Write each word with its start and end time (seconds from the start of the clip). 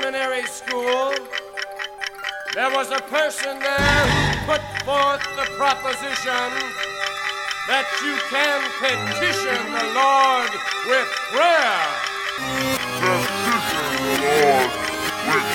seminary 0.00 0.46
school, 0.46 1.12
there 2.54 2.70
was 2.70 2.90
a 2.90 3.00
person 3.02 3.58
there 3.58 4.06
who 4.08 4.52
put 4.52 4.62
forth 4.84 5.22
the 5.36 5.44
proposition 5.56 6.50
that 7.68 7.84
you 8.00 8.16
can 8.32 8.60
petition 8.80 9.60
the 9.76 9.84
Lord 9.92 10.50
with 10.88 11.08
prayer. 11.32 11.84
Petition 13.00 13.88
the 14.06 14.16
Lord 14.24 14.70
with 15.28 15.46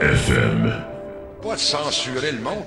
FM. 0.00 0.72
pas 1.42 1.54
de 1.54 1.60
censurer 1.60 2.32
le 2.32 2.40
monde. 2.40 2.64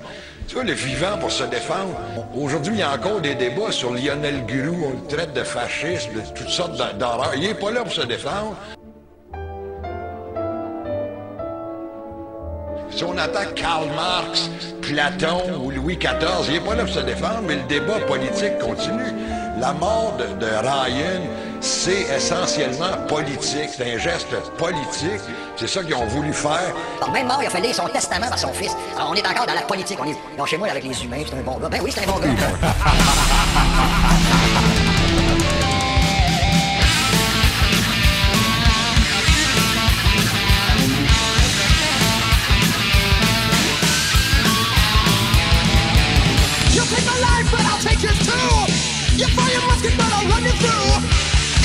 Tu 0.48 0.54
vois, 0.54 0.64
le 0.64 0.72
vivant 0.72 1.16
pour 1.18 1.30
se 1.30 1.44
défendre. 1.44 1.98
Aujourd'hui, 2.34 2.74
il 2.74 2.80
y 2.80 2.82
a 2.82 2.92
encore 2.92 3.20
des 3.20 3.34
débats 3.34 3.70
sur 3.70 3.92
Lionel 3.92 4.44
Gurou. 4.44 4.86
On 4.86 5.02
le 5.02 5.06
traite 5.08 5.32
de 5.32 5.42
fasciste, 5.42 6.12
de 6.14 6.20
toutes 6.34 6.48
sortes 6.48 6.76
d'horreurs. 6.98 7.32
Il 7.34 7.42
n'est 7.42 7.54
pas 7.54 7.70
là 7.70 7.82
pour 7.82 7.92
se 7.92 8.02
défendre. 8.02 8.56
Si 12.90 13.04
on 13.04 13.16
attaque 13.16 13.54
Karl 13.54 13.86
Marx, 13.96 14.50
Platon 14.82 15.62
ou 15.64 15.70
Louis 15.70 15.96
XIV, 15.96 16.46
il 16.48 16.54
n'est 16.54 16.60
pas 16.60 16.74
là 16.74 16.84
pour 16.84 16.92
se 16.92 17.00
défendre, 17.00 17.42
mais 17.46 17.56
le 17.56 17.62
débat 17.62 18.00
politique 18.06 18.58
continue. 18.58 19.12
La 19.58 19.72
mort 19.72 20.16
de 20.18 20.46
Ryan, 20.46 21.22
c'est 21.62 22.02
essentiellement 22.14 22.92
politique. 23.08 23.70
C'est 23.76 23.94
un 23.94 23.98
geste 23.98 24.34
politique. 24.58 25.20
C'est 25.56 25.68
ça 25.68 25.82
qu'ils 25.82 25.94
ont 25.94 26.06
voulu 26.06 26.32
faire. 26.32 26.74
Bon, 27.00 27.10
même 27.12 27.28
mort, 27.28 27.38
il 27.40 27.46
a 27.46 27.50
fait 27.50 27.60
lire 27.60 27.74
son 27.74 27.86
testament 27.88 28.28
par 28.28 28.38
son 28.38 28.52
fils. 28.52 28.72
Alors, 28.96 29.10
on 29.10 29.14
est 29.14 29.26
encore 29.26 29.46
dans 29.46 29.54
la 29.54 29.62
politique. 29.62 29.98
On 30.00 30.04
est 30.04 30.16
non, 30.36 30.44
chez 30.44 30.58
moi 30.58 30.68
avec 30.68 30.84
les 30.84 31.04
humains, 31.04 31.22
c'est 31.26 31.34
un 31.34 31.42
bon 31.42 31.58
gars. 31.58 31.68
Ben 31.68 31.80
oui, 31.82 31.92
c'est 31.94 32.02
un 32.02 32.06
bon 32.06 32.18
gars. 32.18 32.28
You 46.74 46.82
take 46.82 47.06
a 47.06 47.16
life, 47.20 47.50
but 47.50 47.60
I'll 47.60 47.78
take 47.78 48.02
yours 48.02 48.18
too. 48.18 48.72
You 49.16 49.28
fire 49.28 49.52
your 49.52 49.62
musket, 49.68 49.96
but 49.96 50.06
I'll 50.12 50.26
run 50.26 50.42
you 50.42 50.52
through. 50.52 50.91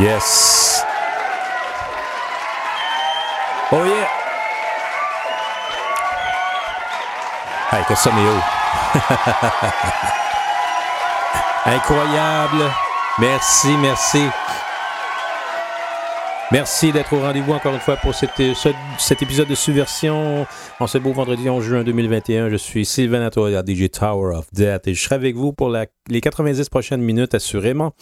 Yes. 0.00 0.82
Oh 3.70 3.84
yeah. 3.84 4.08
Hey, 7.70 7.84
que 7.86 7.94
ça, 7.94 8.10
Néo. 8.10 8.32
Incroyable. 11.66 12.72
Merci, 13.18 13.76
merci. 13.76 14.30
Merci 16.52 16.90
d'être 16.90 17.12
au 17.12 17.20
rendez-vous 17.20 17.52
encore 17.52 17.72
une 17.74 17.80
fois 17.80 17.94
pour 17.96 18.12
cet, 18.12 18.30
ce- 18.36 18.72
cet 18.98 19.22
épisode 19.22 19.46
de 19.46 19.54
Subversion. 19.54 20.46
En 20.80 20.86
ce 20.88 20.98
beau 20.98 21.12
vendredi 21.12 21.48
11 21.48 21.62
juin 21.64 21.84
2021, 21.84 22.50
je 22.50 22.56
suis 22.56 22.84
Sylvain 22.84 23.24
Atoya, 23.24 23.62
DJ 23.64 23.88
Tower 23.88 24.34
of 24.36 24.46
Death, 24.52 24.88
et 24.88 24.94
je 24.94 25.00
serai 25.00 25.14
avec 25.14 25.36
vous 25.36 25.52
pour 25.52 25.68
la- 25.68 25.86
les 26.08 26.20
90 26.20 26.68
prochaines 26.68 27.02
minutes, 27.02 27.36
assurément, 27.36 27.92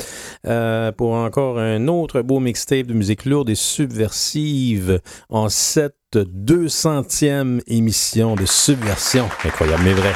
euh, 0.46 0.92
pour 0.92 1.12
encore 1.12 1.58
un 1.58 1.88
autre 1.88 2.22
beau 2.22 2.40
mixtape 2.40 2.86
de 2.86 2.94
musique 2.94 3.26
lourde 3.26 3.50
et 3.50 3.54
subversive 3.54 5.00
en 5.28 5.50
cette 5.50 5.94
200e 6.16 7.60
émission 7.66 8.34
de 8.34 8.46
Subversion. 8.46 9.28
Incroyable, 9.44 9.82
mais 9.84 9.92
vrai. 9.92 10.12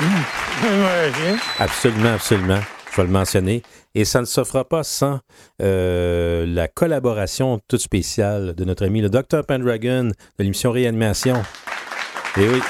Absolument, 1.60 2.14
absolument. 2.14 2.58
Je 2.90 2.96
vais 2.96 3.02
le 3.06 3.12
mentionner. 3.12 3.62
Et 3.98 4.04
ça 4.04 4.20
ne 4.20 4.26
se 4.26 4.44
fera 4.44 4.64
pas 4.64 4.84
sans 4.84 5.18
euh, 5.60 6.46
la 6.46 6.68
collaboration 6.68 7.60
toute 7.66 7.80
spéciale 7.80 8.54
de 8.54 8.64
notre 8.64 8.86
ami 8.86 9.00
le 9.00 9.10
Dr. 9.10 9.44
Pendragon 9.44 10.04
de 10.04 10.44
l'émission 10.44 10.70
Réanimation. 10.70 11.42
Et 12.36 12.48
oui. 12.48 12.60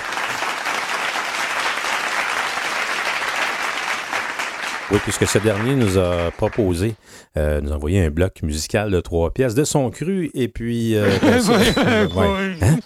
Oui, 4.91 4.99
puisque 5.03 5.27
ce 5.27 5.37
dernier 5.37 5.77
nous 5.77 5.99
a 5.99 6.31
proposé, 6.31 6.95
euh, 7.37 7.61
nous 7.61 7.73
a 7.73 7.77
envoyé 7.77 8.03
un 8.03 8.09
bloc 8.09 8.41
musical 8.43 8.91
de 8.91 9.01
trois 9.01 9.31
pièces 9.31 9.55
de 9.55 9.65
son 9.65 9.91
cru, 9.91 10.31
et 10.33 10.49
puis... 10.49 10.97
euh, 10.97 11.11
ben, 11.21 12.07
ouais. 12.17 12.57
Hein? 12.63 12.79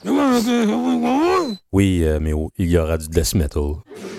Oui, 1.71 2.05
mais 2.21 2.33
oh, 2.33 2.51
il 2.59 2.69
y 2.73 2.77
aura 2.77 2.99
du 2.99 3.07
death 3.07 3.37
metal. 3.37 3.75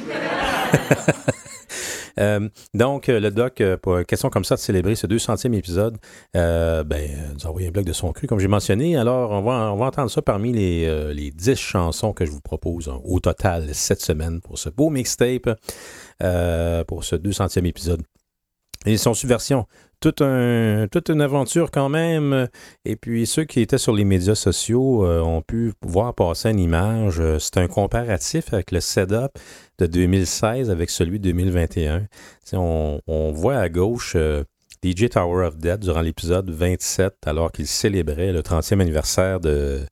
Euh, 2.20 2.50
donc, 2.74 3.10
euh, 3.10 3.20
le 3.20 3.32
doc, 3.32 3.62
euh, 3.62 3.78
pour 3.78 4.04
question 4.06 4.30
comme 4.30 4.44
ça 4.44 4.56
de 4.56 4.60
célébrer 4.60 4.96
ce 4.96 5.08
200e 5.08 5.54
épisode, 5.54 5.98
ben, 6.34 6.84
nous 7.34 7.46
a 7.46 7.50
envoyé 7.50 7.68
un 7.68 7.72
bloc 7.72 7.86
de 7.86 7.94
son 7.94 8.12
cru, 8.12 8.28
comme 8.28 8.40
j'ai 8.40 8.48
mentionné. 8.48 8.98
Alors, 8.98 9.32
on 9.32 9.42
va, 9.42 9.74
on 9.74 9.78
va 9.78 9.86
entendre 9.86 10.12
ça 10.12 10.22
parmi 10.22 10.52
les, 10.52 11.14
les 11.14 11.32
10 11.32 11.56
chansons 11.56 12.14
que 12.14 12.26
je 12.26 12.32
vous 12.32 12.42
propose 12.42 12.90
hein, 12.90 13.00
au 13.04 13.20
total 13.20 13.74
cette 13.74 14.02
semaine 14.02 14.42
pour 14.42 14.58
ce 14.58 14.70
beau 14.70 14.90
mixtape, 14.90 15.50
pour 16.88 17.04
ce 17.04 17.16
200e 17.16 17.66
épisode. 17.66 18.02
Et 18.86 18.98
son 18.98 19.14
subversion, 19.14 19.66
toute, 20.04 20.22
un, 20.22 20.88
toute 20.92 21.08
une 21.08 21.22
aventure 21.22 21.72
quand 21.72 21.88
même. 21.88 22.50
Et 22.84 22.98
puis 22.98 23.26
ceux 23.26 23.46
qui 23.46 23.62
étaient 23.62 23.78
sur 23.78 23.94
les 23.94 24.04
médias 24.04 24.36
sociaux 24.36 25.06
euh, 25.06 25.22
ont 25.22 25.42
pu 25.42 25.72
voir 25.82 26.14
passer 26.14 26.50
une 26.50 26.60
image. 26.60 27.22
Euh, 27.22 27.40
C'est 27.40 27.58
un 27.58 27.68
comparatif 27.68 28.54
avec 28.54 28.72
le 28.72 28.82
setup 28.82 29.40
de 29.80 29.86
2016 29.86 30.70
avec 30.70 30.90
celui 30.90 31.20
de 31.20 31.30
2021. 31.30 32.02
Tu 32.02 32.08
sais, 32.44 32.58
On, 32.58 33.32
voit 33.32 33.56
à 33.56 33.70
gauche 33.70 34.16
euh, 34.18 34.44
DJ 34.84 35.08
Tower 35.08 35.46
of 35.46 35.58
Dead 35.58 35.80
durant 35.80 36.02
l'épisode 36.02 36.50
27, 36.50 37.26
alors 37.26 37.54
qu'il 37.54 37.68
célébrait 37.68 38.34
le 38.34 38.42
30e 38.42 38.82
anniversaire 38.82 39.40
de 39.40 39.86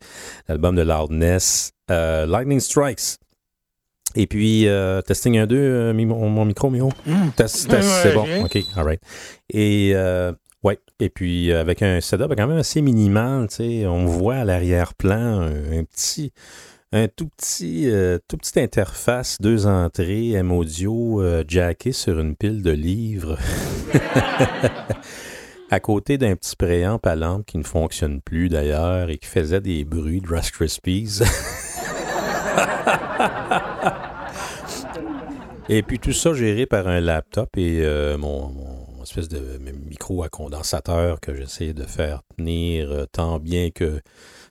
l'album 0.50 0.75
de 0.75 0.81
Loudness, 0.81 1.72
Lightning 1.88 2.60
Strikes. 2.60 3.20
Et 4.16 4.28
puis, 4.28 4.68
euh, 4.68 5.02
testing 5.02 5.38
1, 5.38 5.48
2, 5.48 5.56
euh, 5.56 5.94
mon, 5.94 6.30
mon 6.30 6.46
micro, 6.46 6.69
Mio. 6.69 6.90
Test, 7.36 7.69
test, 7.69 7.90
c'est 8.04 8.13
bon. 8.13 8.25
OK, 8.44 8.58
all 8.75 8.84
right. 8.84 9.02
Et, 9.50 9.92
euh, 9.96 10.34
ouais. 10.63 10.80
Et 11.00 11.10
puis, 11.10 11.52
euh, 11.52 11.62
avec 11.62 11.81
un 11.81 12.02
setup 12.02 12.36
quand 12.36 12.48
même 12.48 12.58
assez 12.58 12.81
minimal, 12.81 13.48
tu 13.48 13.56
sais, 13.56 13.86
on 13.88 14.06
voit 14.06 14.36
à 14.36 14.46
l'arrière-plan 14.46 15.42
un, 15.42 15.80
un 15.80 15.84
petit, 15.84 16.31
un 16.92 17.08
tout 17.08 17.30
petit, 17.30 17.90
tout 18.28 18.38
petite 18.38 18.58
interface, 18.58 19.38
deux 19.40 19.66
entrées, 19.66 20.31
M-Audio, 20.31 21.22
euh, 21.22 21.44
jacké 21.48 21.94
sur 21.94 22.19
une 22.19 22.36
pile 22.36 22.62
de 22.62 22.72
livres. 22.72 23.38
à 25.72 25.80
côté 25.80 26.18
d'un 26.18 26.36
petit 26.36 26.57
préamp 26.57 27.00
à 27.06 27.16
lampe 27.16 27.46
qui 27.46 27.57
ne 27.57 27.64
fonctionne 27.64 28.19
plus 28.19 28.50
d'ailleurs 28.50 29.10
et 29.10 29.18
qui 29.18 29.28
faisait 29.28 29.62
des 29.62 29.86
bruits 29.86 30.19
de 30.19 30.28
Rice 30.28 30.52
Krispies. 30.52 31.22
et 35.71 35.83
puis 35.83 36.00
tout 36.00 36.12
ça 36.12 36.33
géré 36.33 36.65
par 36.65 36.89
un 36.89 37.00
laptop 37.00 37.56
et 37.56 37.79
euh, 37.81 38.18
mon, 38.18 38.53
espèce 39.03 39.29
de 39.29 39.57
micro 39.89 40.21
à 40.21 40.27
condensateur 40.27 41.21
que 41.21 41.33
j'essaie 41.33 41.73
de 41.73 41.83
faire 41.83 42.23
tenir 42.35 42.91
euh, 42.91 43.06
tant 43.06 43.39
bien 43.39 43.71
que 43.71 44.01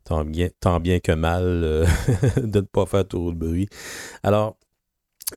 tant 0.03 0.25
mal 0.25 1.45
euh, 1.45 1.87
de 2.39 2.61
ne 2.61 2.65
pas 2.65 2.87
faire 2.87 3.07
trop 3.07 3.33
de 3.33 3.37
bruit. 3.37 3.69
Alors, 4.23 4.57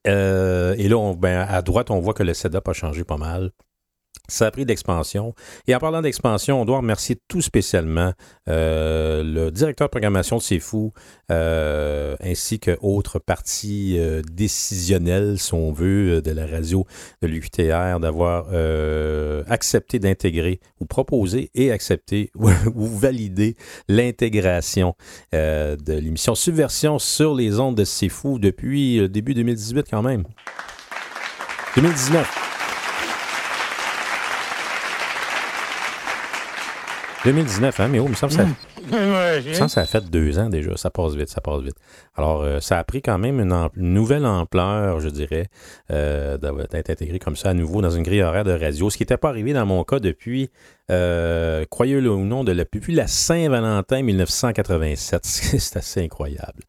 et 0.05 0.87
là, 0.87 1.13
ben, 1.15 1.45
à 1.47 1.61
droite, 1.61 1.91
on 1.91 1.99
voit 1.99 2.13
que 2.13 2.23
le 2.23 2.33
setup 2.33 2.65
a 2.67 2.73
changé 2.73 3.03
pas 3.03 3.17
mal. 3.17 3.51
Ça 4.29 4.47
a 4.47 4.51
pris 4.51 4.65
d'expansion. 4.65 5.35
Et 5.67 5.75
en 5.75 5.79
parlant 5.79 6.01
d'expansion, 6.01 6.61
on 6.61 6.63
doit 6.63 6.77
remercier 6.77 7.19
tout 7.27 7.41
spécialement 7.41 8.13
euh, 8.47 9.21
le 9.21 9.51
directeur 9.51 9.87
de 9.87 9.91
programmation 9.91 10.37
de 10.37 10.41
C'est 10.41 10.59
Fou, 10.59 10.93
euh, 11.29 12.15
ainsi 12.21 12.57
que 12.57 12.77
autres 12.81 13.19
parties 13.19 13.97
euh, 13.99 14.21
décisionnelles, 14.31 15.39
si 15.39 15.53
on 15.53 15.73
veut, 15.73 16.21
de 16.21 16.31
la 16.31 16.45
radio 16.45 16.87
de 17.21 17.27
l'UQTR, 17.27 17.99
d'avoir 17.99 18.45
accepté 19.49 19.99
d'intégrer 19.99 20.61
ou 20.79 20.85
proposé 20.85 21.51
et 21.53 21.73
accepté 21.73 22.31
ou, 22.35 22.49
ou 22.75 22.87
validé 22.87 23.57
l'intégration 23.89 24.95
de 25.33 25.93
l'émission 25.93 26.33
Subversion 26.33 26.97
sur 26.97 27.35
les 27.35 27.59
ondes 27.59 27.75
de 27.75 27.83
C'est 27.83 28.07
Fou 28.07 28.39
depuis 28.39 29.09
début 29.09 29.33
2018 29.33 29.87
quand 29.89 30.01
même. 30.01 30.23
2019. 31.75 32.52
2019, 37.25 37.79
hein, 37.79 37.87
mais 37.89 37.99
oh, 37.99 38.05
il 38.05 38.09
me 38.11 38.15
semble 38.15 38.31
que 38.33 38.37
ça, 38.37 38.45
il 38.91 38.97
me 39.49 39.53
semble 39.53 39.67
que 39.67 39.71
ça 39.73 39.81
a 39.81 39.85
fait 39.85 40.03
deux 40.09 40.37
ans 40.39 40.49
déjà. 40.49 40.75
Ça 40.75 40.89
passe 40.89 41.13
vite, 41.15 41.29
ça 41.29 41.39
passe 41.41 41.61
vite. 41.61 41.75
Alors, 42.15 42.41
euh, 42.41 42.59
ça 42.59 42.79
a 42.79 42.83
pris 42.83 43.01
quand 43.01 43.17
même 43.17 43.39
une, 43.39 43.51
am- 43.53 43.69
une 43.77 43.93
nouvelle 43.93 44.25
ampleur, 44.25 44.99
je 44.99 45.09
dirais, 45.09 45.47
euh, 45.91 46.37
d'avoir- 46.37 46.67
d'être 46.67 46.89
intégré 46.89 47.19
comme 47.19 47.35
ça 47.37 47.49
à 47.51 47.53
nouveau 47.53 47.81
dans 47.81 47.91
une 47.91 48.03
grille 48.03 48.21
horaire 48.21 48.43
de 48.43 48.51
radio, 48.51 48.89
ce 48.89 48.97
qui 48.97 49.03
n'était 49.03 49.17
pas 49.17 49.29
arrivé 49.29 49.53
dans 49.53 49.65
mon 49.65 49.83
cas 49.83 49.99
depuis, 49.99 50.49
euh, 50.91 51.63
croyez-le 51.69 52.09
ou 52.11 52.25
non, 52.25 52.43
de 52.43 52.51
la, 52.51 52.65
depuis 52.71 52.93
la 52.93 53.07
Saint-Valentin 53.07 54.01
1987. 54.03 55.21
C'est 55.25 55.77
assez 55.77 56.03
incroyable. 56.03 56.63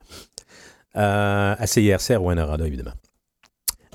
Euh, 0.97 1.55
à 1.59 1.67
CIRC 1.67 2.13
à 2.13 2.19
Rouen-Noranda, 2.19 2.67
évidemment. 2.67 2.93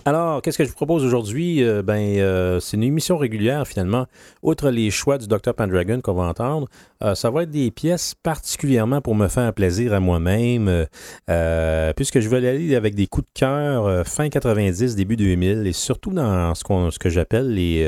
Alors, 0.06 0.42
qu'est-ce 0.42 0.57
que 0.57 0.63
je 0.63 0.69
vous 0.69 0.75
propose 0.75 1.04
aujourd'hui? 1.04 1.62
Euh, 1.63 1.84
ben, 1.84 2.00
euh, 2.18 2.60
c'est 2.60 2.78
une 2.78 2.84
émission 2.84 3.18
régulière, 3.18 3.68
finalement. 3.68 4.07
Outre 4.42 4.69
les 4.69 4.90
choix 4.90 5.18
du 5.18 5.28
Dr. 5.28 5.54
Pendragon 5.54 6.00
qu'on 6.01 6.13
va 6.13 6.24
entendre, 6.24 6.68
euh, 7.04 7.13
ça 7.16 7.30
va 7.30 7.44
être 7.44 7.51
des 7.51 7.69
pièces 7.69 8.16
particulièrement 8.24 9.01
pour 9.01 9.13
me 9.13 9.28
faire 9.28 9.54
plaisir 9.54 9.94
à 9.94 10.00
moi-même, 10.00 10.86
puisque 11.96 12.22
je 12.22 12.30
vais 12.30 12.38
aller 12.38 12.75
avec 12.75 12.96
des 12.96 13.07
coups 13.07 13.28
de 13.28 13.40
cœur 13.40 14.07
fin 14.07 14.30
90, 14.30 14.96
début 14.96 15.18
2000, 15.18 15.68
et 15.68 15.74
surtout 15.74 16.12
dans 16.12 16.56
ce, 16.56 16.63
qu'on- 16.63 16.90
ce 16.92 16.98
que 16.98 17.10
j'appelle 17.10 17.54
les 17.54 17.84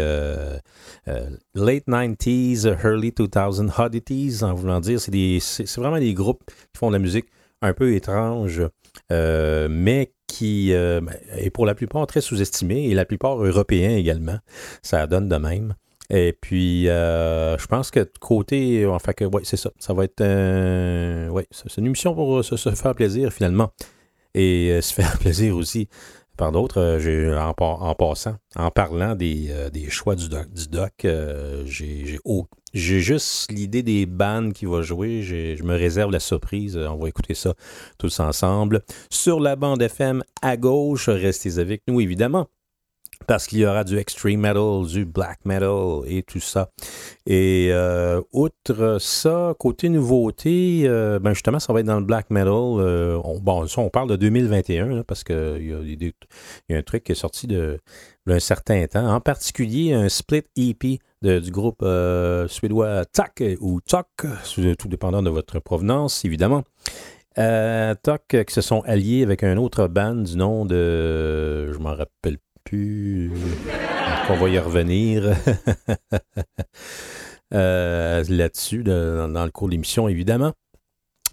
late 1.55 1.87
90s, 1.87 2.67
early 2.83 3.11
2000 3.11 3.71
oddities, 3.79 4.43
en 4.43 4.53
voulant 4.53 4.79
dire, 4.79 4.99
c'est 4.99 5.75
vraiment 5.77 5.99
des 5.99 6.13
groupes 6.13 6.43
qui 6.45 6.77
font 6.77 6.89
de 6.89 6.93
la 6.95 6.99
musique 6.99 7.25
un 7.63 7.73
peu 7.73 7.93
étrange, 7.95 8.61
mais 9.09 10.11
qui 10.31 10.71
euh, 10.71 11.01
ben, 11.01 11.13
est 11.35 11.49
pour 11.49 11.65
la 11.65 11.75
plupart 11.75 12.07
très 12.07 12.21
sous-estimé 12.21 12.85
et 12.85 12.93
la 12.93 13.03
plupart 13.03 13.43
européens 13.43 13.97
également. 13.97 14.37
Ça 14.81 15.05
donne 15.05 15.27
de 15.27 15.35
même. 15.35 15.75
Et 16.09 16.33
puis, 16.39 16.87
euh, 16.87 17.57
je 17.57 17.67
pense 17.67 17.91
que 17.91 18.09
côté. 18.19 18.85
Enfin, 18.85 19.11
que, 19.11 19.25
ouais, 19.25 19.41
c'est 19.43 19.57
ça. 19.57 19.71
Ça 19.77 19.93
va 19.93 20.05
être. 20.05 20.21
ouais, 20.21 21.47
c'est 21.51 21.77
une 21.77 21.87
émission 21.87 22.15
pour 22.15 22.39
euh, 22.39 22.43
se, 22.43 22.55
faire 22.55 22.95
plaisir 22.95 23.31
finalement. 23.33 23.71
Et 24.33 24.79
se 24.81 24.93
faire 25.01 25.19
plaisir 25.19 25.55
aussi 25.55 25.89
par 26.37 26.53
d'autres. 26.53 26.97
En, 27.37 27.93
passant, 27.95 28.37
en 28.55 28.71
parlant 28.71 29.15
des, 29.15 29.49
choix 29.89 30.15
du 30.15 30.29
doc, 30.29 30.49
du 30.53 30.67
doc 30.67 30.93
j'ai 31.65 32.05
j'ai 32.05 32.19
j'ai 32.73 32.99
juste 32.99 33.51
l'idée 33.51 33.83
des 33.83 34.05
bandes 34.05 34.53
qui 34.53 34.65
va 34.65 34.81
jouer. 34.81 35.21
Je 35.21 35.63
me 35.63 35.75
réserve 35.75 36.11
la 36.11 36.19
surprise. 36.19 36.77
Euh, 36.77 36.87
On 36.87 36.97
va 36.97 37.09
écouter 37.09 37.33
ça 37.33 37.53
tous 37.97 38.19
ensemble. 38.19 38.81
Sur 39.09 39.39
la 39.39 39.55
bande 39.55 39.81
FM 39.81 40.23
à 40.41 40.57
gauche, 40.57 41.09
restez 41.09 41.59
avec 41.59 41.83
nous 41.87 42.01
évidemment. 42.01 42.47
Parce 43.27 43.45
qu'il 43.45 43.59
y 43.59 43.65
aura 43.67 43.83
du 43.83 43.99
extreme 43.99 44.39
metal, 44.39 44.87
du 44.87 45.05
black 45.05 45.45
metal 45.45 46.01
et 46.07 46.23
tout 46.23 46.39
ça. 46.39 46.71
Et 47.27 47.69
euh, 47.71 48.19
outre 48.33 48.97
ça, 48.99 49.53
côté 49.59 49.89
nouveauté, 49.89 50.83
euh, 50.85 51.19
ben 51.19 51.33
justement, 51.33 51.59
ça 51.59 51.71
va 51.71 51.81
être 51.81 51.85
dans 51.85 51.99
le 51.99 52.05
black 52.05 52.31
metal. 52.31 52.49
On, 52.51 53.39
bon, 53.39 53.67
ça, 53.67 53.81
on 53.81 53.89
parle 53.89 54.09
de 54.09 54.15
2021 54.15 54.87
là, 54.87 55.03
parce 55.03 55.23
qu'il 55.23 55.93
y 56.69 56.73
a 56.73 56.77
un 56.77 56.81
truc 56.81 57.03
qui 57.03 57.11
est 57.11 57.15
sorti 57.15 57.45
de 57.45 57.79
d'un 58.27 58.39
certain 58.39 58.85
temps. 58.87 59.13
En 59.13 59.19
particulier, 59.19 59.93
un 59.93 60.09
split 60.09 60.43
EP 60.57 60.99
du 61.21 61.51
groupe 61.51 61.81
euh, 61.83 62.47
suédois 62.47 63.05
TAC 63.05 63.43
ou 63.59 63.79
TOC, 63.81 64.07
tout 64.77 64.87
dépendant 64.87 65.21
de 65.21 65.29
votre 65.29 65.59
provenance, 65.59 66.25
évidemment. 66.25 66.63
Euh, 67.37 67.95
TOC 68.03 68.45
qui 68.45 68.53
se 68.53 68.61
sont 68.61 68.81
alliés 68.81 69.23
avec 69.23 69.43
un 69.43 69.57
autre 69.57 69.87
band 69.87 70.15
du 70.15 70.35
nom 70.35 70.65
de. 70.65 71.71
Je 71.71 71.77
m'en 71.79 71.95
rappelle 71.95 72.37
plus. 72.63 73.31
On 74.29 74.35
va 74.35 74.49
y 74.49 74.59
revenir 74.59 75.23
euh, 77.53 78.23
là-dessus 78.27 78.83
de- 78.83 79.29
dans 79.33 79.45
le 79.45 79.51
cours 79.51 79.67
de 79.67 79.73
l'émission, 79.73 80.07
évidemment. 80.07 80.53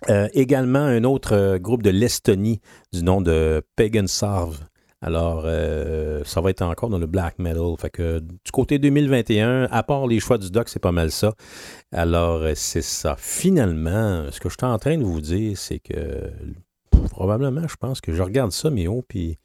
Euh, 0.08 0.28
également 0.32 0.78
un 0.78 1.02
autre 1.04 1.58
groupe 1.58 1.82
de 1.82 1.90
l'Estonie 1.90 2.60
du 2.92 3.02
nom 3.02 3.20
de 3.20 3.62
Pagan 3.76 4.06
Sarve. 4.06 4.58
Alors, 5.00 5.42
euh, 5.44 6.22
ça 6.24 6.40
va 6.40 6.50
être 6.50 6.62
encore 6.62 6.88
dans 6.88 6.98
le 6.98 7.06
black 7.06 7.38
metal. 7.38 7.76
Fait 7.78 7.90
que 7.90 8.18
du 8.18 8.50
côté 8.52 8.78
2021, 8.78 9.68
à 9.70 9.82
part 9.84 10.06
les 10.06 10.18
choix 10.18 10.38
du 10.38 10.50
doc, 10.50 10.68
c'est 10.68 10.80
pas 10.80 10.92
mal 10.92 11.12
ça. 11.12 11.34
Alors, 11.92 12.42
euh, 12.42 12.52
c'est 12.56 12.82
ça. 12.82 13.14
Finalement, 13.16 14.26
ce 14.32 14.40
que 14.40 14.48
je 14.48 14.56
suis 14.58 14.66
en 14.66 14.78
train 14.78 14.98
de 14.98 15.04
vous 15.04 15.20
dire, 15.20 15.56
c'est 15.56 15.78
que 15.78 16.32
probablement, 17.10 17.68
je 17.68 17.76
pense 17.76 18.00
que 18.00 18.12
je 18.12 18.22
regarde 18.22 18.50
ça, 18.50 18.70
mais 18.70 18.88
oh, 18.88 19.04
puis 19.06 19.38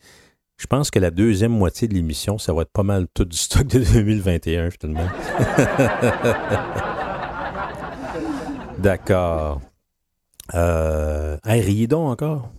je 0.58 0.66
pense 0.66 0.90
que 0.90 0.98
la 0.98 1.12
deuxième 1.12 1.52
moitié 1.52 1.88
de 1.88 1.94
l'émission, 1.94 2.40
ça 2.40 2.52
va 2.54 2.64
être 2.64 2.72
pas 2.72 2.84
mal 2.84 3.06
tout 3.14 3.26
du 3.26 3.38
stock 3.38 3.68
de 3.68 3.80
2021, 3.80 4.72
finalement. 4.72 5.08
D'accord. 8.80 9.62
Euh, 10.56 11.38
hey, 11.46 11.62
riez 11.62 11.88
donc 11.88 12.22
encore. 12.22 12.50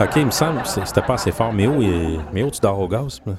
OK, 0.00 0.10
il 0.16 0.26
me 0.26 0.30
semble 0.32 0.62
que 0.62 0.68
c'était 0.68 1.02
pas 1.02 1.14
assez 1.14 1.30
fort. 1.30 1.52
Méo, 1.52 1.80
il- 1.80 2.18
Méo, 2.32 2.50
tu 2.50 2.60
dors 2.60 2.78
au 2.80 2.88
gaz? 2.88 3.20
là? 3.26 3.34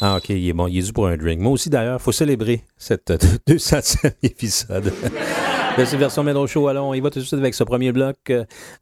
Ah, 0.00 0.16
OK, 0.16 0.28
il 0.28 0.48
est 0.48 0.52
bon. 0.52 0.68
Il 0.68 0.78
est 0.78 0.82
dû 0.82 0.92
pour 0.92 1.08
un 1.08 1.16
drink. 1.16 1.40
Moi 1.40 1.52
aussi, 1.52 1.68
d'ailleurs, 1.68 1.98
il 2.00 2.02
faut 2.02 2.12
célébrer 2.12 2.62
cette 2.78 3.10
euh, 3.10 3.18
200e 3.48 4.12
épisode. 4.22 4.92
De 5.78 5.84
cette 5.84 5.98
version 5.98 6.46
Show. 6.46 6.68
Alors, 6.68 6.86
on 6.86 7.00
va 7.00 7.10
tout 7.10 7.18
de 7.18 7.24
suite 7.24 7.38
avec 7.38 7.54
ce 7.54 7.62
premier 7.62 7.92
bloc 7.92 8.32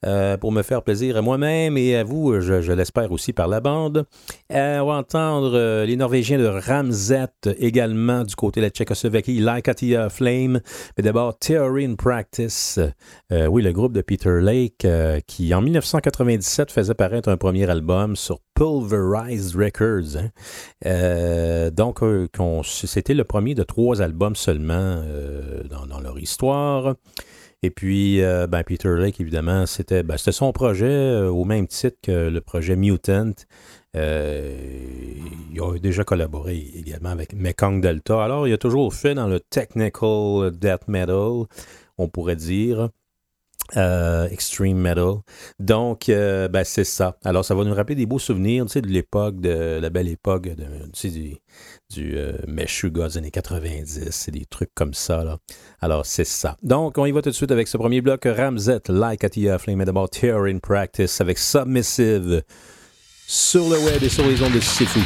euh, 0.05 0.37
pour 0.37 0.53
me 0.53 0.63
faire 0.63 0.83
plaisir 0.83 1.17
à 1.17 1.23
moi-même 1.23 1.77
et 1.77 1.97
à 1.97 2.05
vous, 2.05 2.41
je, 2.41 2.73
l'espère 2.73 3.11
aussi 3.11 3.33
par 3.33 3.49
la 3.49 3.61
bande. 3.61 4.05
Euh, 4.53 4.79
on 4.79 4.87
va 4.87 4.95
entendre 4.95 5.53
euh, 5.55 5.85
les 5.87 5.97
Norvégiens 5.97 6.39
de 6.39 6.47
Ramzet 6.47 7.27
également 7.59 8.23
du 8.23 8.37
côté 8.37 8.61
de 8.61 8.67
la 8.67 8.71
Tchécoslovaquie, 8.71 9.41
Like 9.41 9.69
Atia 9.69 10.09
Flame. 10.09 10.61
Mais 10.97 11.03
d'abord, 11.03 11.37
Theory 11.39 11.85
in 11.85 11.95
Practice. 11.97 12.79
Euh, 13.33 13.47
oui, 13.47 13.63
le 13.63 13.73
groupe 13.73 13.93
de 13.93 14.01
Peter 14.01 14.41
Lake 14.41 14.85
euh, 14.85 15.19
qui, 15.27 15.53
en 15.55 15.63
1997, 15.63 16.71
faisait 16.71 16.95
paraître 16.95 17.29
un 17.29 17.37
premier 17.37 17.69
album 17.69 18.15
sur 18.15 18.39
Pulverized 18.55 19.57
Records. 19.57 20.17
hein. 20.17 20.31
Euh, 20.87 21.71
donc, 21.71 22.03
euh, 22.03 22.29
c'était 22.65 23.15
le 23.15 23.25
premier 23.25 23.55
de 23.55 23.63
trois 23.63 24.01
albums 24.01 24.37
seulement 24.37 24.75
euh, 24.75 25.63
dans, 25.65 26.01
leur 26.01 26.19
histoire. 26.19 26.95
Et 27.63 27.71
puis, 27.71 28.21
ben, 28.21 28.63
Peter 28.63 28.95
Lake, 28.95 29.21
évidemment, 29.21 29.65
c'était 29.65 30.03
ben, 30.03 30.19
son 30.19 30.53
projet 30.53 31.23
au 31.23 31.45
même 31.45 31.67
titre 31.67 31.97
que 32.03 32.29
le 32.29 32.41
projet 32.43 32.77
Mutant. 32.77 33.33
Il 33.95 34.01
a 35.61 35.79
déjà 35.81 36.05
collaboré 36.05 36.59
également 36.75 37.09
avec 37.09 37.33
Mekong 37.33 37.81
Delta. 37.81 38.23
Alors, 38.23 38.47
il 38.47 38.53
a 38.53 38.59
toujours 38.59 38.93
fait 38.93 39.15
dans 39.15 39.29
le 39.29 39.41
technical 39.41 40.51
death 40.53 40.89
metal, 40.89 41.45
on 41.97 42.09
pourrait 42.09 42.37
dire. 42.37 42.91
Euh, 43.77 44.29
extreme 44.29 44.77
metal. 44.77 45.23
Donc, 45.59 46.09
euh, 46.09 46.49
ben, 46.49 46.65
c'est 46.65 46.85
ça. 46.85 47.17
Alors, 47.25 47.45
ça 47.45 47.55
va 47.55 47.65
nous 47.65 47.75
rappeler 47.75 47.95
des 47.95 48.05
beaux 48.05 48.19
souvenirs, 48.19 48.67
tu 48.67 48.73
sais, 48.73 48.83
de 48.83 48.89
l'époque, 48.89 49.41
de 49.41 49.79
la 49.81 49.91
belle 49.91 50.09
époque, 50.09 50.51
tu 50.93 50.93
sais, 50.93 51.09
du, 51.09 51.37
du 51.91 52.15
euh, 52.17 52.37
des 52.47 53.19
années 53.19 53.31
90, 53.31 54.11
c'est 54.11 54.31
des 54.31 54.45
trucs 54.45 54.73
comme 54.75 54.93
ça, 54.93 55.25
là. 55.25 55.39
Alors, 55.81 56.05
c'est 56.05 56.27
ça. 56.27 56.57
Donc, 56.63 56.99
on 56.99 57.07
y 57.07 57.11
va 57.11 57.23
tout 57.23 57.31
de 57.31 57.35
suite 57.35 57.51
avec 57.51 57.67
ce 57.67 57.79
premier 57.79 58.03
bloc, 58.03 58.25
Ramzet, 58.27 58.83
Like 58.89 59.25
Atia 59.25 59.59
Flame, 59.59 59.81
and 59.81 59.89
About 59.89 60.09
Terror 60.09 60.45
in 60.45 60.59
Practice, 60.59 61.21
avec 61.21 61.39
Submissive, 61.39 62.43
sur 63.27 63.65
le 63.65 63.79
web 63.79 64.03
et 64.03 64.11
sur 64.11 64.27
les 64.27 64.41
ondes 64.43 64.53
de 64.53 64.61
Sifu. 64.61 65.01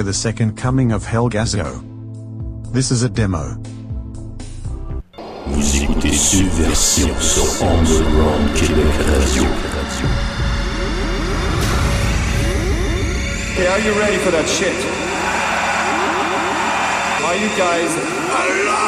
Beware 0.00 0.12
the 0.12 0.14
Second 0.14 0.56
Coming 0.56 0.92
of 0.92 1.04
Helgazo. 1.04 1.82
This 2.72 2.90
is 2.90 3.02
a 3.02 3.08
demo. 3.10 3.60
Vous 5.46 5.82
écoutez 5.82 6.12
Subversion 6.12 7.14
sur 7.20 7.66
Underground 7.66 8.54
Québec 8.54 8.86
Radio. 9.06 9.42
Okay, 13.52 13.66
are 13.66 13.80
you 13.80 13.92
ready 14.00 14.16
for 14.24 14.30
that 14.30 14.48
shit? 14.48 14.72
Are 17.26 17.36
you 17.36 17.48
guys 17.58 17.92
alive? 18.40 18.80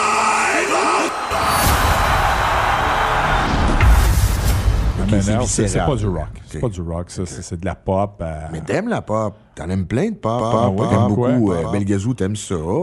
c'est 5.21 5.35
non, 5.35 5.43
c'est 5.43 5.47
c'est 5.47 5.63
viscéral. 5.65 5.89
pas 5.91 5.97
du 5.97 6.07
rock. 6.07 6.42
C'est 6.53 6.61
pas 6.61 6.69
du 6.69 6.81
rock, 6.83 7.11
ça. 7.11 7.23
C'est 7.27 7.43
c'est 7.43 7.59
de 7.61 7.65
la 7.65 7.75
pop. 7.75 8.21
euh, 8.21 8.41
Mais 8.53 8.61
t'aimes 8.61 8.89
la 8.89 9.03
pop. 9.03 9.35
T'en 9.55 9.69
aimes 9.71 9.87
plein 9.87 10.11
de 10.11 10.17
pop. 10.17 10.43
Ah 10.43 10.69
ouais, 10.69 10.89
t'aimes 10.89 11.09
beaucoup. 11.09 11.53
euh, 11.53 11.63
Pop. 11.63 11.73
Belgazou, 11.73 12.15
t'aimes 12.15 12.37
ça. 12.37 12.55
Euh, 12.55 12.83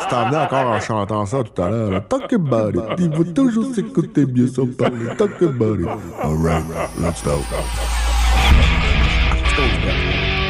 tu 0.00 0.06
t'en 0.08 0.26
venais 0.26 0.36
encore 0.38 0.66
en 0.68 0.80
chantant 0.80 1.24
ça 1.26 1.42
tout 1.42 1.62
à 1.62 1.68
l'heure. 1.68 2.02
Talk 2.08 2.32
about 2.32 2.70
it. 2.78 2.82
Il 2.98 3.14
faut 3.14 3.24
toujours 3.24 3.74
s'écouter 3.74 4.24
bien 4.26 4.46
sans 4.46 4.66
parler. 4.66 5.14
Talk 5.16 5.40
about 5.42 5.80
it. 5.80 5.88
All 6.22 6.36
right, 6.36 6.64
let's 7.00 7.22
go. 7.24 7.32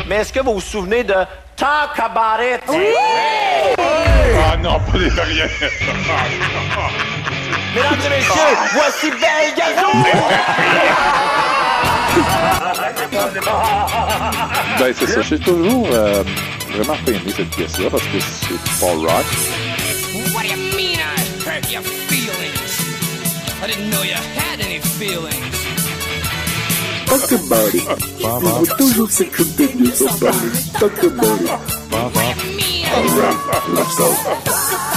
Mais 0.08 0.16
est-ce 0.16 0.32
que 0.32 0.40
vous 0.40 0.54
vous 0.54 0.60
souvenez 0.60 1.02
de 1.04 1.14
Talk 1.56 1.98
About 1.98 2.42
It? 2.42 2.60
Ah 4.36 4.56
non, 4.56 4.78
pas 4.90 4.98
les 4.98 5.08
rien. 5.08 5.46
Mesdames 7.74 7.98
et 8.06 8.08
messieurs, 8.08 8.56
voici 8.72 9.10
Belle 9.10 9.54
Gazou! 9.56 9.90
Ben, 14.78 14.94
c'est 14.96 15.06
ça. 15.06 15.22
J'ai 15.22 15.38
toujours 15.40 15.88
euh, 15.90 16.22
vraiment 16.70 16.96
pas 17.04 17.10
aimé 17.10 17.32
cette 17.36 17.50
pièce-là 17.50 17.90
parce 17.90 18.04
que 18.04 18.20
c'est 18.20 18.80
pas 18.80 18.92
rock. 18.92 19.24
What 20.34 20.42
do 20.42 20.48
you 20.48 20.56
mean 20.76 20.98
I 21.00 21.18
hurt 21.44 21.70
your 21.72 21.82
feelings? 21.82 22.80
I 23.62 23.66
didn't 23.66 23.90
know 23.90 24.02
you 24.02 24.14
had 24.14 24.60
any 24.60 24.78
feelings. 24.78 25.34
Talk 27.06 27.32
about 27.32 27.74
it. 27.74 27.82
Il 28.20 28.66
faut 28.68 28.76
toujours 28.76 29.10
s'écouter 29.10 29.68
bien 29.74 29.92
sans 29.92 30.16
parler. 30.18 30.52
Talk 30.78 31.02
about 31.02 31.40
it. 31.40 31.50
All 31.90 33.08
right, 33.18 33.36
let's 33.74 33.96
go. 33.96 34.93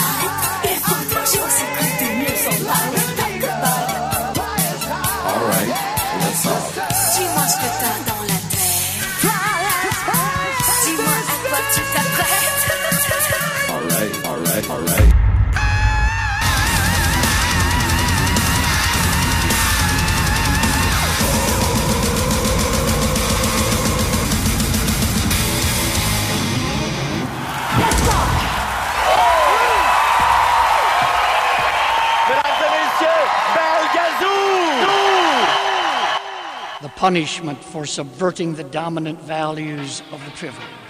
Punishment 36.98 37.64
for 37.64 37.86
subverting 37.86 38.56
the 38.56 38.64
dominant 38.64 39.22
values 39.22 40.02
of 40.12 40.24
the 40.26 40.32
privileged. 40.32 40.87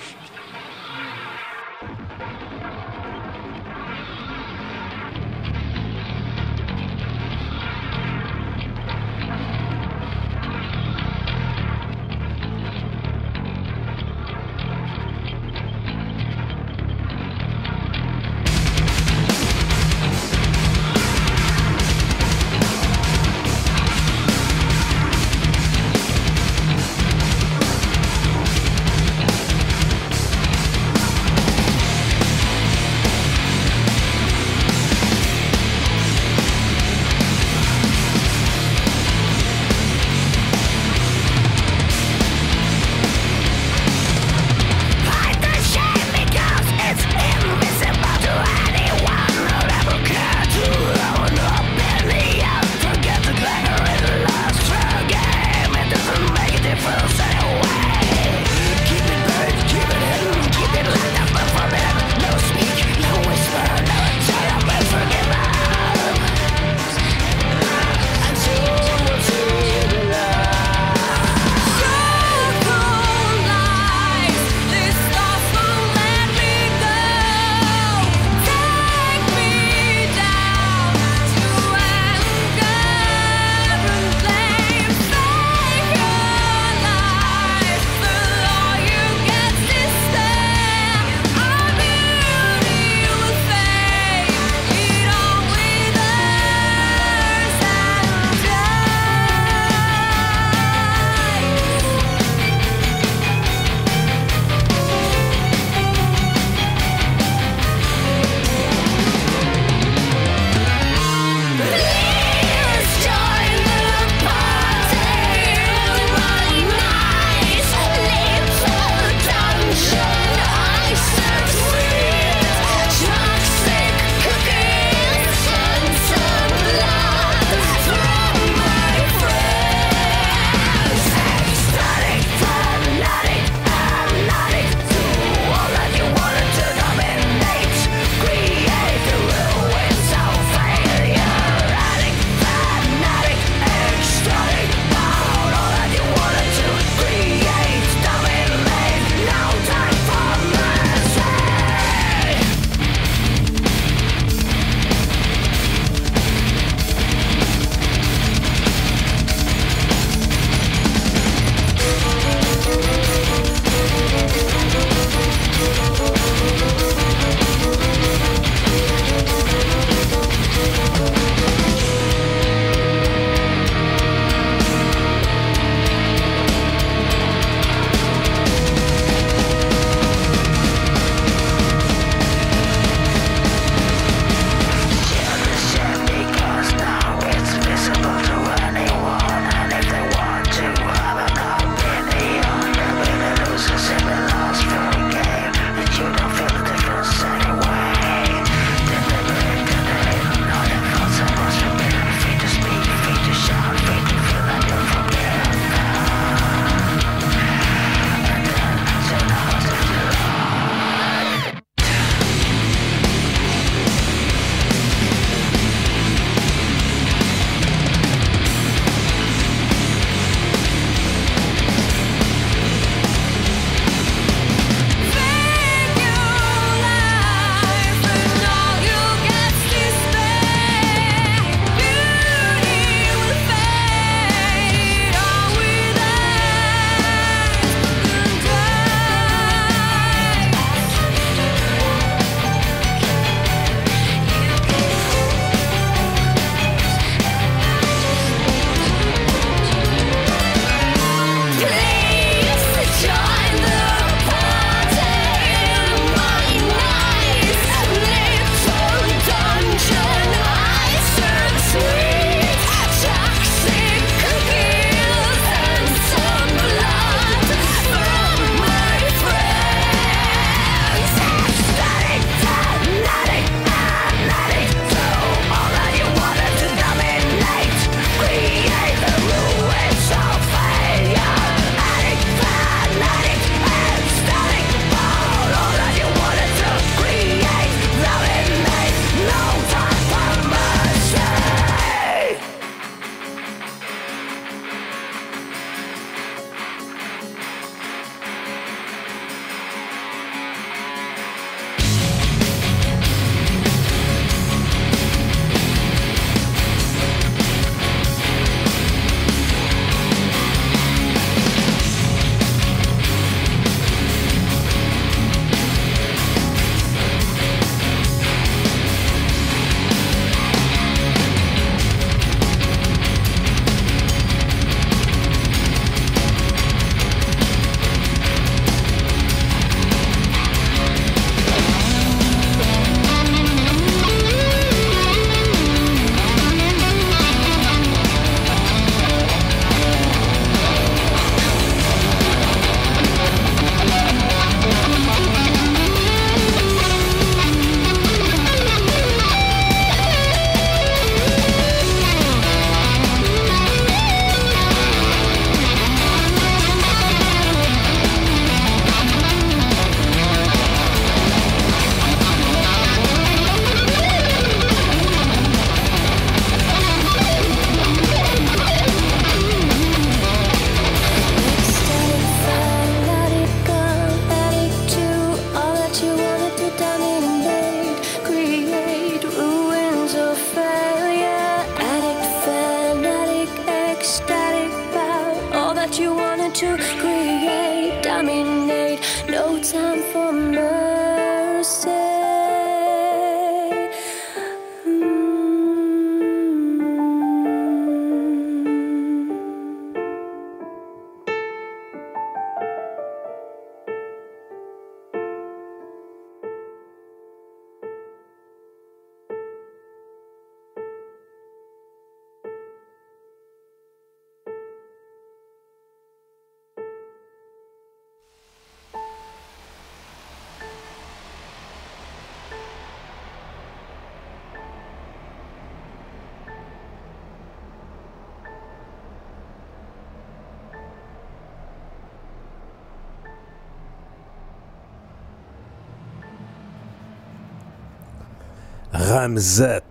Ramzet. 439.08 439.82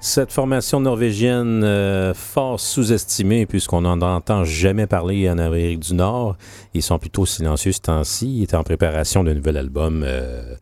Cette 0.00 0.32
formation 0.32 0.80
norvégienne 0.80 1.62
euh, 1.62 2.14
fort 2.14 2.58
sous-estimée 2.58 3.44
puisqu'on 3.44 3.82
n'en 3.82 4.00
entend 4.00 4.44
jamais 4.44 4.86
parler 4.86 5.28
en 5.28 5.36
Amérique 5.36 5.80
du 5.80 5.92
Nord. 5.94 6.38
Ils 6.72 6.82
sont 6.82 6.98
plutôt 6.98 7.26
silencieux 7.26 7.72
ce 7.72 7.80
temps-ci. 7.80 8.38
Ils 8.38 8.44
étaient 8.44 8.56
en 8.56 8.62
préparation 8.62 9.22
d'un 9.22 9.34
nouvel 9.34 9.58
album 9.58 10.02
euh, 10.02 10.54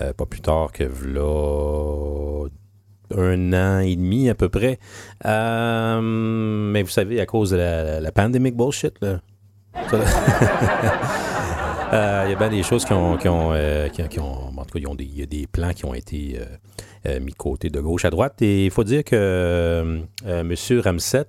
euh, 0.00 0.12
pas 0.12 0.26
plus 0.26 0.40
tard 0.40 0.70
que 0.70 0.84
v'là 0.84 2.48
un 3.16 3.52
an 3.52 3.80
et 3.80 3.96
demi 3.96 4.30
à 4.30 4.36
peu 4.36 4.48
près. 4.48 4.78
Mais 5.24 6.82
vous 6.82 6.90
savez, 6.90 7.20
à 7.20 7.26
cause 7.26 7.50
de 7.50 7.56
la, 7.56 8.00
la 8.00 8.10
bullshit, 8.12 8.94
là. 9.00 9.20
Là. 11.92 12.22
Euh, 12.22 12.24
Il 12.26 12.30
y 12.30 12.34
a 12.34 12.38
bien 12.38 12.48
des 12.48 12.62
choses 12.62 12.84
qui 12.84 12.92
ont. 12.92 13.16
Qui 13.16 13.28
ont, 13.28 13.52
euh, 13.52 13.88
qui, 13.88 14.18
ont 14.18 14.50
en 14.56 14.64
tout 14.64 14.78
cas, 14.78 14.90
il 14.98 15.18
y 15.18 15.22
a 15.22 15.26
des 15.26 15.46
plans 15.46 15.72
qui 15.72 15.84
ont 15.84 15.94
été 15.94 16.38
euh, 17.06 17.20
mis 17.20 17.32
de 17.32 17.36
côté 17.36 17.68
de 17.70 17.80
gauche 17.80 18.04
à 18.04 18.10
droite. 18.10 18.40
Et 18.42 18.64
il 18.64 18.70
faut 18.70 18.84
dire 18.84 19.04
que 19.04 20.00
M. 20.24 20.54
Ramset 20.82 21.26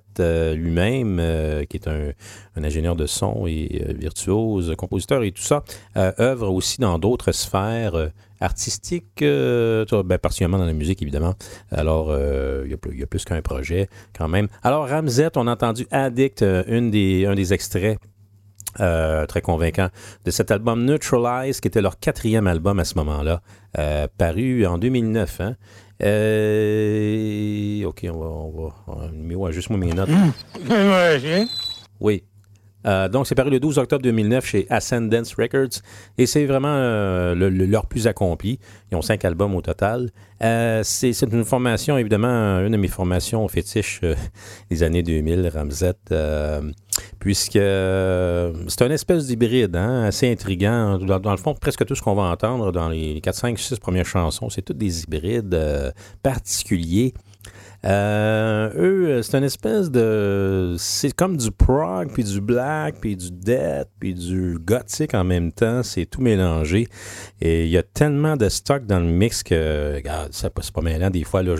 lui-même, 0.54 1.20
qui 1.68 1.76
est 1.76 1.88
un, 1.88 2.12
ingénieur 2.56 2.96
de 2.96 3.06
son 3.06 3.46
et 3.46 3.84
virtuose, 3.98 4.74
compositeur 4.76 5.22
et 5.22 5.32
tout 5.32 5.42
ça, 5.42 5.62
œuvre 5.96 6.50
aussi 6.50 6.80
dans 6.80 6.98
d'autres 6.98 7.32
sphères 7.32 8.10
artistiques, 8.40 9.22
euh, 9.22 9.84
ben, 10.04 10.18
particulièrement 10.18 10.58
dans 10.58 10.66
la 10.66 10.72
musique, 10.72 11.00
évidemment. 11.02 11.34
Alors, 11.70 12.14
il 12.64 12.70
y 12.70 12.74
a 12.74 12.76
plus- 12.76 12.96
il 12.96 13.24
qu'un 13.24 13.42
projet 13.42 13.88
quand 14.16 14.28
même. 14.28 14.48
Alors, 14.62 14.88
Ramset, 14.88 15.36
on 15.36 15.46
a 15.46 15.52
entendu 15.52 15.86
Addict, 15.90 16.44
une 16.68 16.90
des, 16.90 17.26
un 17.26 17.34
des 17.34 17.52
extraits 17.52 17.98
euh, 18.80 19.26
très 19.26 19.40
convaincant 19.40 19.88
de 20.24 20.30
cet 20.30 20.50
album 20.50 20.84
Neutralize, 20.84 21.60
qui 21.60 21.68
était 21.68 21.82
leur 21.82 21.98
quatrième 21.98 22.46
album 22.46 22.78
à 22.78 22.84
ce 22.84 22.94
moment-là, 22.96 23.40
euh, 23.78 24.06
paru 24.18 24.66
en 24.66 24.78
2009. 24.78 25.40
Hein? 25.40 25.56
Euh, 26.02 27.84
ok, 27.84 28.06
on 28.12 28.18
va, 28.18 28.26
on 28.26 28.50
va, 28.50 28.74
on 28.86 28.94
va- 28.96 29.10
mais 29.12 29.34
ouais, 29.34 29.52
juste 29.52 29.70
moi 29.70 29.78
mes 29.78 29.92
notes. 29.92 30.08
Oui. 32.00 32.24
Euh, 32.86 33.08
donc, 33.08 33.26
c'est 33.26 33.34
paru 33.34 33.50
le 33.50 33.60
12 33.60 33.78
octobre 33.78 34.02
2009 34.02 34.44
chez 34.46 34.66
Ascendance 34.70 35.34
Records 35.34 35.80
et 36.18 36.26
c'est 36.26 36.44
vraiment 36.46 36.68
euh, 36.68 37.34
le- 37.34 37.48
le- 37.48 37.66
leur 37.66 37.86
plus 37.86 38.06
accompli. 38.06 38.58
Ils 38.92 38.96
ont 38.96 39.02
cinq 39.02 39.24
albums 39.24 39.54
au 39.54 39.62
total. 39.62 40.10
Euh, 40.42 40.80
c'est 40.84 41.12
une 41.22 41.44
formation, 41.44 41.96
évidemment, 41.96 42.58
une 42.60 42.72
de 42.72 42.76
mes 42.76 42.88
formations 42.88 43.46
fétiches 43.48 44.00
des 44.70 44.82
années 44.82 45.02
2000, 45.02 45.50
Ramzet, 45.54 45.94
euh, 46.12 46.60
puisque 47.20 47.52
c'est 47.54 48.82
un 48.84 48.90
espèce 48.90 49.26
d'hybride, 49.26 49.74
hein, 49.76 50.04
assez 50.04 50.30
intriguant. 50.30 50.98
Dans, 50.98 51.18
dans 51.20 51.30
le 51.30 51.36
fond, 51.38 51.54
presque 51.54 51.84
tout 51.86 51.94
ce 51.94 52.02
qu'on 52.02 52.14
va 52.14 52.24
entendre 52.24 52.70
dans 52.72 52.88
les 52.88 53.20
4, 53.20 53.34
5, 53.34 53.58
6 53.58 53.78
premières 53.78 54.06
chansons, 54.06 54.50
c'est 54.50 54.62
tous 54.62 54.74
des 54.74 55.02
hybrides 55.04 55.92
particuliers. 56.22 57.14
Euh, 57.84 58.70
eux, 58.76 59.08
euh, 59.08 59.22
c'est 59.22 59.36
une 59.36 59.44
espèce 59.44 59.90
de. 59.90 60.74
C'est 60.78 61.14
comme 61.14 61.36
du 61.36 61.50
prog, 61.50 62.10
puis 62.12 62.24
du 62.24 62.40
black, 62.40 62.96
puis 63.00 63.16
du 63.16 63.30
death, 63.30 63.88
puis 64.00 64.14
du 64.14 64.58
gothique 64.58 65.14
en 65.14 65.24
même 65.24 65.52
temps. 65.52 65.82
C'est 65.82 66.06
tout 66.06 66.22
mélangé. 66.22 66.88
Et 67.40 67.64
il 67.64 67.70
y 67.70 67.76
a 67.76 67.82
tellement 67.82 68.36
de 68.36 68.48
stock 68.48 68.86
dans 68.86 69.00
le 69.00 69.06
mix 69.06 69.42
que. 69.42 69.96
Regarde, 69.96 70.30
c'est 70.32 70.50
pas, 70.50 70.82
mêlant. 70.82 71.10
Des 71.10 71.24
fois, 71.24 71.42
là, 71.42 71.56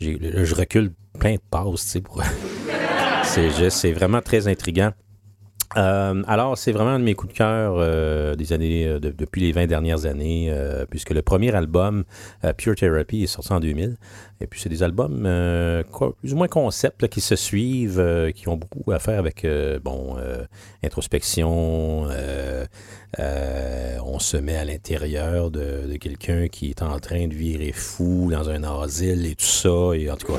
je 0.00 0.54
recule 0.54 0.92
plein 1.18 1.34
de 1.34 1.40
passes, 1.50 1.92
tu 1.92 2.02
sais, 3.24 3.70
c'est 3.70 3.92
vraiment 3.92 4.20
très 4.20 4.48
intriguant. 4.48 4.92
Euh, 5.76 6.22
alors, 6.26 6.56
c'est 6.56 6.72
vraiment 6.72 6.90
un 6.92 6.98
de 6.98 7.04
mes 7.04 7.14
coups 7.14 7.32
de 7.34 7.36
cœur 7.38 7.74
euh, 7.76 8.34
des 8.34 8.54
années, 8.54 8.86
euh, 8.86 8.98
de- 8.98 9.10
depuis 9.10 9.42
les 9.42 9.52
20 9.52 9.66
dernières 9.66 10.06
années, 10.06 10.48
euh, 10.50 10.86
puisque 10.88 11.10
le 11.10 11.20
premier 11.20 11.54
album, 11.54 12.04
euh, 12.44 12.54
Pure 12.54 12.74
Therapy, 12.74 13.24
est 13.24 13.26
sorti 13.26 13.52
en 13.52 13.60
2000. 13.60 13.96
Et 14.40 14.46
puis, 14.46 14.60
c'est 14.60 14.70
des 14.70 14.82
albums 14.82 15.22
quoi, 15.90 16.14
plus 16.16 16.32
ou 16.32 16.36
moins 16.36 16.48
concept 16.48 17.02
là, 17.02 17.08
qui 17.08 17.20
se 17.20 17.36
suivent, 17.36 18.32
qui 18.34 18.48
ont 18.48 18.56
beaucoup 18.56 18.90
à 18.92 18.98
faire 18.98 19.18
avec, 19.18 19.44
bon, 19.82 20.16
introspection. 20.84 22.06
Euh, 23.18 23.96
on 24.04 24.18
se 24.18 24.36
met 24.36 24.56
à 24.56 24.64
l'intérieur 24.64 25.50
de, 25.50 25.96
quelqu'un 25.96 26.48
qui 26.48 26.70
est 26.70 26.82
en 26.82 26.98
train 26.98 27.26
de 27.26 27.34
virer 27.34 27.72
fou 27.72 28.28
dans 28.30 28.48
un 28.50 28.62
asile 28.62 29.26
et 29.26 29.34
tout 29.34 29.44
ça. 29.44 29.70
En 29.70 30.16
tout 30.16 30.32
cas, 30.32 30.38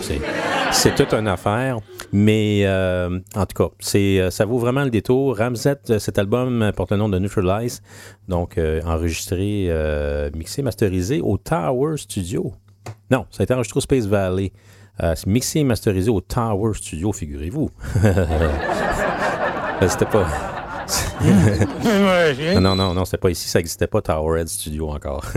c'est, 0.71 0.95
toute 0.95 1.13
une 1.13 1.27
affaire. 1.27 1.79
Mais 2.11 2.61
euh, 2.65 3.19
en 3.35 3.45
tout 3.45 3.63
cas, 3.63 3.69
euh, 3.95 4.29
ça 4.29 4.45
vaut 4.45 4.59
vraiment 4.59 4.83
le 4.83 4.89
détour. 4.89 5.37
Ramzet, 5.37 5.77
euh, 5.89 5.99
cet 5.99 6.17
album 6.19 6.71
porte 6.75 6.91
le 6.91 6.97
nom 6.97 7.09
de 7.09 7.19
Neutralize, 7.19 7.81
donc 8.27 8.59
enregistré, 8.85 9.69
mixé, 10.35 10.61
masterisé 10.61 11.21
au 11.21 11.37
Tower 11.37 11.97
Studio. 11.97 12.53
Non, 13.11 13.25
ça 13.31 13.41
a 13.41 13.43
été 13.43 13.53
enregistré 13.53 13.77
au 13.77 13.81
Space 13.81 14.05
Valley. 14.05 14.51
Mixé 15.25 15.59
et 15.59 15.63
masterisé 15.63 16.09
au 16.09 16.21
Tower 16.21 16.73
Studio, 16.73 17.11
figurez-vous. 17.13 17.69
C'était 19.87 20.05
pas. 20.05 20.58
Non, 22.59 22.75
non, 22.75 22.93
non, 22.93 23.05
c'était 23.05 23.17
pas 23.17 23.29
ici, 23.29 23.47
ça 23.47 23.59
n'existait 23.59 23.87
pas 23.87 24.01
Towerhead 24.01 24.47
Studio 24.47 24.89
encore. 24.89 25.25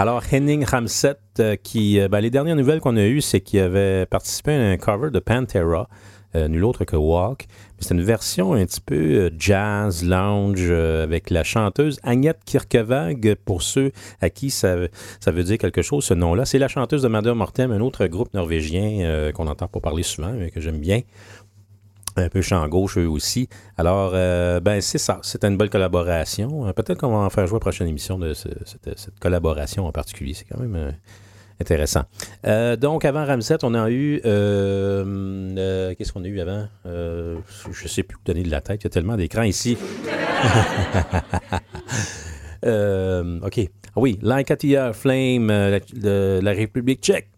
Alors, 0.00 0.22
Henning 0.32 0.64
Ramset, 0.64 1.16
euh, 1.40 1.56
qui, 1.56 1.98
euh, 1.98 2.06
ben, 2.06 2.20
les 2.20 2.30
dernières 2.30 2.54
nouvelles 2.54 2.78
qu'on 2.78 2.96
a 2.96 3.04
eues, 3.04 3.20
c'est 3.20 3.40
qu'il 3.40 3.58
avait 3.58 4.06
participé 4.06 4.52
à 4.52 4.70
un 4.70 4.76
cover 4.76 5.10
de 5.10 5.18
Pantera, 5.18 5.88
euh, 6.36 6.46
nul 6.46 6.64
autre 6.64 6.84
que 6.84 6.94
Walk. 6.94 7.46
C'est 7.80 7.94
une 7.94 8.02
version 8.02 8.52
un 8.52 8.64
petit 8.64 8.80
peu 8.80 8.94
euh, 8.94 9.30
jazz, 9.36 10.04
lounge, 10.04 10.70
avec 10.70 11.30
la 11.30 11.42
chanteuse 11.42 11.98
Agnette 12.04 12.38
Kirkevag, 12.44 13.34
pour 13.44 13.62
ceux 13.62 13.90
à 14.20 14.30
qui 14.30 14.50
ça, 14.50 14.76
ça 15.18 15.32
veut 15.32 15.42
dire 15.42 15.58
quelque 15.58 15.82
chose, 15.82 16.04
ce 16.04 16.14
nom-là. 16.14 16.44
C'est 16.44 16.60
la 16.60 16.68
chanteuse 16.68 17.02
de 17.02 17.08
Madame 17.08 17.38
Mortem, 17.38 17.72
un 17.72 17.80
autre 17.80 18.06
groupe 18.06 18.32
norvégien 18.34 19.32
qu'on 19.34 19.46
n'entend 19.46 19.66
pas 19.66 19.80
parler 19.80 20.04
souvent, 20.04 20.30
mais 20.32 20.52
que 20.52 20.60
j'aime 20.60 20.78
bien 20.78 21.00
un 22.18 22.28
peu 22.28 22.40
champ 22.42 22.66
gauche 22.68 22.98
eux 22.98 23.08
aussi. 23.08 23.48
Alors, 23.76 24.12
euh, 24.14 24.60
ben 24.60 24.80
c'est 24.80 24.98
ça. 24.98 25.18
C'était 25.22 25.46
une 25.48 25.56
belle 25.56 25.70
collaboration. 25.70 26.66
Euh, 26.66 26.72
Peut-être 26.72 26.98
qu'on 27.00 27.08
va 27.10 27.18
en 27.18 27.30
faire 27.30 27.46
jouer 27.46 27.56
à 27.56 27.58
la 27.58 27.60
prochaine 27.60 27.88
émission 27.88 28.18
de 28.18 28.34
ce- 28.34 28.48
cette, 28.64 29.18
collaboration 29.20 29.86
en 29.86 29.92
particulier. 29.92 30.34
C'est 30.34 30.44
quand 30.44 30.60
même 30.60 30.74
euh, 30.76 30.90
intéressant. 31.60 32.02
Donc, 32.80 33.04
avant 33.04 33.24
Ramset, 33.24 33.58
on 33.64 33.74
a 33.74 33.90
eu... 33.90 34.20
Qu'est-ce 34.22 36.12
qu'on 36.12 36.22
a 36.24 36.28
eu 36.28 36.40
avant? 36.40 36.68
Je 36.84 37.38
ne 37.82 37.88
sais 37.88 38.02
plus 38.04 38.16
où 38.16 38.20
donner 38.24 38.42
de 38.42 38.50
la 38.50 38.60
tête. 38.60 38.82
Il 38.82 38.84
y 38.84 38.88
a 38.88 38.90
tellement 38.90 39.16
d'écrans 39.16 39.42
ici. 39.42 39.76
OK. 42.62 43.58
Ah 43.96 44.00
oui, 44.00 44.18
Lancatia 44.22 44.92
Flame, 44.92 45.48
la 45.48 46.52
République 46.52 47.00
tchèque. 47.02 47.28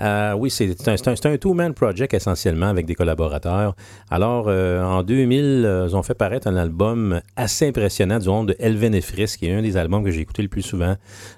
Euh, 0.00 0.32
oui, 0.34 0.50
c'est 0.50 0.88
un, 0.88 0.96
two-man 1.36 1.74
project 1.74 2.14
essentiellement 2.14 2.68
avec 2.68 2.86
des 2.86 2.94
collaborateurs. 2.94 3.74
Alors, 4.10 4.46
euh, 4.48 4.82
en 4.82 5.02
2000, 5.02 5.64
euh, 5.64 5.86
ils 5.88 5.96
ont 5.96 6.02
fait 6.02 6.14
paraître 6.14 6.46
un 6.46 6.56
album 6.56 7.20
assez 7.36 7.68
impressionnant 7.68 8.18
du 8.18 8.28
nom 8.28 8.44
de 8.44 8.56
Elven 8.58 8.94
et 8.94 9.02
qui 9.02 9.46
est 9.46 9.52
un 9.52 9.62
des 9.62 9.76
albums 9.76 10.04
que 10.04 10.10
j'ai 10.10 10.20
écouté 10.20 10.42
le 10.42 10.48
plus 10.48 10.62
souvent 10.62 10.96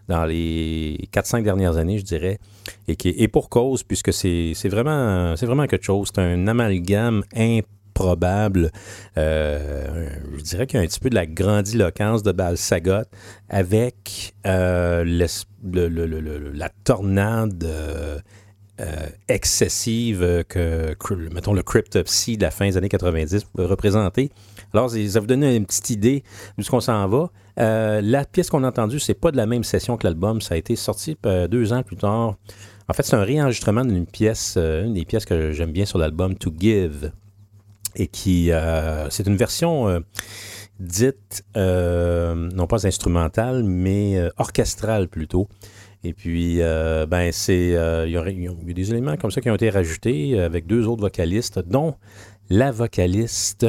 dans 0.08 0.24
les 0.24 1.08
4-5 1.12 1.42
dernières 1.42 1.76
années, 1.78 1.98
je 1.98 2.04
dirais. 2.04 2.38
Et, 2.86 2.96
qui, 2.96 3.26
pour 3.28 3.48
cause, 3.48 3.82
puisque 3.82 4.12
c'est 4.12 4.54
vraiment, 4.68 5.34
vraiment 5.34 5.66
quelque 5.66 5.84
chose. 5.84 6.10
C'est 6.14 6.20
un 6.20 6.46
amalgame 6.46 7.22
improbable. 7.34 8.70
Je 9.16 10.42
dirais 10.42 10.66
qu'il 10.66 10.78
y 10.78 10.82
a 10.82 10.84
un 10.84 10.86
petit 10.86 11.00
peu 11.00 11.10
de 11.10 11.14
la 11.14 11.26
grandiloquence 11.26 12.22
de 12.22 12.32
Bal 12.32 12.58
Sagot 12.58 13.04
avec 13.48 14.34
le- 14.44 15.02
la 16.52 16.68
tornade. 16.84 17.66
Euh, 18.80 19.08
excessive 19.28 20.22
euh, 20.22 20.42
que, 20.42 20.94
mettons, 21.34 21.52
le 21.52 21.62
Cryptopsy 21.62 22.38
de 22.38 22.42
la 22.42 22.50
fin 22.50 22.66
des 22.66 22.78
années 22.78 22.88
90 22.88 23.44
pouvait 23.44 23.66
représenter. 23.66 24.30
Alors, 24.72 24.90
ça 24.90 25.20
vous 25.20 25.26
donne 25.26 25.44
une 25.44 25.66
petite 25.66 25.90
idée 25.90 26.24
d'où 26.56 26.64
ce 26.64 26.70
qu'on 26.70 26.80
s'en 26.80 27.06
va. 27.06 27.30
Euh, 27.58 28.00
la 28.00 28.24
pièce 28.24 28.48
qu'on 28.48 28.64
a 28.64 28.68
entendue, 28.68 28.98
c'est 28.98 29.14
pas 29.14 29.32
de 29.32 29.36
la 29.36 29.44
même 29.44 29.64
session 29.64 29.98
que 29.98 30.06
l'album. 30.06 30.40
Ça 30.40 30.54
a 30.54 30.56
été 30.56 30.76
sorti 30.76 31.18
deux 31.50 31.72
ans 31.72 31.82
plus 31.82 31.96
tard. 31.96 32.36
En 32.88 32.92
fait, 32.94 33.02
c'est 33.02 33.16
un 33.16 33.22
réenregistrement 33.24 33.84
d'une 33.84 34.06
pièce, 34.06 34.56
une 34.56 34.94
des 34.94 35.04
pièces 35.04 35.26
que 35.26 35.52
j'aime 35.52 35.72
bien 35.72 35.84
sur 35.84 35.98
l'album 35.98 36.34
To 36.36 36.52
Give. 36.56 37.12
Et 37.96 38.06
qui, 38.06 38.50
c'est 39.10 39.26
une 39.26 39.36
version 39.36 40.02
dite, 40.78 41.44
non 41.54 42.66
pas 42.66 42.86
instrumentale, 42.86 43.62
mais 43.64 44.18
orchestrale 44.38 45.08
plutôt. 45.08 45.48
Et 46.02 46.14
puis, 46.14 46.62
euh, 46.62 47.04
ben, 47.06 47.30
c'est, 47.30 47.76
euh, 47.76 48.06
il 48.06 48.12
y, 48.12 48.16
a 48.16 48.74
des 48.74 48.90
éléments 48.90 49.16
comme 49.16 49.30
ça 49.30 49.40
qui 49.40 49.50
ont 49.50 49.54
été 49.54 49.68
rajoutés 49.68 50.38
euh, 50.38 50.46
avec 50.46 50.66
deux 50.66 50.86
autres 50.86 51.02
vocalistes, 51.02 51.58
dont 51.58 51.96
la 52.48 52.70
vocaliste 52.70 53.66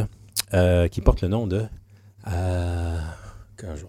qui 0.91 0.99
porte 0.99 1.21
le 1.21 1.29
nom 1.29 1.47
de. 1.47 1.63
ah 2.25 3.15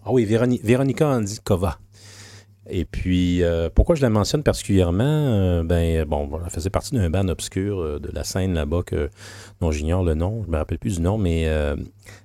oui, 0.06 0.24
Véroni- 0.24 0.60
Véronica 0.62 1.08
Andikova. 1.08 1.78
Et 2.70 2.84
puis, 2.84 3.42
pourquoi 3.74 3.96
je 3.96 4.02
la 4.02 4.10
mentionne 4.10 4.44
particulièrement? 4.44 5.64
Ben, 5.64 6.04
bon, 6.04 6.30
elle 6.44 6.50
faisait 6.50 6.70
partie 6.70 6.94
d'un 6.94 7.10
band 7.10 7.26
obscur 7.26 7.98
de 7.98 8.10
la 8.12 8.22
scène 8.22 8.54
là-bas 8.54 8.82
que, 8.86 9.10
dont 9.60 9.72
j'ignore 9.72 10.04
le 10.04 10.14
nom. 10.14 10.44
Je 10.46 10.52
me 10.52 10.56
rappelle 10.56 10.78
plus 10.78 10.98
du 10.98 11.02
nom, 11.02 11.18
mais 11.18 11.48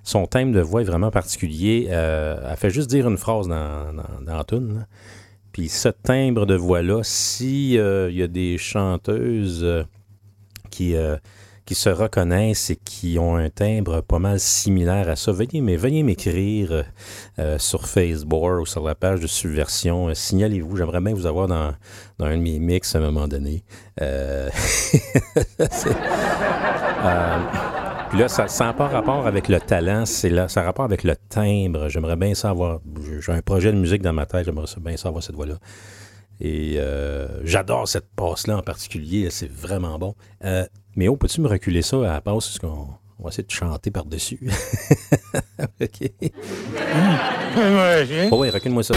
son 0.04 0.26
thème 0.26 0.52
de 0.52 0.60
voix 0.60 0.82
est 0.82 0.84
vraiment 0.84 1.10
particulier. 1.10 1.88
Elle 1.90 2.56
fait 2.56 2.70
juste 2.70 2.88
dire 2.88 3.08
une 3.08 3.18
phrase 3.18 3.48
dans, 3.48 3.92
dans, 4.24 4.36
la. 4.36 4.44
Puis 5.58 5.68
ce 5.68 5.88
timbre 5.88 6.46
de 6.46 6.54
voix-là, 6.54 7.00
si 7.02 7.76
euh, 7.78 8.12
y 8.12 8.22
a 8.22 8.28
des 8.28 8.58
chanteuses 8.58 9.64
euh, 9.64 9.82
qui, 10.70 10.94
euh, 10.94 11.16
qui 11.66 11.74
se 11.74 11.88
reconnaissent 11.88 12.70
et 12.70 12.76
qui 12.76 13.18
ont 13.18 13.34
un 13.34 13.50
timbre 13.50 14.00
pas 14.02 14.20
mal 14.20 14.38
similaire 14.38 15.08
à 15.08 15.16
ça, 15.16 15.32
veuillez, 15.32 15.60
mais 15.60 15.76
m'écrire 15.76 16.84
sur 17.58 17.88
Facebook 17.88 18.60
ou 18.60 18.66
sur 18.66 18.84
la 18.84 18.94
page 18.94 19.18
de 19.18 19.26
Subversion. 19.26 20.14
Signalez-vous, 20.14 20.76
j'aimerais 20.76 21.00
bien 21.00 21.12
vous 21.12 21.26
avoir 21.26 21.48
dans, 21.48 21.74
dans 22.18 22.26
un 22.26 22.36
de 22.36 22.42
mes 22.42 22.60
mix 22.60 22.94
à 22.94 22.98
un 22.98 23.10
moment 23.10 23.26
donné. 23.26 23.64
Puis 28.10 28.18
là, 28.18 28.28
ça 28.28 28.46
n'a 28.64 28.72
pas 28.72 28.88
rapport 28.88 29.26
avec 29.26 29.48
le 29.48 29.60
talent, 29.60 30.06
c'est 30.06 30.30
là, 30.30 30.48
ça 30.48 30.62
a 30.62 30.64
rapport 30.64 30.84
avec 30.86 31.04
le 31.04 31.14
timbre. 31.14 31.88
J'aimerais 31.88 32.16
bien 32.16 32.34
savoir. 32.34 32.80
J'ai 33.20 33.32
un 33.32 33.42
projet 33.42 33.70
de 33.70 33.76
musique 33.76 34.00
dans 34.00 34.14
ma 34.14 34.24
tête, 34.24 34.46
j'aimerais 34.46 34.66
bien 34.80 34.96
savoir 34.96 35.22
cette 35.22 35.34
voix-là. 35.34 35.56
Et 36.40 36.76
euh, 36.78 37.44
j'adore 37.44 37.86
cette 37.86 38.08
passe-là 38.16 38.56
en 38.56 38.62
particulier, 38.62 39.28
c'est 39.30 39.50
vraiment 39.50 39.98
bon. 39.98 40.14
Euh, 40.44 40.64
mais 40.96 41.08
oh, 41.08 41.16
peux-tu 41.16 41.42
me 41.42 41.48
reculer 41.48 41.82
ça 41.82 41.98
à 41.98 42.14
la 42.14 42.20
passe? 42.20 42.46
Parce 42.46 42.58
qu'on 42.58 42.88
on 43.18 43.24
va 43.24 43.28
essayer 43.28 43.44
de 43.44 43.50
chanter 43.50 43.90
par-dessus? 43.90 44.40
OK. 45.80 46.10
Oh 48.30 48.40
oui, 48.40 48.50
recule-moi 48.50 48.84
ça. 48.84 48.94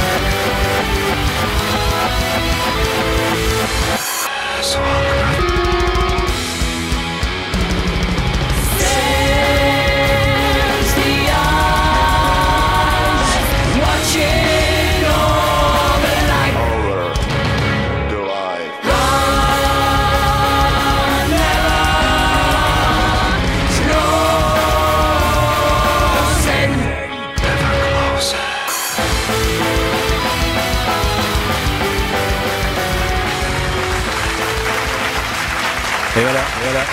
Et 36.18 36.22
voilà, 36.22 36.40
et 36.40 36.64
voilà. 36.64 36.84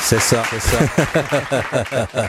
C'est 0.00 0.20
ça. 0.20 0.42
C'est 0.48 0.60
ça. 0.60 0.78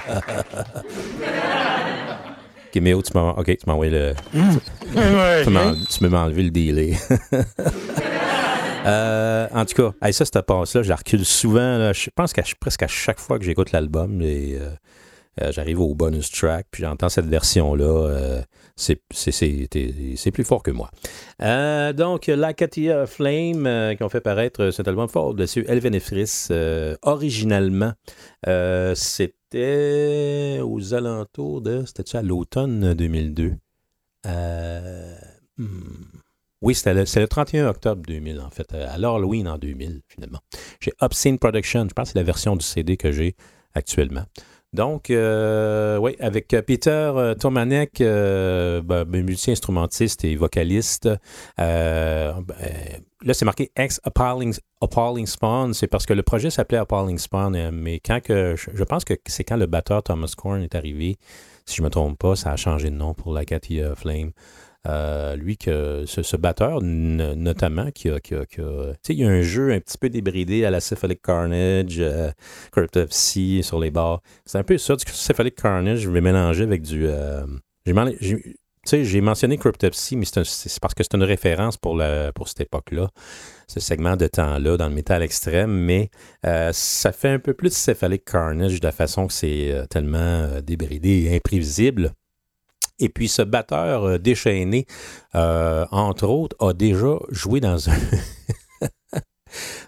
ok, 2.68 2.82
mais 2.82 2.94
où 2.94 3.02
tu 3.02 3.12
m'as. 3.16 3.34
Envoyé 3.68 3.92
le. 3.92 4.14
tu 5.44 5.50
m'as 5.50 5.74
tu 5.90 6.08
m'as 6.08 6.24
enlevé 6.24 6.44
le 6.44 6.50
délai. 6.52 6.98
Euh, 8.86 9.48
en 9.52 9.66
tout 9.66 9.74
cas, 9.76 9.92
hey, 10.02 10.14
ça, 10.14 10.24
cette 10.24 10.40
passe-là, 10.44 10.82
je 10.82 10.88
la 10.88 10.96
recule 10.96 11.26
souvent. 11.26 11.78
là. 11.78 11.92
Je 11.92 12.10
pense 12.16 12.32
qu'à 12.32 12.44
presque 12.58 12.84
à 12.84 12.88
chaque 12.88 13.20
fois 13.20 13.38
que 13.38 13.44
j'écoute 13.44 13.74
l'album, 13.74 14.22
et, 14.22 14.56
euh, 14.56 14.70
euh, 15.42 15.52
j'arrive 15.52 15.82
au 15.82 15.94
bonus 15.94 16.32
track, 16.32 16.68
puis 16.72 16.84
j'entends 16.84 17.10
cette 17.10 17.26
version-là. 17.26 18.44
C'est- 18.78 19.02
c'est- 19.12 19.32
c'est 19.32 19.68
c'est- 19.72 20.16
c'est 20.16 20.32
plus 20.32 20.44
fort 20.46 20.64
que 20.64 20.72
moi. 20.72 20.90
Euh, 21.42 21.92
donc, 21.92 22.28
Lacatia 22.28 23.06
Flame, 23.06 23.66
euh, 23.68 23.96
qui 23.96 24.04
ont 24.04 24.10
fait 24.10 24.22
paraître 24.22 24.72
cet 24.72 24.88
album 24.88 25.10
fort 25.10 25.34
dessus, 25.34 25.66
Elvenefris, 25.68 26.48
euh, 26.52 26.96
originalement, 27.02 27.92
euh, 28.48 28.96
c'était 28.96 30.60
aux 30.64 30.94
alentours 30.94 31.62
de. 31.62 31.84
C'était-tu 31.86 32.16
à 32.18 32.22
l'automne 32.22 32.94
2002? 32.94 33.56
Euh, 34.26 35.16
hmm. 35.58 35.66
Oui, 36.62 36.74
c'était 36.74 36.94
le, 36.94 37.06
c'est 37.06 37.20
le 37.20 37.28
31 37.28 37.68
octobre 37.68 38.02
2000, 38.08 38.40
en 38.42 38.50
fait, 38.50 38.74
à 38.74 38.98
l'Halloween 38.98 39.48
en 39.48 39.58
2000, 39.58 40.02
finalement. 40.08 40.40
J'ai 40.80 40.92
Obscene 41.02 41.38
Production, 41.38 41.88
je 41.88 41.94
pense 41.94 42.10
que 42.10 42.14
c'est 42.14 42.20
la 42.20 42.24
version 42.24 42.56
du 42.56 42.66
CD 42.66 42.98
que 42.98 43.12
j'ai 43.12 43.36
actuellement. 43.76 44.24
Donc, 44.74 45.10
euh, 45.10 45.98
oui, 45.98 46.16
avec 46.20 46.54
euh, 46.54 46.62
Peter 46.62 46.90
euh, 46.92 47.36
Tomanek, 47.36 48.00
ben, 48.00 48.82
ben, 48.84 49.24
multi-instrumentiste 49.24 50.26
et 50.26 50.36
vocaliste. 50.36 51.10
Ben, 51.58 52.44
là, 53.24 53.34
c'est 53.34 53.46
marqué 53.46 53.72
ex-Appalling 53.76 54.56
Appalling 54.82 55.26
Spawn. 55.26 55.74
C'est 55.74 55.88
parce 55.88 56.06
que 56.06 56.14
le 56.14 56.22
projet 56.22 56.50
s'appelait 56.50 56.78
Appalling 56.78 57.18
Spawn, 57.18 57.72
mais 57.72 58.00
quand 58.00 58.20
je, 58.28 58.84
pense 58.84 59.06
que 59.06 59.14
c'est 59.26 59.44
quand 59.44 59.58
le 59.58 59.68
batteur 59.68 60.04
Thomas 60.04 60.34
Korn 60.36 60.62
est 60.62 60.76
arrivé, 60.76 61.18
si 61.66 61.78
je 61.78 61.82
ne 61.82 61.86
me 61.86 61.90
trompe 61.90 62.20
pas, 62.20 62.36
ça 62.36 62.52
a 62.52 62.56
changé 62.58 62.90
de 62.90 62.96
nom 62.96 63.14
pour 63.14 63.34
la 63.34 63.46
Katia 63.46 63.96
Flame. 63.96 64.32
Euh, 64.88 65.36
lui, 65.36 65.58
que 65.58 66.06
ce, 66.06 66.38
batteur, 66.38 66.80
notamment, 66.82 67.92
qui 67.92 68.10
a. 68.10 68.20
Qui 68.20 68.36
a, 68.36 68.46
qui 68.46 68.62
a- 68.62 68.94
il 69.10 69.16
y 69.20 69.26
a 69.26 69.30
un 69.30 69.42
jeu 69.42 69.74
un 69.74 69.80
petit 69.80 69.98
peu 69.98 70.10
débridé 70.10 70.66
à 70.66 70.72
la 70.72 70.80
Cephalic 70.80 71.22
Carnage, 71.22 71.98
euh, 72.00 72.32
sur 73.62 73.80
les 73.80 73.92
bars. 73.92 74.22
C'est 74.46 74.58
un 74.58 74.64
peu 74.64 74.78
ça, 74.78 74.96
du 74.96 75.04
Cephalic 75.12 75.56
Carnage, 75.56 76.00
je 76.00 76.10
vais 76.10 76.22
mélanger 76.22 76.64
avec 76.64 76.82
du. 76.84 77.06
euh, 77.08 77.46
j'ai 77.86 79.22
mentionné 79.22 79.58
Cryptopsy, 79.58 80.16
mais 80.16 80.26
c'est 80.26 80.80
parce 80.80 80.94
que 80.94 81.04
c'est 81.04 81.16
une 81.16 81.24
référence 81.24 81.76
pour, 81.76 82.02
cette 82.46 82.62
époque-là, 82.62 83.10
ce 83.68 83.82
segment 83.82 84.16
de 84.16 84.28
temps-là 84.28 84.78
dans 84.78 84.88
le 84.88 84.96
métal 84.96 85.24
extrême, 85.24 85.72
mais 85.72 86.10
euh, 86.46 86.70
ça 86.72 87.12
fait 87.12 87.30
un 87.30 87.40
peu 87.40 87.54
plus 87.54 87.70
de 87.70 87.74
Cephalic 87.74 88.24
Carnage 88.24 88.80
de 88.80 88.86
la 88.86 88.94
façon 88.94 89.28
que 89.28 89.34
c'est 89.34 89.74
tellement 89.90 90.62
débridé 90.62 91.28
et 91.30 91.36
imprévisible. 91.36 92.14
Et 93.00 93.10
puis 93.10 93.28
ce 93.28 93.42
batteur 93.42 94.04
euh, 94.04 94.18
déchaîné, 94.18 94.86
euh, 95.36 95.86
entre 95.92 96.28
autres, 96.28 96.56
a 96.60 96.74
déjà 96.74 97.20
joué 97.30 97.60
dans 97.60 97.90
un 97.90 97.98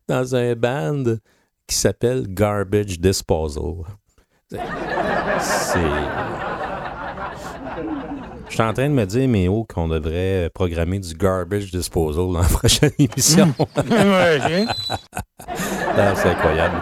dans 0.08 0.36
un 0.36 0.56
band 0.56 1.04
qui 1.68 1.76
s'appelle 1.76 2.26
Garbage 2.28 3.00
Disposal. 3.00 3.84
C'est. 4.50 5.80
Je 8.48 8.56
suis 8.56 8.64
en 8.64 8.74
train 8.74 8.90
de 8.90 8.94
me 8.94 9.06
dire, 9.06 9.30
mais 9.30 9.48
oh, 9.48 9.64
qu'on 9.64 9.88
devrait 9.88 10.50
programmer 10.54 11.00
du 11.00 11.14
Garbage 11.14 11.72
Disposal 11.72 12.34
dans 12.34 12.42
la 12.42 12.48
prochaine 12.48 12.92
émission. 13.00 13.54
C'est 15.96 16.30
incroyable. 16.30 16.82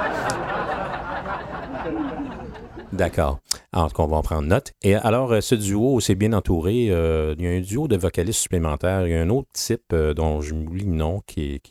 D'accord. 2.94 3.40
Alors, 3.74 3.92
qu'on 3.92 4.08
va 4.08 4.16
en 4.16 4.22
prendre 4.22 4.48
note. 4.48 4.72
Et 4.82 4.96
alors, 4.96 5.34
euh, 5.34 5.42
ce 5.42 5.54
duo, 5.54 6.00
c'est 6.00 6.16
bien 6.16 6.32
entouré. 6.32 6.88
Euh, 6.90 7.36
il 7.38 7.44
y 7.44 7.48
a 7.48 7.52
un 7.52 7.60
duo 7.60 7.90
de 7.90 7.98
vocalistes 7.98 8.40
supplémentaires. 8.40 9.06
Il 9.06 9.12
y 9.12 9.16
a 9.16 9.22
un 9.22 9.30
autre 9.30 9.50
type 9.52 9.92
euh, 9.92 10.14
dont 10.14 10.40
je 10.40 10.54
m'oublie 10.54 10.86
le 10.86 10.94
nom 10.94 11.22
qui, 11.28 11.62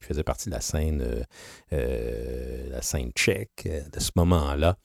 faisait 0.00 0.24
partie 0.24 0.48
de 0.48 0.54
la 0.54 0.60
scène, 0.60 1.04
la 1.70 2.82
scène 2.82 3.10
tchèque 3.12 3.68
de 3.92 4.00
ce 4.00 4.10
moment-là, 4.16 4.76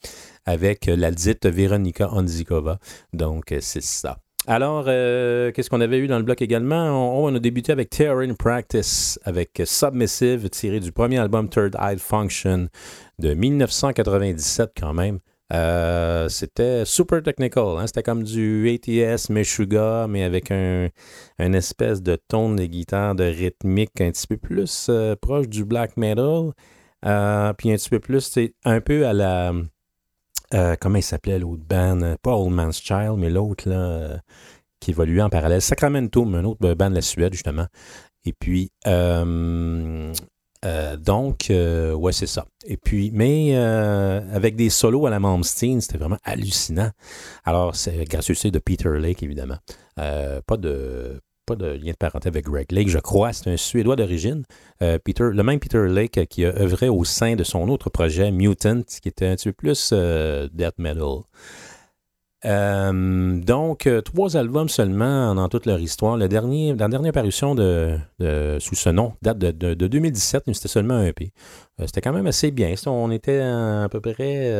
avec 0.46 0.86
la 0.86 1.12
dite 1.12 1.46
Véronika 1.48 2.14
Onzikova. 2.14 2.78
Donc, 3.12 3.54
c'est 3.60 3.84
ça. 3.84 4.20
Alors, 4.48 4.86
qu'est-ce 4.86 5.70
qu'on 5.70 5.82
avait 5.82 6.00
eu 6.00 6.08
dans 6.08 6.18
le 6.18 6.24
bloc 6.24 6.42
également? 6.42 7.22
On, 7.22 7.26
on 7.26 7.36
a 7.36 7.40
débuté 7.40 7.72
avec 7.72 7.90
Terror 7.90 8.22
in 8.22 8.34
Practice, 8.34 9.20
avec 9.24 9.62
Submissive, 9.66 10.50
tiré 10.50 10.80
du 10.80 10.92
premier 10.92 11.18
album 11.18 11.50
Third 11.50 11.76
Eye 11.80 12.00
Function 12.00 12.68
de 13.20 13.34
1997 13.34 14.72
quand 14.80 14.94
même. 14.94 15.20
Euh, 15.52 16.30
c'était 16.30 16.86
super 16.86 17.22
technical. 17.22 17.78
Hein? 17.78 17.88
C'était 17.88 18.04
comme 18.04 18.24
du 18.24 18.70
ATS 18.70 19.30
Meshuga, 19.30 20.08
mais 20.08 20.24
avec 20.24 20.52
un, 20.52 20.90
une 21.40 21.56
espèce 21.56 22.02
de 22.02 22.16
ton 22.16 22.56
de 22.56 22.66
guitare 22.66 23.16
de 23.16 23.26
rythmique 23.26 24.00
un 24.00 24.12
petit 24.12 24.28
peu 24.28 24.38
plus 24.38 24.88
euh, 24.90 25.16
proche 25.16 25.50
du 25.50 25.66
black 25.66 25.98
metal. 25.98 26.52
Euh, 27.06 27.54
puis 27.54 27.72
un 27.72 27.76
petit 27.76 27.90
peu 27.90 28.00
plus, 28.00 28.22
c'est 28.22 28.54
un 28.64 28.80
peu 28.80 29.06
à 29.06 29.14
la. 29.14 29.54
comment 30.80 30.98
il 30.98 31.04
s'appelait 31.04 31.40
l'autre 31.40 31.64
band? 31.68 32.16
Pas 32.22 32.36
Old 32.36 32.54
Man's 32.54 32.80
Child, 32.82 33.16
mais 33.18 33.30
l'autre, 33.30 33.68
là, 33.70 34.22
qui 34.80 34.92
évoluait 34.92 35.22
en 35.22 35.30
parallèle. 35.30 35.62
Sacramento, 35.62 36.26
un 36.26 36.46
autre 36.46 36.74
band 36.76 36.90
de 36.92 36.96
la 36.96 37.02
Suède, 37.02 37.34
justement. 37.34 37.68
Et 38.26 38.34
puis, 38.34 38.72
euh, 40.66 40.96
donc, 40.98 41.50
euh, 41.50 41.94
ouais, 41.94 42.12
c'est 42.12 42.28
ça. 42.28 42.46
Et 42.66 42.78
puis, 42.78 43.12
mais 43.14 43.56
euh, 43.56 44.22
avec 44.34 44.56
des 44.56 44.70
solos 44.70 45.06
à 45.06 45.10
la 45.10 45.20
Malmsteen, 45.20 45.82
c'était 45.82 45.98
vraiment 45.98 46.20
hallucinant. 46.24 46.92
Alors, 47.44 47.76
c'est 47.76 48.04
grâce 48.06 48.28
de 48.30 48.60
Peter 48.60 48.98
Lake, 49.00 49.24
évidemment. 49.24 49.58
Euh, 50.00 50.42
pas 50.46 50.58
de 50.58 51.20
pas 51.48 51.56
de 51.56 51.66
lien 51.66 51.92
de 51.92 51.98
parenté 51.98 52.28
avec 52.28 52.46
Greg 52.46 52.72
Lake, 52.72 52.88
je 52.88 53.00
crois. 53.00 53.34
C'est 53.34 53.50
un 53.50 53.58
Suédois 53.58 53.96
d'origine. 53.96 54.44
Euh, 54.84 55.00
Peter, 55.04 55.30
le 55.34 55.44
même 55.44 55.60
Peter 55.60 55.88
Lake 55.88 56.28
qui 56.30 56.46
a 56.46 56.50
œuvré 56.50 56.88
au 56.88 57.04
sein 57.04 57.36
de 57.36 57.44
son 57.44 57.68
autre 57.70 57.90
projet, 57.90 58.32
Mutant, 58.32 58.84
qui 58.84 59.10
était 59.10 59.26
un 59.26 59.36
petit 59.36 59.50
peu 59.50 59.54
plus 59.54 59.92
death 60.54 60.78
metal. 60.78 61.22
Euh, 62.46 63.40
donc, 63.40 63.86
euh, 63.86 64.02
trois 64.02 64.36
albums 64.36 64.70
seulement 64.70 65.36
dans 65.36 65.48
toute 65.48 65.66
leur 65.66 65.80
histoire. 65.80 66.18
Le 66.18 66.28
dernier, 66.28 66.74
la 66.76 66.88
dernière 66.88 67.12
parution 67.14 67.54
de, 67.56 67.98
sous 68.60 68.76
ce 68.76 68.90
nom 68.90 69.14
date 69.22 69.38
de, 69.38 69.52
de- 69.52 69.74
de 69.76 69.88
2017, 69.88 70.44
mais 70.48 70.54
c'était 70.54 70.68
seulement 70.68 70.96
un 70.96 71.06
EP. 71.06 71.32
Euh, 71.80 71.86
c'était 71.86 72.02
quand 72.02 72.14
même 72.14 72.28
assez 72.28 72.52
bien. 72.52 72.74
On 72.88 73.12
était 73.12 73.42
à, 73.42 73.88
peu 73.92 74.02
près 74.02 74.52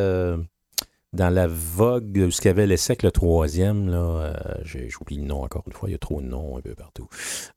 dans 1.14 1.30
la 1.30 1.48
vogue 1.48 2.30
ce 2.30 2.40
qu'avait 2.40 2.68
laissé 2.68 2.92
avec 2.92 3.04
le 3.04 3.12
troisième. 3.12 3.90
là. 3.90 4.34
J'oublie 4.64 5.18
le 5.18 5.24
nom 5.26 5.44
encore 5.44 5.64
une 5.68 5.74
fois, 5.74 5.90
il 5.90 5.94
y 5.94 5.96
a 5.96 6.00
trop 6.00 6.22
de 6.22 6.28
noms 6.28 6.58
un 6.58 6.62
peu 6.62 6.76
partout. 6.76 7.08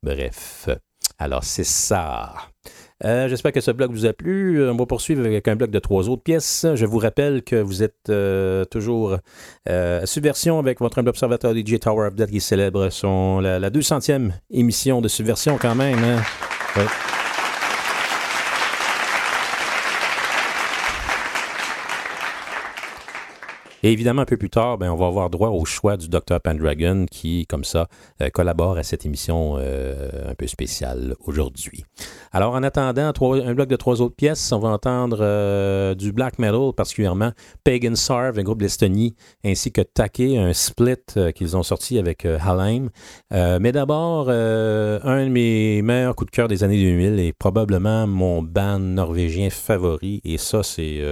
Bref, 0.02 0.68
alors 1.18 1.44
c'est 1.44 1.64
ça. 1.64 2.34
Euh, 3.04 3.28
J'espère 3.28 3.52
que 3.52 3.60
ce 3.60 3.70
bloc 3.72 3.90
vous 3.90 4.06
a 4.06 4.12
plu. 4.12 4.60
Euh, 4.60 4.72
On 4.72 4.76
va 4.76 4.86
poursuivre 4.86 5.24
avec 5.26 5.48
un 5.48 5.56
bloc 5.56 5.70
de 5.70 5.78
trois 5.78 6.08
autres 6.08 6.22
pièces. 6.22 6.64
Je 6.74 6.86
vous 6.86 6.98
rappelle 6.98 7.42
que 7.42 7.56
vous 7.56 7.82
êtes 7.82 8.08
euh, 8.08 8.64
toujours 8.64 9.16
euh, 9.68 10.02
à 10.02 10.06
Subversion 10.06 10.58
avec 10.58 10.78
votre 10.80 10.98
humble 10.98 11.08
observateur 11.08 11.54
DJ 11.54 11.80
Tower 11.80 12.06
of 12.08 12.14
Death 12.14 12.30
qui 12.30 12.40
célèbre 12.40 12.90
son, 12.90 13.40
la, 13.40 13.58
la 13.58 13.70
200e 13.70 14.30
émission 14.50 15.00
de 15.00 15.08
Subversion 15.08 15.58
quand 15.58 15.74
même. 15.74 15.98
hein. 16.04 16.22
Ouais. 16.76 16.84
Et 23.84 23.92
évidemment, 23.92 24.22
un 24.22 24.24
peu 24.24 24.38
plus 24.38 24.48
tard, 24.48 24.78
ben, 24.78 24.90
on 24.90 24.96
va 24.96 25.08
avoir 25.08 25.28
droit 25.28 25.50
au 25.50 25.66
choix 25.66 25.98
du 25.98 26.08
Dr. 26.08 26.40
Pendragon 26.42 27.04
qui, 27.04 27.44
comme 27.46 27.64
ça, 27.64 27.86
euh, 28.22 28.30
collabore 28.30 28.78
à 28.78 28.82
cette 28.82 29.04
émission 29.04 29.56
euh, 29.58 30.30
un 30.30 30.34
peu 30.34 30.46
spéciale 30.46 31.14
aujourd'hui. 31.26 31.84
Alors, 32.32 32.54
en 32.54 32.62
attendant 32.62 33.12
un 33.20 33.54
bloc 33.54 33.68
de 33.68 33.76
trois 33.76 34.00
autres 34.00 34.16
pièces, 34.16 34.52
on 34.52 34.58
va 34.58 34.70
entendre 34.70 35.18
euh, 35.20 35.94
du 35.94 36.12
black 36.12 36.38
metal, 36.38 36.72
particulièrement 36.74 37.32
Pagan 37.62 37.94
Sarv, 37.94 38.38
un 38.38 38.42
groupe 38.42 38.62
d'Estonie, 38.62 39.16
ainsi 39.44 39.70
que 39.70 39.82
Take, 39.82 40.38
un 40.38 40.54
split 40.54 40.94
qu'ils 41.34 41.54
ont 41.54 41.62
sorti 41.62 41.98
avec 41.98 42.24
Halheim. 42.24 42.88
Mais 43.30 43.70
d'abord, 43.70 44.30
un 44.30 45.24
de 45.24 45.28
mes 45.28 45.82
meilleurs 45.82 46.16
coups 46.16 46.30
de 46.30 46.34
cœur 46.34 46.48
des 46.48 46.64
années 46.64 46.82
2000 46.82 47.20
est 47.20 47.34
probablement 47.34 48.06
mon 48.06 48.42
band 48.42 48.78
norvégien 48.78 49.50
favori, 49.50 50.22
et 50.24 50.38
ça, 50.38 50.62
c'est... 50.62 51.02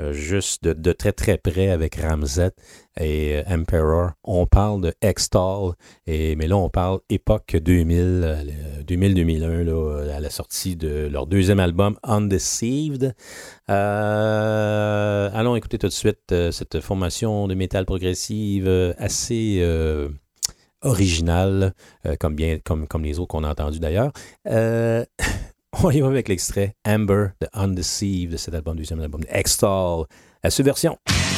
euh, 0.00 0.12
juste 0.12 0.64
de, 0.64 0.92
très 0.92 1.12
très 1.12 1.36
près 1.36 1.70
avec 1.70 1.96
Ramzet 1.96 2.52
et 2.98 3.36
euh, 3.36 3.42
Emperor. 3.46 4.12
On 4.24 4.46
parle 4.46 4.80
de 4.80 4.94
Extol, 5.02 5.74
et, 6.06 6.36
mais 6.36 6.46
là 6.46 6.56
on 6.56 6.70
parle 6.70 7.00
époque 7.10 7.56
2000, 7.56 7.98
euh, 7.98 8.42
le 8.78 8.82
2000-2001, 8.84 9.64
là, 9.64 9.72
euh, 9.72 10.16
à 10.16 10.20
la 10.20 10.30
sortie 10.30 10.76
de 10.76 11.08
leur 11.10 11.26
deuxième 11.26 11.60
album 11.60 11.98
Undeceived. 12.02 13.14
Allons 13.68 15.56
écouter 15.56 15.78
tout 15.78 15.88
de 15.88 15.92
suite 15.92 16.34
cette 16.50 16.80
formation 16.80 17.46
de 17.46 17.54
métal 17.54 17.84
progressive 17.84 18.94
assez 18.98 19.62
originale, 20.82 21.74
comme, 22.18 22.34
bien, 22.34 22.58
comme, 22.64 22.86
les 23.02 23.18
autres 23.18 23.28
qu'on 23.28 23.44
a 23.44 23.50
entendus 23.50 23.80
d'ailleurs. 23.80 24.12
on 25.82 25.90
y 25.90 26.00
va 26.00 26.08
avec 26.08 26.28
l'extrait 26.28 26.74
Amber 26.86 27.28
de 27.40 27.48
Undeceived 27.52 28.32
de 28.32 28.36
cet 28.36 28.54
album, 28.54 28.76
deuxième 28.76 29.00
album 29.00 29.22
Extol, 29.28 30.06
à 30.42 30.50
subversion. 30.50 30.98
Thank 31.06 31.29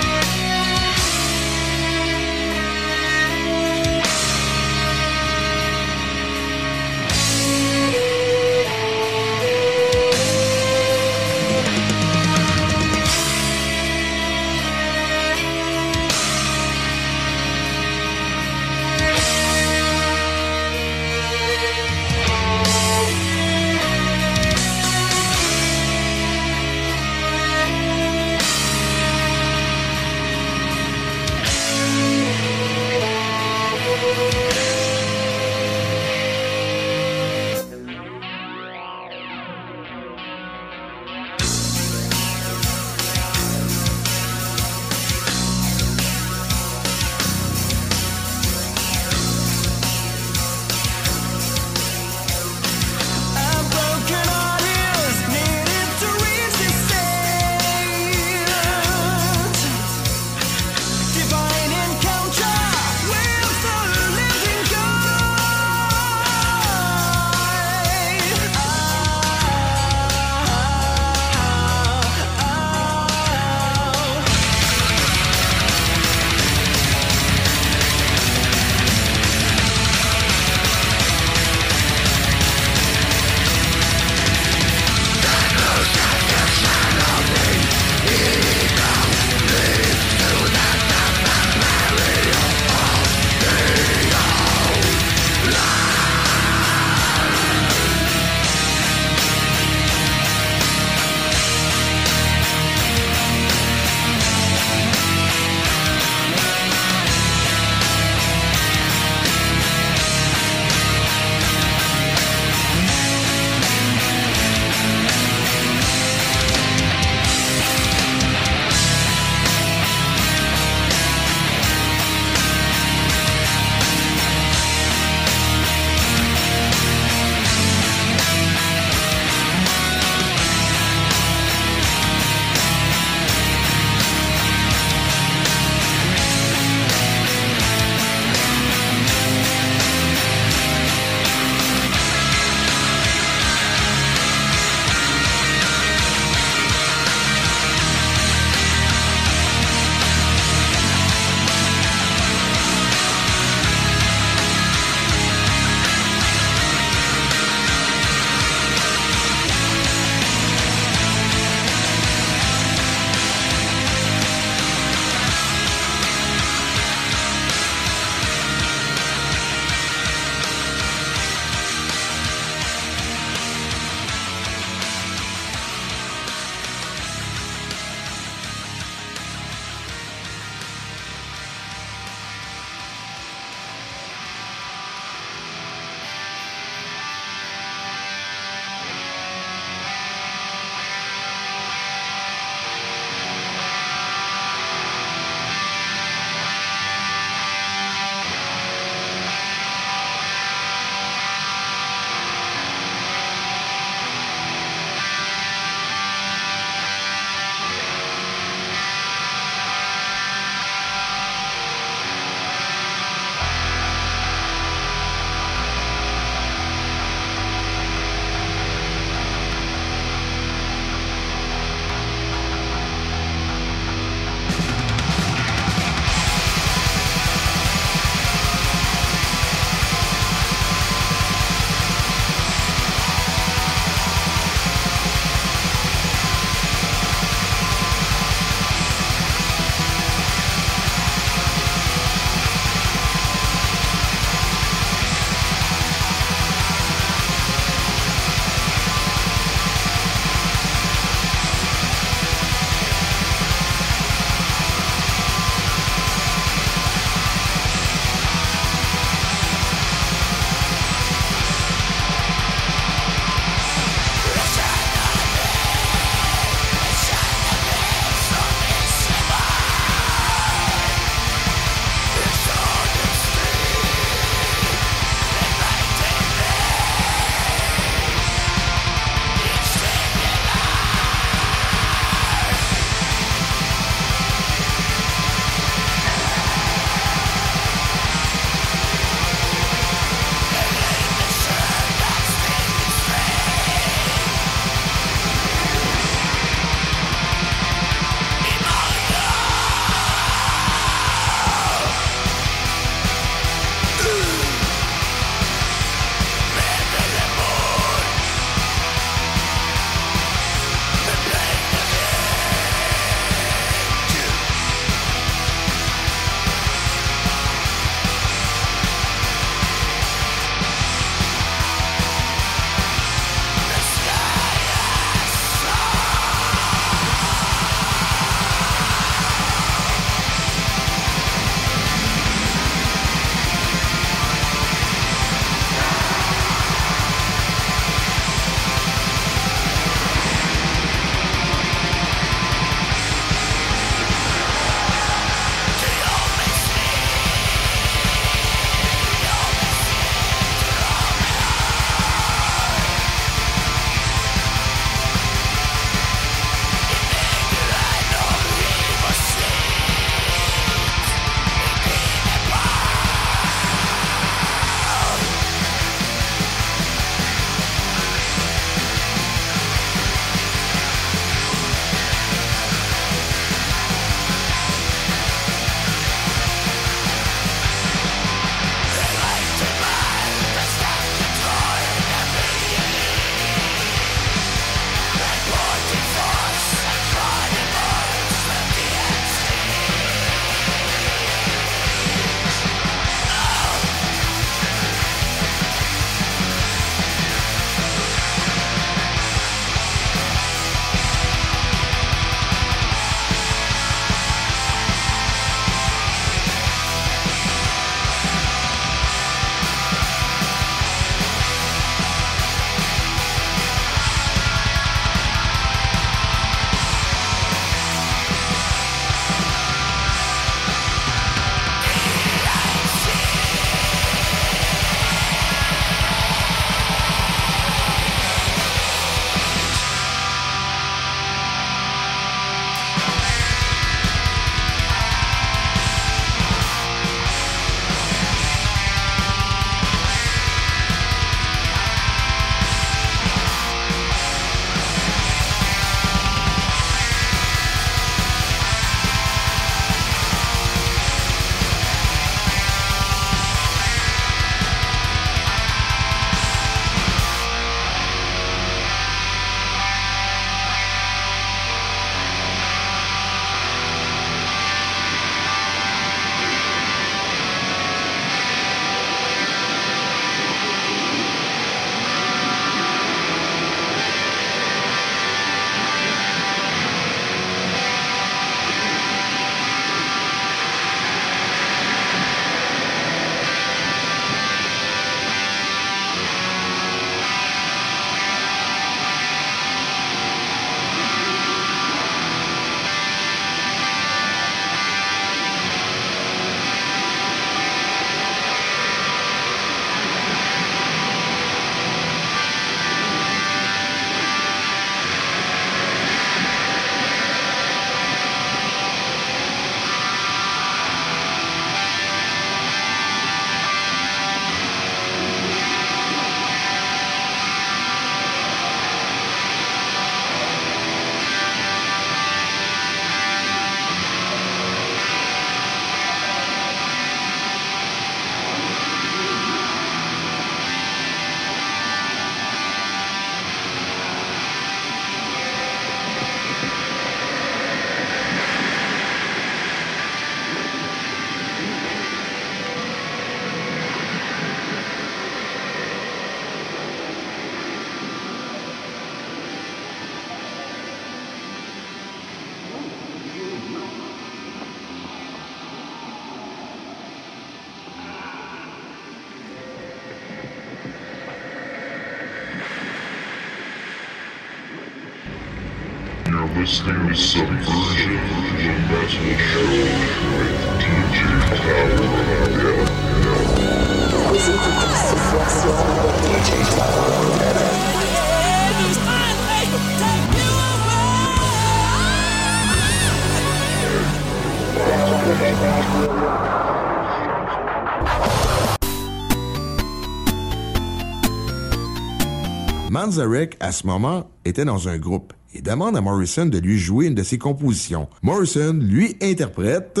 Manzarek, 592.90 593.56
à 593.60 593.72
ce 593.72 593.86
moment, 593.86 594.30
était 594.44 594.64
dans 594.64 594.88
un 594.88 594.98
groupe 594.98 595.32
demande 595.68 595.98
à 595.98 596.00
Morrison 596.00 596.46
de 596.46 596.58
lui 596.58 596.78
jouer 596.78 597.08
une 597.08 597.14
de 597.14 597.22
ses 597.22 597.36
compositions. 597.36 598.08
Morrison 598.22 598.72
lui 598.72 599.16
interprète... 599.20 600.00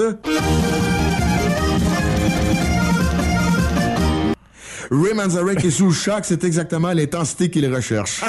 Ray 4.90 5.12
Manzarek 5.12 5.62
est 5.62 5.70
sous 5.70 5.88
le 5.88 5.92
choc, 5.92 6.20
c'est 6.22 6.44
exactement 6.44 6.94
l'intensité 6.94 7.50
qu'il 7.50 7.70
recherche. 7.70 8.22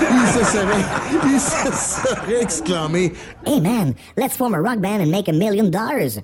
il 0.00 0.28
se 0.28 0.44
serait, 0.52 0.84
il 1.24 1.40
se 1.40 1.72
serait 1.72 2.42
exclamé 2.42 3.12
Hey 3.44 3.60
man, 3.60 3.92
let's 4.16 4.36
form 4.36 4.54
a 4.54 4.60
rock 4.60 4.78
band 4.78 5.00
and 5.00 5.10
make 5.10 5.28
a 5.28 5.32
million 5.32 5.68
dollars. 5.68 6.22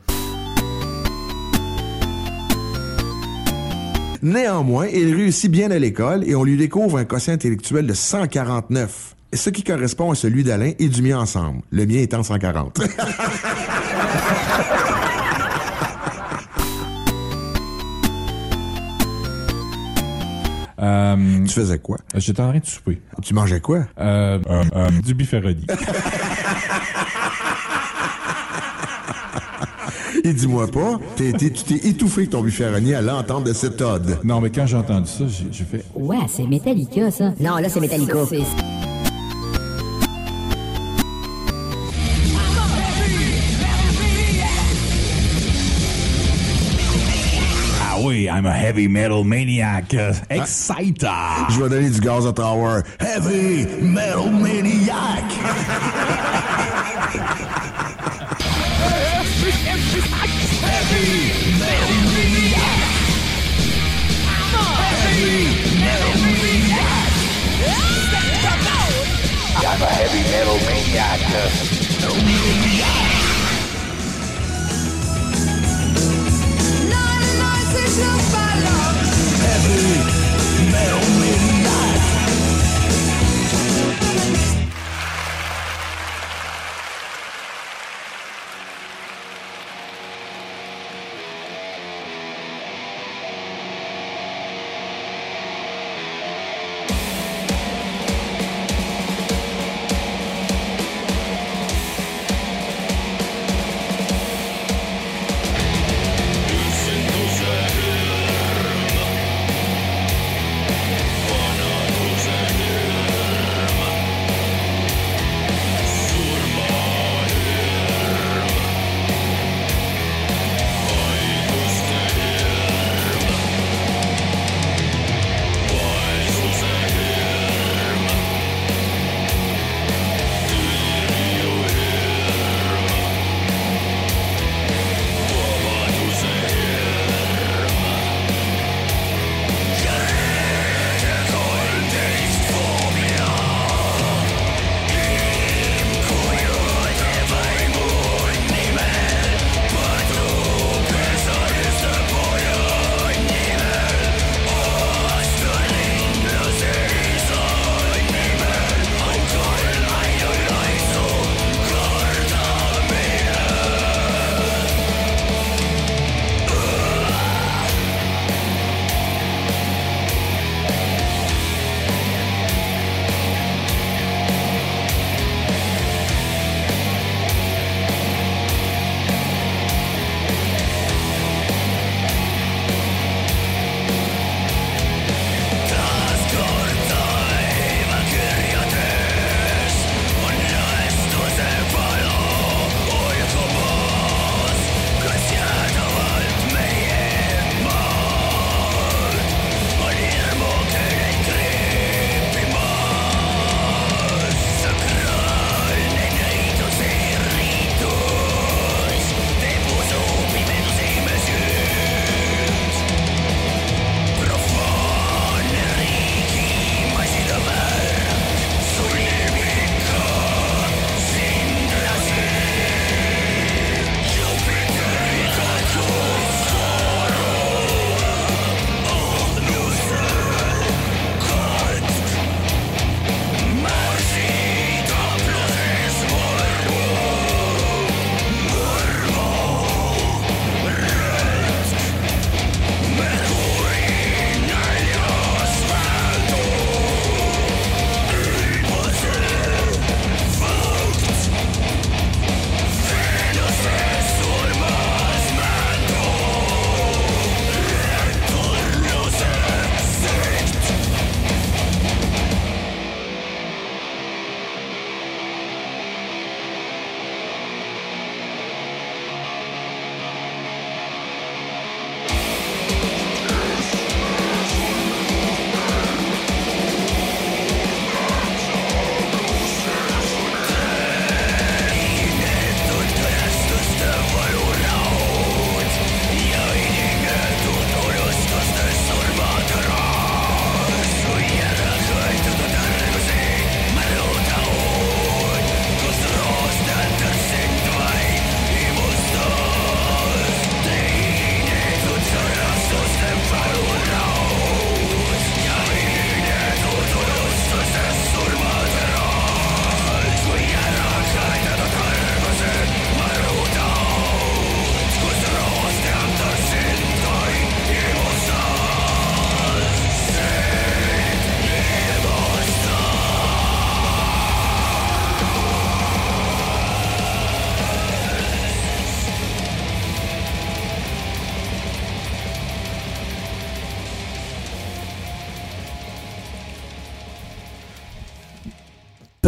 Néanmoins, 4.22 4.86
il 4.86 5.12
réussit 5.12 5.50
bien 5.50 5.72
à 5.72 5.80
l'école 5.80 6.22
et 6.24 6.36
on 6.36 6.44
lui 6.44 6.56
découvre 6.56 6.98
un 6.98 7.04
quotient 7.04 7.32
intellectuel 7.32 7.88
de 7.88 7.94
149, 7.94 9.16
ce 9.32 9.50
qui 9.50 9.62
correspond 9.62 10.10
à 10.10 10.14
celui 10.14 10.44
d'Alain 10.44 10.72
et 10.78 10.88
du 10.88 11.02
mien 11.02 11.18
ensemble, 11.18 11.62
le 11.70 11.86
mien 11.86 11.98
étant 11.98 12.22
140. 12.22 12.80
Euh, 20.82 21.44
tu 21.44 21.52
faisais 21.52 21.78
quoi? 21.78 21.98
J'étais 22.16 22.40
en 22.42 22.48
train 22.48 22.58
de 22.58 22.66
souper. 22.66 23.00
Tu 23.22 23.34
mangeais 23.34 23.60
quoi? 23.60 23.84
Euh, 24.00 24.40
euh, 24.50 24.64
euh, 24.74 24.90
du 25.04 25.14
bifaroni. 25.14 25.64
Et 30.24 30.32
dis-moi 30.32 30.66
pas, 30.68 30.98
tu 31.16 31.32
t'es 31.32 31.88
étouffé 31.88 32.22
avec 32.22 32.30
ton 32.30 32.42
buffaroni 32.42 32.94
à 32.94 33.02
l'entente 33.02 33.44
de 33.44 33.52
cette 33.52 33.80
ode. 33.80 34.18
Non, 34.24 34.40
mais 34.40 34.50
quand 34.50 34.66
j'ai 34.66 34.76
entendu 34.76 35.08
ça, 35.08 35.24
j'ai 35.26 35.46
j'ai 35.50 35.64
fait... 35.64 35.84
Ouais, 35.94 36.18
c'est 36.28 36.46
Metallica, 36.46 37.10
ça. 37.10 37.32
Non, 37.40 37.56
là, 37.56 37.68
c'est 37.68 37.80
Metallica. 37.80 38.18
Oui, 48.02 48.28
I'm 48.28 48.46
a 48.46 48.52
heavy 48.52 48.88
metal 48.88 49.24
maniac. 49.24 49.94
Uh, 49.94 50.14
exciter. 50.30 51.46
Je 51.50 51.62
vais 51.62 51.68
donner 51.68 51.90
du 51.90 52.00
gaz 52.00 52.26
à 52.26 52.32
Tower. 52.32 52.82
Heavy 52.98 53.66
Metal 53.80 54.30
Maniac! 54.30 55.24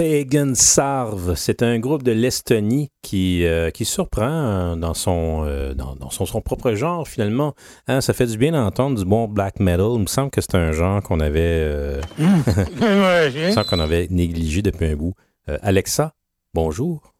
Pagan 0.04 0.52
Sarve, 0.54 1.34
c'est 1.34 1.62
un 1.62 1.78
groupe 1.78 2.02
de 2.02 2.12
l'Estonie 2.12 2.90
qui, 3.00 3.46
euh, 3.46 3.70
qui 3.70 3.86
surprend 3.86 4.76
dans, 4.76 4.92
son, 4.92 5.44
euh, 5.46 5.72
dans, 5.72 5.96
dans 5.96 6.10
son, 6.10 6.26
son 6.26 6.42
propre 6.42 6.74
genre, 6.74 7.08
finalement. 7.08 7.54
Hein, 7.88 8.02
ça 8.02 8.12
fait 8.12 8.26
du 8.26 8.36
bien 8.36 8.52
d'entendre 8.52 8.98
du 8.98 9.06
bon 9.06 9.28
black 9.28 9.60
metal. 9.60 9.92
Il 9.94 10.00
me 10.00 10.06
semble 10.06 10.30
que 10.30 10.42
c'est 10.42 10.56
un 10.56 10.72
genre 10.72 11.02
qu'on 11.02 11.20
avait, 11.20 11.40
euh, 11.40 12.02
semble 13.54 13.66
qu'on 13.66 13.78
avait 13.78 14.06
négligé 14.10 14.60
depuis 14.60 14.88
un 14.88 14.94
bout. 14.94 15.14
Euh, 15.48 15.56
Alexa, 15.62 16.12
bonjour. 16.52 17.14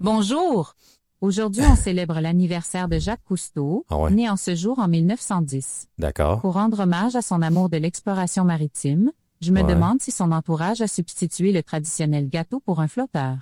Bonjour. 0.00 0.76
Aujourd'hui, 1.20 1.64
on 1.68 1.74
célèbre 1.84 2.20
l'anniversaire 2.20 2.86
de 2.86 3.00
Jacques 3.00 3.24
Cousteau, 3.26 3.84
Ah 3.90 3.98
ouais. 3.98 4.12
né 4.12 4.30
en 4.30 4.36
ce 4.36 4.54
jour 4.54 4.78
en 4.78 4.86
1910. 4.86 5.88
D'accord. 5.98 6.42
Pour 6.42 6.52
rendre 6.52 6.78
hommage 6.78 7.16
à 7.16 7.22
son 7.22 7.42
amour 7.42 7.70
de 7.70 7.76
l'exploration 7.76 8.44
maritime, 8.44 9.10
je 9.40 9.52
me 9.52 9.62
Ouais. 9.62 9.74
demande 9.74 10.00
si 10.00 10.10
son 10.10 10.32
entourage 10.32 10.80
a 10.80 10.86
substitué 10.88 11.52
le 11.52 11.62
traditionnel 11.62 12.28
gâteau 12.28 12.60
pour 12.60 12.80
un 12.80 12.88
flotteur. 12.88 13.36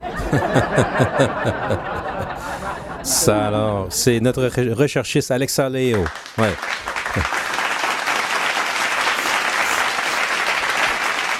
Ça 3.02 3.46
alors, 3.46 3.86
c'est 3.92 4.18
notre 4.20 4.48
re- 4.48 4.72
recherchiste 4.72 5.30
Alexa 5.30 5.68
Leo. 5.68 6.04
Ouais. 6.38 6.52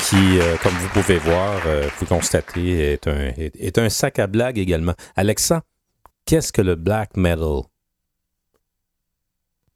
Qui, 0.09 0.39
euh, 0.39 0.57
comme 0.62 0.72
vous 0.74 0.89
pouvez 0.91 1.18
voir, 1.18 1.61
euh, 1.66 1.89
vous 1.99 2.07
constatez, 2.07 2.93
est 2.93 3.09
un, 3.09 3.32
est, 3.37 3.57
est 3.57 3.76
un 3.78 3.89
sac 3.89 4.20
à 4.20 4.28
blagues 4.28 4.59
également. 4.59 4.95
Alexa, 5.16 5.62
qu'est-ce 6.26 6.53
que 6.53 6.62
le 6.62 6.76
black 6.76 7.16
metal? 7.16 7.62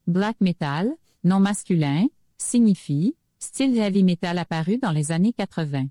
Black 0.06 0.36
metal, 0.40 0.90
nom 1.24 1.40
masculin, 1.40 2.06
signifie 2.38 3.16
style 3.40 3.78
heavy 3.78 4.02
metal 4.04 4.38
apparu 4.38 4.78
dans 4.78 4.92
les 4.92 5.12
années 5.12 5.32
80. 5.32 5.84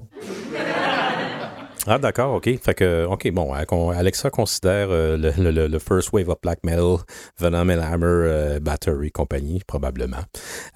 Ah, 1.88 1.98
d'accord, 1.98 2.34
OK. 2.34 2.50
Fait 2.60 2.74
que, 2.74 3.04
OK, 3.04 3.30
bon, 3.30 3.54
hein, 3.54 3.64
Alexa 3.94 4.28
considère 4.30 4.90
euh, 4.90 5.16
le, 5.16 5.68
le- 5.68 5.78
first 5.78 6.12
wave 6.12 6.28
of 6.28 6.40
black 6.42 6.64
metal, 6.64 6.96
Venom 7.38 7.70
and 7.70 7.80
Hammer, 7.80 8.06
euh, 8.06 8.58
Battery 8.60 9.12
compagnie, 9.12 9.62
probablement. 9.68 10.24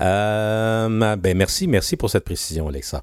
Euh, 0.01 1.16
ben, 1.16 1.36
merci, 1.36 1.66
merci 1.66 1.97
pour 1.97 2.11
cette 2.11 2.24
précision, 2.24 2.68
Alexa. 2.68 3.03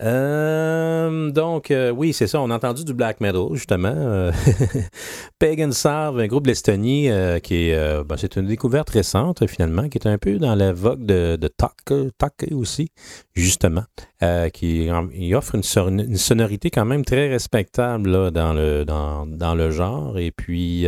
Euh, 0.00 1.30
donc, 1.30 1.70
euh, 1.70 1.90
oui, 1.90 2.12
c'est 2.12 2.26
ça, 2.28 2.40
on 2.40 2.50
a 2.50 2.54
entendu 2.56 2.84
du 2.84 2.94
black 2.94 3.20
metal, 3.20 3.46
justement. 3.54 3.92
Euh, 3.94 4.30
Pagan 5.38 5.72
Sarve, 5.72 6.20
un 6.20 6.26
groupe 6.26 6.44
de 6.44 6.48
l'Estonie, 6.48 7.10
euh, 7.10 7.40
qui 7.40 7.70
est, 7.70 8.04
ben, 8.04 8.16
c'est 8.16 8.36
une 8.36 8.46
découverte 8.46 8.90
récente, 8.90 9.46
finalement, 9.48 9.88
qui 9.88 9.98
est 9.98 10.06
un 10.06 10.18
peu 10.18 10.38
dans 10.38 10.54
la 10.54 10.72
vogue 10.72 11.04
de, 11.04 11.36
de 11.36 11.48
Take, 11.48 12.10
Take 12.16 12.54
aussi, 12.54 12.90
justement, 13.34 13.84
qui 14.52 14.88
offre 15.34 15.54
une, 15.56 15.62
son- 15.62 15.98
une 15.98 16.16
sonorité 16.16 16.70
quand 16.70 16.84
même 16.84 17.04
très 17.04 17.28
respectable 17.28 18.10
là, 18.10 18.30
dans, 18.30 18.52
le, 18.52 18.84
dans, 18.84 19.26
dans 19.26 19.54
le 19.54 19.70
genre. 19.70 20.18
Et 20.18 20.30
puis, 20.30 20.86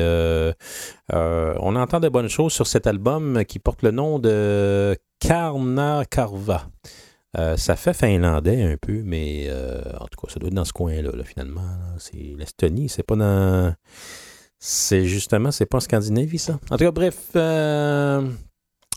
on 1.12 1.76
entend 1.76 2.00
de 2.00 2.08
bonnes 2.08 2.28
choses 2.28 2.52
sur 2.52 2.66
cet 2.66 2.86
album 2.86 3.44
qui 3.44 3.58
porte 3.58 3.82
le 3.82 3.90
nom 3.90 4.18
de 4.20 4.96
Karna 5.18 6.04
Karva. 6.08 6.66
Euh, 7.38 7.56
ça 7.56 7.76
fait 7.76 7.94
finlandais 7.94 8.62
un 8.62 8.76
peu, 8.76 9.02
mais 9.04 9.46
euh, 9.48 9.82
en 10.00 10.06
tout 10.06 10.20
cas, 10.20 10.32
ça 10.32 10.40
doit 10.40 10.48
être 10.48 10.54
dans 10.54 10.64
ce 10.64 10.72
coin-là, 10.72 11.12
là, 11.14 11.24
finalement. 11.24 11.62
C'est 11.98 12.34
l'Estonie, 12.36 12.88
c'est 12.88 13.04
pas 13.04 13.16
dans. 13.16 13.74
C'est 14.58 15.06
justement, 15.06 15.52
c'est 15.52 15.66
pas 15.66 15.78
en 15.78 15.80
Scandinavie, 15.80 16.38
ça. 16.38 16.58
En 16.70 16.76
tout 16.76 16.84
cas, 16.84 16.90
bref, 16.90 17.16
euh, 17.36 18.28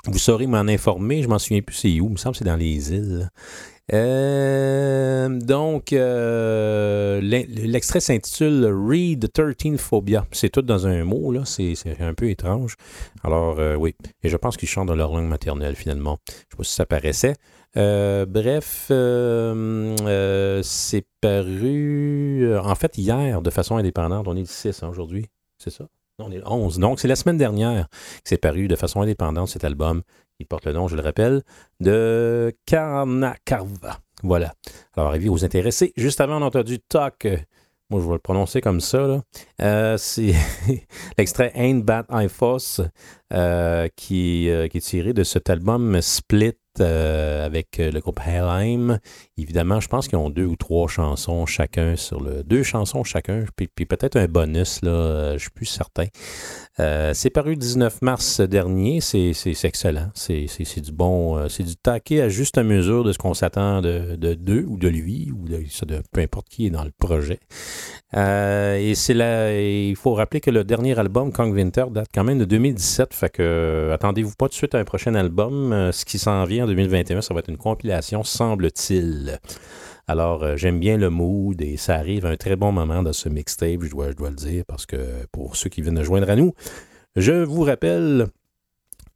vous 0.08 0.18
saurez 0.18 0.48
m'en 0.48 0.62
informer. 0.62 1.22
Je 1.22 1.28
m'en 1.28 1.40
souviens 1.40 1.62
plus 1.62 1.76
c'est 1.76 2.00
où. 2.00 2.08
Il 2.08 2.14
me 2.14 2.18
semble 2.18 2.34
que 2.34 2.40
c'est 2.40 2.46
dans 2.46 2.56
les 2.56 2.92
îles. 2.92 3.30
donc, 5.48 5.92
l'extrait 5.92 8.00
s'intitule 8.00 8.66
Read 8.66 9.32
13 9.32 9.78
Phobia. 9.78 10.26
C'est 10.32 10.50
tout 10.50 10.64
dans 10.64 10.88
un 10.88 11.04
mot, 11.04 11.32
là. 11.32 11.44
C'est 11.46 11.76
un 12.00 12.16
peu 12.16 12.32
étrange. 12.32 12.78
Alors, 13.24 13.60
oui. 13.80 13.96
Et 14.24 14.30
je 14.30 14.38
pense 14.38 14.58
qu'ils 14.58 14.70
chantent 14.70 14.88
dans 14.88 14.96
leur 14.96 15.14
langue 15.14 15.30
maternelle, 15.30 15.76
finalement. 15.76 16.18
Je 16.28 16.34
sais 16.34 16.58
pas 16.58 16.64
si 16.64 16.74
ça 16.74 16.88
paraissait. 16.88 17.36
Euh, 17.76 18.26
bref, 18.28 18.88
euh, 18.92 19.96
euh, 20.02 20.62
c'est 20.64 21.06
paru, 21.22 22.56
en 22.58 22.76
fait, 22.76 22.98
hier, 22.98 23.42
de 23.42 23.50
façon 23.50 23.78
indépendante. 23.78 24.28
On 24.28 24.36
est 24.36 24.42
le 24.42 24.46
6 24.46 24.84
hein, 24.84 24.90
aujourd'hui. 24.90 25.28
C'est 25.58 25.72
ça? 25.72 25.86
Non, 26.20 26.28
on 26.28 26.32
est 26.32 26.38
le 26.38 26.48
11. 26.48 26.78
Donc, 26.80 27.00
c'est 27.00 27.08
la 27.08 27.16
semaine 27.16 27.38
dernière 27.38 27.88
que 27.90 28.22
c'est 28.26 28.38
paru 28.38 28.68
de 28.68 28.76
façon 28.76 29.02
indépendante, 29.02 29.50
cet 29.50 29.64
album. 29.64 30.04
Il 30.40 30.46
porte 30.46 30.66
le 30.66 30.74
nom, 30.74 30.88
je 30.88 30.96
le 30.96 31.02
rappelle, 31.02 31.42
de 31.80 32.54
Karna 32.66 33.36
Karva. 33.46 34.00
Voilà. 34.22 34.54
Alors, 34.96 35.12
avis 35.12 35.30
aux 35.30 35.44
intéressés. 35.44 35.94
Juste 35.98 36.22
avant, 36.22 36.40
on 36.40 36.44
a 36.44 36.46
entendu 36.46 36.80
Talk. 36.80 37.28
Moi, 37.90 38.02
je 38.02 38.08
vais 38.08 38.14
le 38.14 38.20
prononcer 38.20 38.62
comme 38.62 38.82
ça. 38.82 39.22
Euh, 39.62 39.98
c'est 39.98 40.34
l'extrait 41.18 41.52
Ain't 41.56 41.84
Bad 41.84 42.06
I 42.12 42.28
Foss 42.30 42.82
qui, 43.96 44.50
qui 44.70 44.78
est 44.78 44.86
tiré 44.86 45.14
de 45.14 45.24
cet 45.24 45.50
album 45.50 46.00
Split 46.02 46.54
euh, 46.82 47.46
avec 47.46 47.80
euh, 47.80 47.92
le 47.92 48.00
groupe 48.00 48.20
Helheim. 48.26 48.98
Évidemment, 49.38 49.80
je 49.80 49.88
pense 49.88 50.08
qu'ils 50.08 50.18
ont 50.18 50.32
deux 50.32 50.46
ou 50.46 50.56
trois 50.56 50.88
chansons 50.88 51.46
chacun 51.46 51.96
sur 51.96 52.20
le. 52.20 52.44
Deux 52.44 52.64
chansons 52.64 53.04
chacun, 53.04 53.46
puis, 53.56 53.68
peut-être 53.86 54.16
un 54.16 54.26
bonus, 54.26 54.82
là, 54.82 54.90
euh, 54.90 55.34
je 55.34 55.40
suis 55.40 55.52
plus 55.52 55.68
certain. 55.68 56.08
C'est 56.78 57.30
paru 57.30 57.52
le 57.52 57.58
19 57.58 58.02
mars 58.02 58.42
dernier. 58.42 59.02
C'est 59.02 59.34
excellent. 59.64 60.10
C'est 60.16 60.82
du 60.82 60.92
bon. 60.92 61.48
c'est 61.48 61.64
du 61.64 61.76
taquet 61.76 62.22
à 62.22 62.30
juste 62.30 62.58
mesure 62.58 63.04
de 63.04 63.12
ce 63.12 63.20
qu'on 63.20 63.36
s'attend 63.36 63.82
de, 63.82 64.16
de 64.16 64.34
d'eux 64.34 64.66
ou 64.68 64.78
de 64.78 64.88
lui 64.88 65.32
ou 65.32 65.48
de, 65.48 66.02
peu 66.12 66.22
importe 66.22 66.50
qui 66.50 66.66
est 66.66 66.72
dans 66.72 66.84
le 66.84 66.92
projet. 66.98 67.40
Et 68.16 68.96
c'est 68.96 69.14
là. 69.14 69.54
Il 69.62 69.96
faut 69.96 70.16
rappeler 70.16 70.42
que 70.42 70.50
le 70.50 70.64
dernier 70.64 70.98
album, 70.98 71.32
Kong 71.32 71.54
Winter, 71.54 71.86
date 71.92 72.08
quand 72.12 72.24
même 72.24 72.40
de 72.40 72.46
2017. 72.46 73.14
Fait 73.14 73.30
que 73.30 73.92
attendez-vous 73.94 74.34
pas 74.36 74.48
tout 74.48 74.54
de 74.54 74.56
suite 74.56 74.74
à 74.74 74.80
un 74.80 74.86
prochain 74.86 75.14
album. 75.14 75.92
Ce 75.92 76.06
qui 76.06 76.18
s'en 76.18 76.44
vient 76.46 76.63
en 76.64 76.68
2021, 76.68 77.22
ça 77.22 77.34
va 77.34 77.40
être 77.42 77.50
une 77.50 77.58
compilation, 77.58 78.24
semble-t-il. 78.24 79.40
Alors, 80.08 80.44
euh, 80.44 80.58
j'aime 80.58 80.80
bien 80.80 80.98
le 80.98 81.10
mood 81.10 81.62
et 81.62 81.78
ça 81.78 81.96
arrive 81.96 82.26
à 82.26 82.30
un 82.30 82.36
très 82.36 82.56
bon 82.56 82.72
moment 82.72 83.04
dans 83.04 83.14
ce 83.14 83.30
mixtape, 83.30 83.84
je 83.84 83.90
dois, 83.90 84.10
je 84.12 84.16
dois 84.16 84.30
le 84.30 84.36
dire, 84.36 84.64
parce 84.68 84.86
que 84.86 84.98
pour 85.32 85.56
ceux 85.56 85.70
qui 85.70 85.82
viennent 85.82 85.96
de 85.96 86.04
joindre 86.04 86.30
à 86.30 86.36
nous, 86.36 86.54
je 87.16 87.32
vous 87.44 87.62
rappelle 87.64 88.28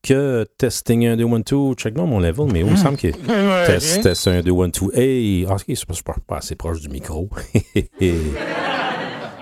que 0.04 0.46
testing 0.58 1.06
1, 1.08 1.18
2, 1.18 1.26
1, 1.26 1.40
2, 1.40 1.74
check 1.74 1.96
moi 1.98 2.06
mon 2.06 2.20
level, 2.20 2.48
mais 2.54 2.60
il 2.62 2.66
me 2.68 2.76
semble 2.78 2.98
que 2.98 3.08
test, 3.68 4.04
test 4.04 4.28
1, 4.28 4.42
2, 4.42 4.52
1, 4.52 4.68
2, 4.70 4.72
hey, 4.98 5.46
ah, 5.50 5.56
ok, 5.56 5.64
c'est 5.68 5.86
pas, 5.86 5.94
c'est 5.94 6.06
pas- 6.06 6.16
pas 6.26 6.38
assez 6.38 6.56
proche 6.56 6.80
du 6.80 6.88
micro. 6.90 7.30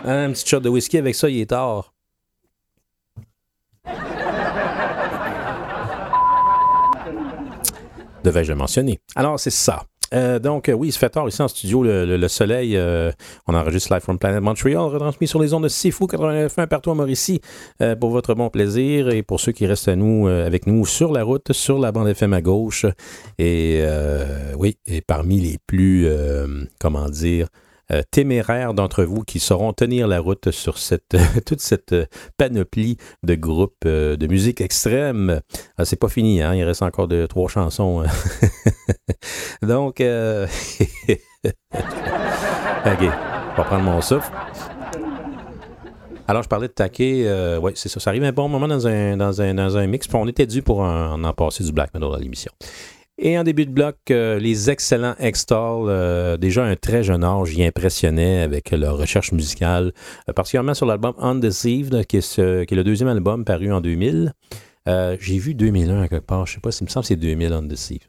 un 0.05 0.31
petit 0.31 0.47
shot 0.47 0.59
de 0.61 0.69
whisky 0.69 0.97
avec 0.97 1.15
ça, 1.15 1.29
il 1.29 1.41
est 1.41 1.47
tard. 1.47 1.93
Devais-je 8.25 8.53
mentionner? 8.53 8.99
Alors, 9.15 9.39
c'est 9.39 9.49
ça. 9.51 9.83
Euh, 10.13 10.37
donc, 10.39 10.69
euh, 10.69 10.73
oui, 10.73 10.89
il 10.89 10.91
se 10.91 10.99
fait 10.99 11.09
tard 11.09 11.27
ici 11.27 11.41
en 11.41 11.47
studio. 11.47 11.83
Le, 11.83 12.05
le- 12.05 12.17
le 12.17 12.27
soleil, 12.27 12.77
euh, 12.77 13.11
on 13.47 13.55
enregistre 13.55 13.91
Live 13.91 14.01
from 14.03 14.19
Planet 14.19 14.41
Montreal, 14.41 14.77
retransmis 14.77 15.27
sur 15.27 15.41
les 15.41 15.53
ondes 15.53 15.63
de 15.63 15.67
Sifu 15.67 16.05
89.1 16.05 16.67
partout 16.67 16.91
à 16.91 16.95
Mauricie 16.95 17.41
pour 17.99 18.11
votre 18.11 18.33
bon 18.35 18.49
plaisir 18.49 19.09
et 19.09 19.23
pour 19.23 19.39
ceux 19.39 19.51
qui 19.51 19.65
restent 19.65 19.87
à 19.87 19.95
nous, 19.95 20.27
avec 20.27 20.67
nous 20.67 20.85
sur 20.85 21.11
la 21.11 21.23
route, 21.23 21.51
sur 21.53 21.79
la 21.79 21.91
bande 21.91 22.07
FM 22.07 22.33
à 22.33 22.41
gauche. 22.41 22.85
Et 23.39 23.83
oui, 24.57 24.77
et 24.85 25.01
parmi 25.01 25.39
les 25.39 25.57
plus, 25.65 26.07
comment 26.79 27.09
dire, 27.09 27.47
euh, 27.91 28.01
téméraires 28.09 28.73
d'entre 28.73 29.03
vous 29.03 29.21
qui 29.21 29.39
sauront 29.39 29.71
tenir 29.71 30.07
la 30.07 30.19
route 30.19 30.49
sur 30.51 30.77
cette, 30.79 31.15
toute 31.45 31.61
cette 31.61 31.93
euh, 31.93 32.05
panoplie 32.37 32.97
de 33.23 33.35
groupes 33.35 33.75
euh, 33.85 34.15
de 34.15 34.25
musique 34.27 34.59
extrême. 34.59 35.41
Ah, 35.77 35.85
c'est 35.85 35.95
pas 35.95 36.09
fini, 36.09 36.41
hein? 36.41 36.55
il 36.55 36.63
reste 36.63 36.81
encore 36.81 37.07
de, 37.07 37.25
trois 37.27 37.47
chansons. 37.47 38.01
hein. 38.01 38.07
Donc, 39.61 39.99
OK, 40.01 40.05
je 42.87 43.03
vais 43.03 43.63
prendre 43.63 43.83
mon 43.83 44.01
souffle. 44.01 44.31
Alors, 46.27 46.41
je 46.41 46.49
parlais 46.49 46.67
de 46.67 46.73
taquet. 46.73 47.29
oui, 47.61 47.73
c'est 47.75 47.89
ça. 47.89 47.99
Ça 47.99 48.09
arrive 48.09 48.23
un 48.23 48.31
bon 48.31 48.49
moment 48.49 48.67
dans 48.67 48.87
un, 48.87 49.15
dans 49.15 49.41
un, 49.41 49.53
dans 49.53 49.77
un 49.77 49.85
mix. 49.85 50.07
On 50.11 50.27
était 50.27 50.47
dû 50.47 50.63
pour 50.63 50.79
en, 50.79 51.23
en 51.23 51.33
passer 51.33 51.63
du 51.63 51.71
black 51.71 51.93
metal 51.93 52.15
à 52.15 52.17
l'émission. 52.17 52.51
Et 53.17 53.37
en 53.39 53.43
début 53.43 53.65
de 53.65 53.71
bloc, 53.71 53.95
euh, 54.11 54.39
les 54.39 54.69
excellents 54.69 55.15
Extol, 55.19 55.87
euh, 55.87 56.35
déjà 56.35 56.65
un 56.65 56.75
très 56.75 57.01
jeune 57.01 57.23
âge, 57.23 57.53
y 57.53 57.63
impressionnaient 57.63 58.41
avec 58.41 58.71
leur 58.71 58.97
recherche 58.97 59.31
musicale, 59.31 59.93
euh, 60.27 60.33
particulièrement 60.33 60.73
sur 60.73 60.85
l'album 60.85 61.13
Undeceived, 61.19 62.05
qui 62.07 62.17
est, 62.17 62.37
le 62.37 62.83
deuxième 62.83 63.07
album 63.07 63.45
paru 63.45 63.71
en 63.71 63.79
2000. 63.79 64.33
Euh, 64.89 65.15
J'ai 65.19 65.37
vu 65.37 65.53
2001 65.53 66.01
à 66.01 66.07
quelque 66.09 66.25
part, 66.25 66.45
je 66.45 66.55
sais 66.55 66.59
pas, 66.59 66.71
il 66.71 66.83
me 66.83 66.89
semble 66.89 67.03
que 67.03 67.07
c'est 67.07 67.15
2000 67.15 67.53
Undeceived. 67.53 68.03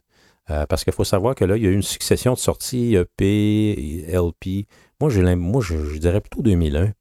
Parce 0.68 0.84
qu'il 0.84 0.92
faut 0.92 1.04
savoir 1.04 1.34
que 1.34 1.44
là, 1.44 1.57
il 1.57 1.64
y 1.64 1.66
a 1.66 1.70
eu 1.70 1.74
une 1.74 1.82
succession 1.82 2.34
de 2.34 2.38
sorties 2.38 2.94
EP 2.94 4.07
LP. 4.09 4.68
Moi 5.00 5.11
je, 5.11 5.20
je 5.61 5.98
dirais 5.98 6.20
plutôt 6.20 6.40
2001 6.40 6.92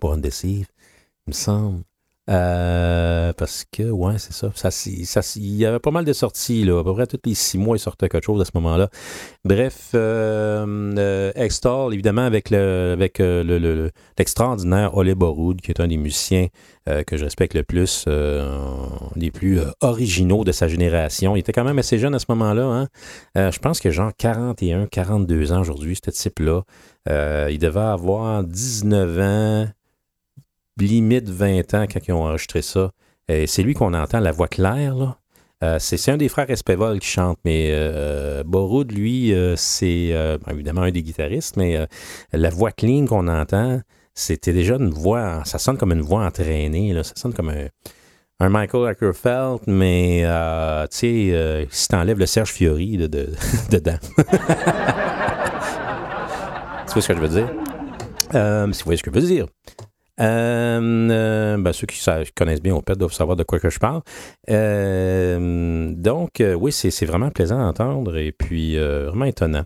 pour 0.00 0.12
Undeceived. 0.12 0.66
Il 1.26 1.30
me 1.30 1.32
semble. 1.32 1.82
Euh, 2.28 3.32
parce 3.34 3.64
que, 3.70 3.84
ouais, 3.84 4.18
c'est 4.18 4.32
ça. 4.32 4.50
ça, 4.54 4.70
il 5.36 5.54
y 5.54 5.64
avait 5.64 5.78
pas 5.78 5.92
mal 5.92 6.04
de 6.04 6.12
sorties, 6.12 6.64
là. 6.64 6.80
À 6.80 6.84
peu 6.84 6.92
près 6.92 7.06
tous 7.06 7.20
les 7.24 7.34
six 7.34 7.56
mois, 7.56 7.76
il 7.76 7.80
sortait 7.80 8.08
quelque 8.08 8.24
chose 8.24 8.40
à 8.40 8.44
ce 8.44 8.50
moment-là. 8.54 8.88
Bref, 9.44 9.90
euh, 9.94 10.66
euh, 10.98 11.32
Extol, 11.36 11.94
évidemment, 11.94 12.22
avec 12.24 12.50
le 12.50 12.90
avec 12.94 13.20
euh, 13.20 13.44
le- 13.44 13.58
le- 13.58 13.74
le- 13.76 13.90
l'extraordinaire 14.18 14.96
Ole 14.96 15.14
qui 15.62 15.70
est 15.70 15.80
un 15.80 15.86
des 15.86 15.96
musiciens 15.96 16.48
euh, 16.88 17.04
que 17.04 17.16
je 17.16 17.24
respecte 17.24 17.54
le 17.54 17.62
plus, 17.62 18.06
des 19.14 19.30
plus 19.30 19.60
originaux 19.80 20.42
de 20.44 20.52
sa 20.52 20.66
génération. 20.66 21.36
Il 21.36 21.40
était 21.40 21.52
quand 21.52 21.64
même 21.64 21.78
assez 21.78 21.98
jeune 21.98 22.14
à 22.14 22.18
ce 22.18 22.26
moment-là. 22.30 22.64
Hein? 23.36 23.50
Je 23.50 23.58
pense 23.60 23.78
que 23.80 23.90
genre 23.90 24.10
41, 24.16 24.86
42 24.86 25.52
ans 25.52 25.60
aujourd'hui, 25.60 25.96
ce 26.04 26.10
type-là. 26.10 26.62
Il 27.08 27.58
devait 27.58 27.80
avoir 27.80 28.42
19 28.44 29.20
ans, 29.20 29.68
limite 30.78 31.28
20 31.28 31.74
ans 31.74 31.86
quand 31.90 32.00
ils 32.06 32.12
ont 32.12 32.24
enregistré 32.24 32.62
ça. 32.62 32.90
Et 33.28 33.46
c'est 33.46 33.62
lui 33.62 33.74
qu'on 33.74 33.94
entend, 33.94 34.20
la 34.20 34.32
voix 34.32 34.48
claire. 34.48 35.16
Euh, 35.64 35.78
c'est 35.78 36.10
un 36.10 36.18
des 36.18 36.28
frères 36.28 36.50
Espéval 36.50 36.98
qui 37.00 37.08
chante, 37.08 37.38
mais 37.44 37.68
euh, 37.70 38.42
lui, 38.90 39.32
euh, 39.32 39.56
c'est 39.56 40.10
euh, 40.12 40.36
évidemment 40.50 40.82
un 40.82 40.90
des 40.90 41.02
guitaristes, 41.02 41.56
mais 41.56 41.78
la 42.32 42.50
voix 42.50 42.72
clean 42.72 43.06
qu'on 43.06 43.26
entend, 43.26 43.80
c'était 44.14 44.52
déjà 44.52 44.74
une 44.74 44.90
voix, 44.90 45.42
ça 45.44 45.58
sonne 45.58 45.78
comme 45.78 45.92
une 45.92 46.02
voix 46.02 46.24
entraînée, 46.26 46.94
ça 47.02 47.14
sonne 47.16 47.32
comme 47.32 47.50
un, 47.50 47.68
Michael 48.50 48.86
Ackerfeld, 48.88 49.60
mais 49.66 50.24
tu 50.90 50.96
sais, 50.98 51.66
si 51.70 51.88
t'enlèves 51.88 52.18
le 52.18 52.26
Serge 52.26 52.50
Fiori 52.50 52.98
de, 52.98 53.06
de- 53.06 53.30
dedans. 53.70 53.96
tu 56.86 56.92
vois 56.92 57.02
ce 57.02 57.08
que 57.08 57.14
je 57.14 57.20
veux 57.20 57.28
dire? 57.28 57.48
Si 58.74 58.82
vous 58.82 58.84
voyez 58.84 58.98
ce 58.98 59.02
que 59.02 59.10
je 59.10 59.18
veux 59.18 59.26
dire. 59.26 59.46
Euh, 60.20 61.10
euh, 61.10 61.56
ben, 61.58 61.72
ceux 61.72 61.86
qui 61.86 62.02
connaissent 62.34 62.62
bien 62.62 62.74
Opeth 62.74 62.98
doivent 62.98 63.12
savoir 63.12 63.36
de 63.36 63.42
quoi 63.42 63.58
que 63.58 63.70
je 63.70 63.78
parle. 63.78 64.02
Euh, 64.50 65.92
donc, 65.94 66.40
euh, 66.40 66.54
oui, 66.54 66.72
c'est 66.72 66.90
c'est 66.90 67.06
vraiment 67.06 67.30
plaisant 67.30 67.60
à 67.60 67.64
entendre 67.64 68.16
et 68.16 68.32
puis 68.32 68.78
euh, 68.78 69.08
vraiment 69.08 69.26
étonnant. 69.26 69.64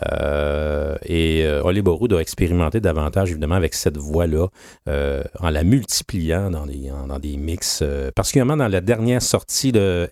Euh, 0.00 0.96
et 1.04 1.44
euh, 1.44 1.62
Oli 1.62 1.82
Boroud 1.82 2.12
a 2.14 2.20
expérimenté 2.20 2.80
davantage, 2.80 3.30
évidemment, 3.30 3.56
avec 3.56 3.74
cette 3.74 3.98
voix-là, 3.98 4.48
euh, 4.88 5.22
en 5.38 5.50
la 5.50 5.64
multipliant 5.64 6.50
dans 6.50 6.66
des, 6.66 6.90
dans 7.08 7.18
des 7.18 7.36
mix, 7.36 7.80
euh, 7.82 8.10
particulièrement 8.10 8.56
dans 8.56 8.68
la 8.68 8.80
dernière 8.80 9.22
sortie 9.22 9.72
de 9.72 10.08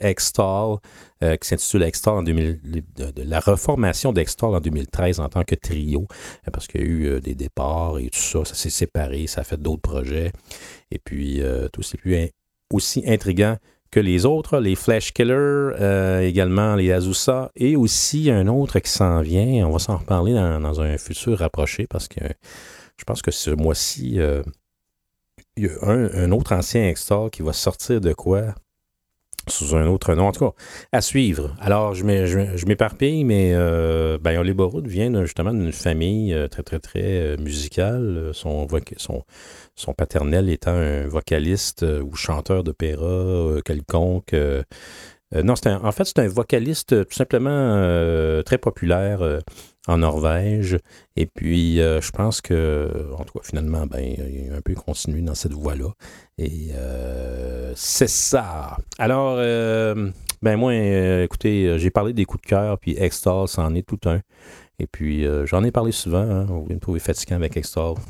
euh, 1.22 1.36
qui 1.36 1.48
s'intitule 1.48 1.82
X-Stall 1.82 2.14
en 2.14 2.22
2000, 2.22 2.60
de, 2.96 3.10
de 3.10 3.22
la 3.22 3.40
reformation 3.40 4.12
d'X-Stall 4.12 4.54
en 4.54 4.60
2013 4.60 5.20
en 5.20 5.28
tant 5.28 5.44
que 5.44 5.54
trio, 5.54 6.06
parce 6.52 6.66
qu'il 6.66 6.80
y 6.80 6.84
a 6.84 6.86
eu 6.86 7.20
des 7.20 7.34
départs 7.34 7.98
et 7.98 8.10
tout 8.10 8.18
ça, 8.18 8.44
ça 8.44 8.54
s'est 8.54 8.70
séparé, 8.70 9.26
ça 9.26 9.42
a 9.42 9.44
fait 9.44 9.60
d'autres 9.60 9.82
projets. 9.82 10.32
Et 10.90 10.98
puis, 10.98 11.42
tout 11.72 11.82
c'est 11.82 11.98
plus 11.98 12.30
aussi 12.72 13.02
intriguant 13.06 13.56
que 13.90 14.00
les 14.00 14.24
autres, 14.24 14.58
les 14.58 14.76
Flash 14.76 15.12
Killer, 15.12 15.34
euh, 15.34 16.20
également 16.20 16.76
les 16.76 16.92
Azusa, 16.92 17.50
et 17.56 17.76
aussi 17.76 18.30
un 18.30 18.46
autre 18.46 18.78
qui 18.78 18.90
s'en 18.90 19.20
vient. 19.20 19.66
On 19.66 19.72
va 19.72 19.78
s'en 19.78 19.96
reparler 19.96 20.34
dans, 20.34 20.60
un 20.80 20.96
futur 20.98 21.38
rapproché 21.38 21.86
parce 21.88 22.06
que 22.08 22.20
je 22.96 23.04
pense 23.04 23.22
que 23.22 23.30
ce 23.30 23.50
mois-ci, 23.50 24.20
euh, 24.20 24.42
il 25.56 25.64
y 25.64 25.68
a 25.68 25.88
un, 25.88 26.30
autre 26.32 26.52
ancien 26.52 26.88
Extor 26.88 27.30
qui 27.30 27.42
va 27.42 27.52
sortir 27.52 28.00
de 28.00 28.12
quoi 28.12 28.54
sous 29.48 29.74
un 29.74 29.86
autre 29.86 30.14
nom. 30.14 30.28
En 30.28 30.32
tout 30.32 30.50
cas, 30.50 30.54
à 30.92 31.00
suivre. 31.00 31.56
Alors, 31.60 31.94
je 31.94 32.04
m'é- 32.04 32.26
je- 32.26 32.56
je 32.56 32.66
m'éparpille, 32.66 33.24
mais 33.24 33.52
euh, 33.54 34.18
ben, 34.18 34.42
vient 34.84 35.10
d'un- 35.10 35.24
justement 35.24 35.52
d'une 35.52 35.72
famille 35.72 36.34
euh, 36.34 36.46
très, 36.46 36.62
très, 36.62 36.78
très 36.78 37.02
euh, 37.02 37.36
musicale. 37.38 38.02
Euh, 38.02 38.32
Son, 38.32 38.68
son, 38.98 39.24
son 39.80 39.94
paternel 39.94 40.48
étant 40.50 40.74
un 40.74 41.08
vocaliste 41.08 41.82
euh, 41.82 42.02
ou 42.02 42.14
chanteur 42.14 42.62
d'opéra 42.62 43.06
euh, 43.06 43.60
quelconque. 43.62 44.34
euh, 44.34 44.62
non, 45.32 45.54
un- 45.64 45.84
en 45.84 45.92
fait, 45.92 46.04
c'est 46.04 46.18
un 46.18 46.28
vocaliste 46.28 47.06
tout 47.06 47.14
simplement 47.14 48.42
très 48.44 48.58
populaire 48.58 49.20
en 49.86 49.98
Norvège. 49.98 50.76
Et 51.14 51.26
puis, 51.26 51.76
je 51.76 52.10
pense 52.10 52.40
que, 52.40 52.90
en 53.16 53.22
tout 53.22 53.38
cas, 53.38 53.44
finalement, 53.44 53.86
ben, 53.86 54.00
il 54.00 54.50
a 54.52 54.56
un 54.56 54.60
peu 54.60 54.74
continué 54.74 55.20
dans 55.22 55.36
cette 55.36 55.52
voie-là. 55.52 55.92
Et 56.36 56.70
c'est 57.76 58.08
ça. 58.08 58.76
Alors, 58.98 59.36
ben 59.36 60.56
moi, 60.56 60.74
écoutez, 60.74 61.78
j'ai 61.78 61.90
parlé 61.90 62.12
des 62.12 62.24
coups 62.24 62.42
de 62.42 62.48
cœur, 62.48 62.76
puis 62.80 62.96
Extol, 62.98 63.46
c'en 63.46 63.72
est 63.76 63.86
tout 63.86 64.00
un. 64.06 64.18
Et 64.80 64.86
puis, 64.86 65.26
euh, 65.26 65.46
j'en 65.46 65.62
ai 65.62 65.70
parlé 65.70 65.92
souvent. 65.92 66.22
hein. 66.22 66.44
Vous 66.44 66.62
voulez 66.62 66.74
me 66.74 66.80
trouver 66.80 67.00
fatigant 67.00 67.36
avec 67.36 67.56
Extol. 67.56 67.94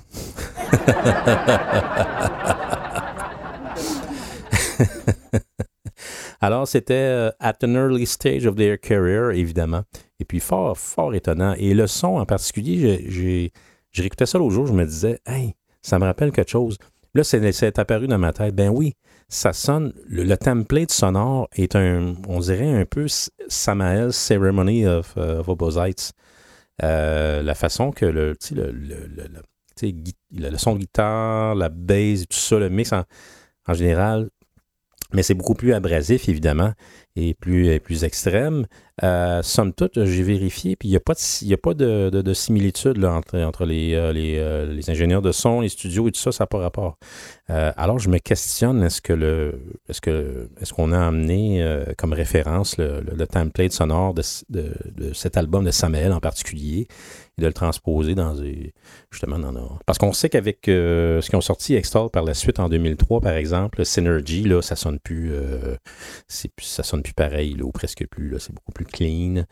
Alors, 6.41 6.67
c'était 6.67 6.95
euh, 6.95 7.31
at 7.41 7.55
an 7.65 7.75
early 7.75 8.07
stage 8.07 8.47
of 8.47 8.57
their 8.57 8.79
career, 8.81 9.31
évidemment. 9.33 9.83
Et 10.19 10.25
puis, 10.25 10.41
fort, 10.41 10.77
fort 10.79 11.15
étonnant. 11.15 11.55
Et 11.59 11.75
le 11.75 11.87
son 11.87 12.17
en 12.19 12.25
particulier, 12.27 13.05
j'ai- 13.09 13.53
réécouté 13.95 14.25
ça 14.25 14.39
l'autre 14.39 14.55
jour, 14.55 14.67
je 14.67 14.73
me 14.73 14.85
disais, 14.87 15.19
hey, 15.27 15.55
ça 15.83 15.99
me 15.99 16.05
rappelle 16.05 16.31
quelque 16.33 16.51
chose. 16.51 16.79
Là, 17.15 17.25
c'est 17.25 17.51
c'est 17.53 17.79
apparu 17.79 18.07
dans 18.07 18.19
ma 18.19 18.33
tête. 18.33 18.55
Ben 18.55 18.71
oui, 18.71 18.95
ça 19.29 19.53
sonne, 19.53 19.93
le, 20.07 20.23
le 20.23 20.37
template 20.37 20.93
sonore 20.93 21.49
est 21.57 21.75
un, 21.75 22.15
on 22.29 22.39
dirait 22.39 22.73
un 22.73 22.85
peu 22.85 23.07
S- 23.07 23.31
Samael's 23.49 24.15
Ceremony 24.17 24.87
of, 24.87 25.15
uh. 25.17 25.43
Euh, 26.83 27.43
la 27.43 27.55
façon 27.55 27.91
que 27.93 28.07
le, 28.07 28.37
le, 28.53 28.71
le- 28.73 29.09
le 30.33 30.59
son 30.59 30.75
de 30.75 30.81
guitare, 30.81 31.55
la 31.55 31.69
bass, 31.69 32.25
tout 32.29 32.39
ça, 32.39 32.59
le 32.59 32.69
mix 32.69 32.93
en, 32.93 33.05
en 33.67 33.75
général, 33.75 34.31
mais 35.13 35.23
c'est 35.23 35.35
beaucoup 35.35 35.55
plus 35.55 35.73
abrasif, 35.75 36.29
évidemment, 36.29 36.73
et 37.17 37.35
plus, 37.35 37.79
plus 37.81 38.05
extrême. 38.05 38.67
Euh, 39.03 39.43
somme 39.43 39.73
toute, 39.73 40.05
j'ai 40.05 40.23
vérifié, 40.23 40.77
puis 40.77 40.89
il 40.89 40.91
n'y 40.91 40.97
a 40.97 41.01
pas 41.01 41.15
de, 41.15 41.45
y 41.47 41.55
a 41.55 41.57
pas 41.57 41.73
de, 41.73 42.11
de- 42.11 42.21
de 42.21 42.35
similitude 42.35 42.99
là, 42.99 43.15
entre, 43.15 43.39
entre 43.39 43.65
les, 43.65 43.95
euh, 43.95 44.13
les, 44.13 44.37
euh, 44.39 44.67
les 44.71 44.91
ingénieurs 44.91 45.23
de 45.23 45.33
son, 45.33 45.63
les 45.63 45.71
studios 45.71 46.07
et 46.09 46.13
tout 46.13 46.21
ça, 46.21 46.33
ça 46.33 46.45
n'a 46.45 46.49
pas 46.49 46.59
rapport. 46.59 46.99
Alors, 47.49 47.99
je 47.99 48.09
me 48.11 48.19
questionne, 48.19 48.81
est-ce 48.85 49.01
que 49.01 49.13
le 49.13 49.61
est-ce 49.89 50.01
que 50.01 50.49
est-ce 50.61 50.73
qu'on 50.73 50.93
a 50.93 51.01
amené 51.05 51.67
comme 51.99 52.13
référence 52.13 52.77
le, 52.79 53.01
le- 53.01 53.27
template 53.27 53.73
sonore 53.73 54.15
de, 54.15 54.23
de- 54.51 55.13
cet 55.15 55.37
album 55.37 55.65
de 55.65 55.73
Samuel 55.73 56.13
en 56.13 56.21
particulier 56.21 56.87
et 57.39 57.43
de 57.43 57.47
le 57.49 57.53
transposer 57.53 58.15
dans 58.15 58.37
justement 59.11 59.41
dans 59.41 59.51
nos- 59.51 59.79
parce 59.85 59.99
qu'on 59.99 60.13
sait 60.13 60.29
qu'avec 60.29 60.61
ce 60.67 61.27
qu'ils 61.29 61.37
ont 61.37 61.41
sorti 61.41 61.75
Extol 61.75 62.09
par 62.11 62.23
la 62.23 62.35
suite 62.35 62.61
en 62.61 62.69
2003 62.69 63.21
par 63.21 63.33
exemple, 63.35 63.85
Synergy 63.85 64.45
là, 64.45 64.63
ça 64.63 64.77
sonne 64.77 65.01
plus 65.01 65.33
c'est 66.29 66.53
ça 66.61 66.85
sonne 66.85 67.00
plus 67.03 67.15
pareil 67.15 67.61
ou 67.63 67.71
presque 67.73 68.07
plus 68.09 68.35
c'est 68.39 68.55
beaucoup 68.55 68.73
plus 68.73 68.85
clean. 68.85 69.45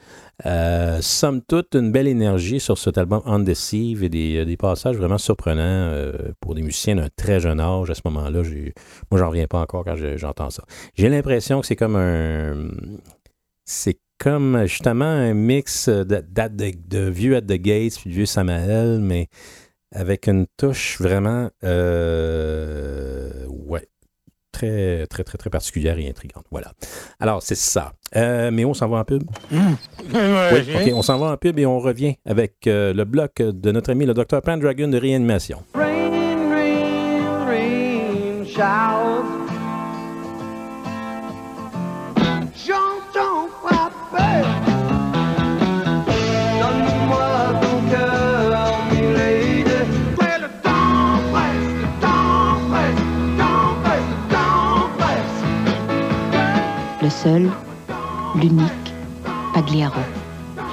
Euh, 0.47 0.99
somme 1.01 1.43
toute, 1.43 1.75
une 1.75 1.93
belle 1.93 2.09
énergie 2.09 2.61
sur 2.61 2.79
cet 2.79 2.99
album 2.99 3.23
Undeceive 3.27 4.03
et 4.05 4.09
des, 4.09 4.45
des 4.45 4.57
passages 4.57 4.97
vraiment 4.97 5.19
surprenants 5.19 5.61
euh, 5.63 6.33
pour 6.41 6.55
des 6.55 6.63
musiciens 6.63 6.97
d'un 6.97 7.09
très 7.17 7.41
jeune 7.41 7.61
âge. 7.61 7.91
À 7.91 7.95
ce 7.95 8.03
moment-là, 8.07 8.43
moi, 9.11 9.19
j'en 9.21 9.29
reviens 9.29 9.47
pas 9.47 9.61
encore 9.61 9.85
quand 9.85 9.97
je- 9.97 10.17
j'entends 10.17 10.51
ça. 10.51 10.65
J'ai 10.95 11.09
l'impression 11.09 11.61
que 11.61 11.67
c'est 11.67 11.77
comme 11.77 11.97
un. 11.97 12.71
C'est 13.65 13.99
comme 14.19 14.65
justement 14.67 15.05
un 15.05 15.35
mix 15.35 15.89
de, 15.89 17.09
vieux 17.09 17.37
At 17.37 17.43
the 17.43 17.53
Gates 17.53 17.95
puis 18.01 18.11
de 18.11 18.15
vieux 18.15 18.27
Samael, 18.27 18.99
mais 19.01 19.29
avec 19.93 20.27
une 20.27 20.47
touche 20.57 21.01
vraiment. 21.01 21.51
euh. 21.65 23.18
Très, 24.59 25.07
très, 25.07 25.23
très, 25.23 25.39
très 25.39 25.51
particulière 25.51 25.97
et 26.01 26.09
intrigante. 26.09 26.45
Voilà. 26.51 26.73
Alors, 27.21 27.43
c'est 27.45 27.55
ça. 27.55 27.93
Euh, 28.17 28.51
mais 28.51 28.65
on 28.65 28.75
s'en 28.75 28.89
va 28.89 28.99
en 28.99 29.05
pub? 29.05 29.23
Oui, 29.53 29.61
OK, 30.11 30.93
on 30.95 31.03
s'en 31.03 31.17
va 31.17 31.27
en 31.31 31.37
pub 31.37 31.61
et 31.61 31.67
on 31.67 31.79
revient 31.79 32.17
avec 32.27 32.67
euh, 32.67 32.93
le 32.93 33.05
bloc 33.05 33.41
de 33.41 33.71
notre 33.71 33.91
ami 33.91 34.05
le 34.05 34.15
Dr. 34.15 34.43
Pendragon 34.43 34.89
de 34.89 34.99
réanimation. 34.99 35.63
Rain, 35.75 36.11
rain, 36.51 37.45
rain, 37.47 39.38
Le 57.09 57.13
seul, 57.13 57.49
l'unique, 58.35 58.93
Pagliaro. 59.55 60.03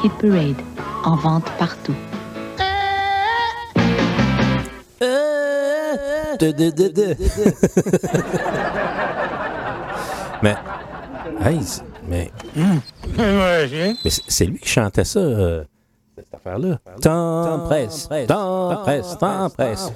Hit 0.04 0.12
Parade, 0.18 0.62
en 1.06 1.16
vente 1.16 1.50
partout. 1.58 1.96
mais, 10.44 10.58
hey, 11.42 11.62
mais, 12.06 12.30
mais 13.16 13.96
c'est 14.10 14.24
c'est 14.28 14.46
lui 14.48 14.60
qui 14.60 14.68
chantait 14.68 15.06
ça, 15.06 15.20
euh, 15.20 15.64
cette 16.18 16.34
affaire-là. 16.34 16.80
Temps 17.02 17.60
presse, 17.60 18.10
temps 18.28 18.82
presse, 18.84 19.18
temps 19.18 19.50
presse. 19.52 19.90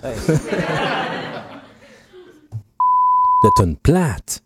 de 3.44 3.50
tonne 3.58 3.76
plate. 3.84 4.42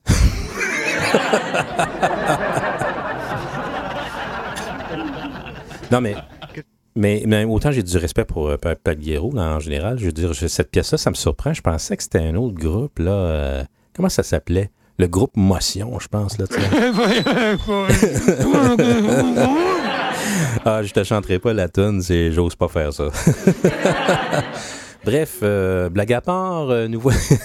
non, 5.91 6.01
mais, 6.01 6.15
mais, 6.95 7.23
mais 7.27 7.43
autant 7.45 7.71
j'ai 7.71 7.83
du 7.83 7.97
respect 7.97 8.25
pour 8.25 8.47
euh, 8.49 8.57
Pa- 8.57 8.75
Pagliaro 8.75 9.31
là, 9.33 9.55
en 9.55 9.59
général. 9.59 9.97
Je 9.99 10.05
veux 10.05 10.11
dire, 10.11 10.33
je- 10.33 10.47
cette 10.47 10.71
pièce-là, 10.71 10.97
ça 10.97 11.09
me 11.09 11.15
surprend. 11.15 11.53
Je 11.53 11.61
pensais 11.61 11.95
que 11.97 12.03
c'était 12.03 12.19
un 12.19 12.35
autre 12.35 12.55
groupe. 12.55 12.99
là. 12.99 13.11
euh, 13.11 13.63
comment 13.95 14.09
ça 14.09 14.23
s'appelait? 14.23 14.71
Le 14.99 15.07
groupe 15.07 15.31
Motion, 15.35 15.97
je 15.99 16.07
pense. 16.07 16.37
Là, 16.37 16.45
ah, 20.65 20.83
je 20.83 20.93
te 20.93 21.03
chanterai 21.03 21.39
pas 21.39 21.53
la 21.53 21.67
tune, 21.67 22.01
c'est 22.01 22.31
j'ose 22.31 22.55
pas 22.55 22.67
faire 22.67 22.93
ça. 22.93 23.05
Bref, 25.03 25.39
euh, 25.43 25.89
blague 25.89 26.13
à 26.13 26.21
part, 26.21 26.69
euh, 26.69 26.87
nous 26.87 26.99
voici. 26.99 27.35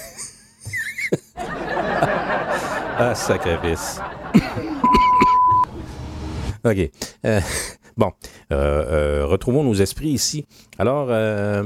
Ah, 2.99 3.15
sacrifice. 3.15 4.01
OK. 6.65 6.91
Euh, 7.25 7.39
bon, 7.97 8.11
euh, 8.51 9.21
euh, 9.21 9.25
retrouvons 9.25 9.63
nos 9.63 9.73
esprits 9.73 10.09
ici. 10.09 10.45
Alors, 10.77 11.07
euh, 11.09 11.63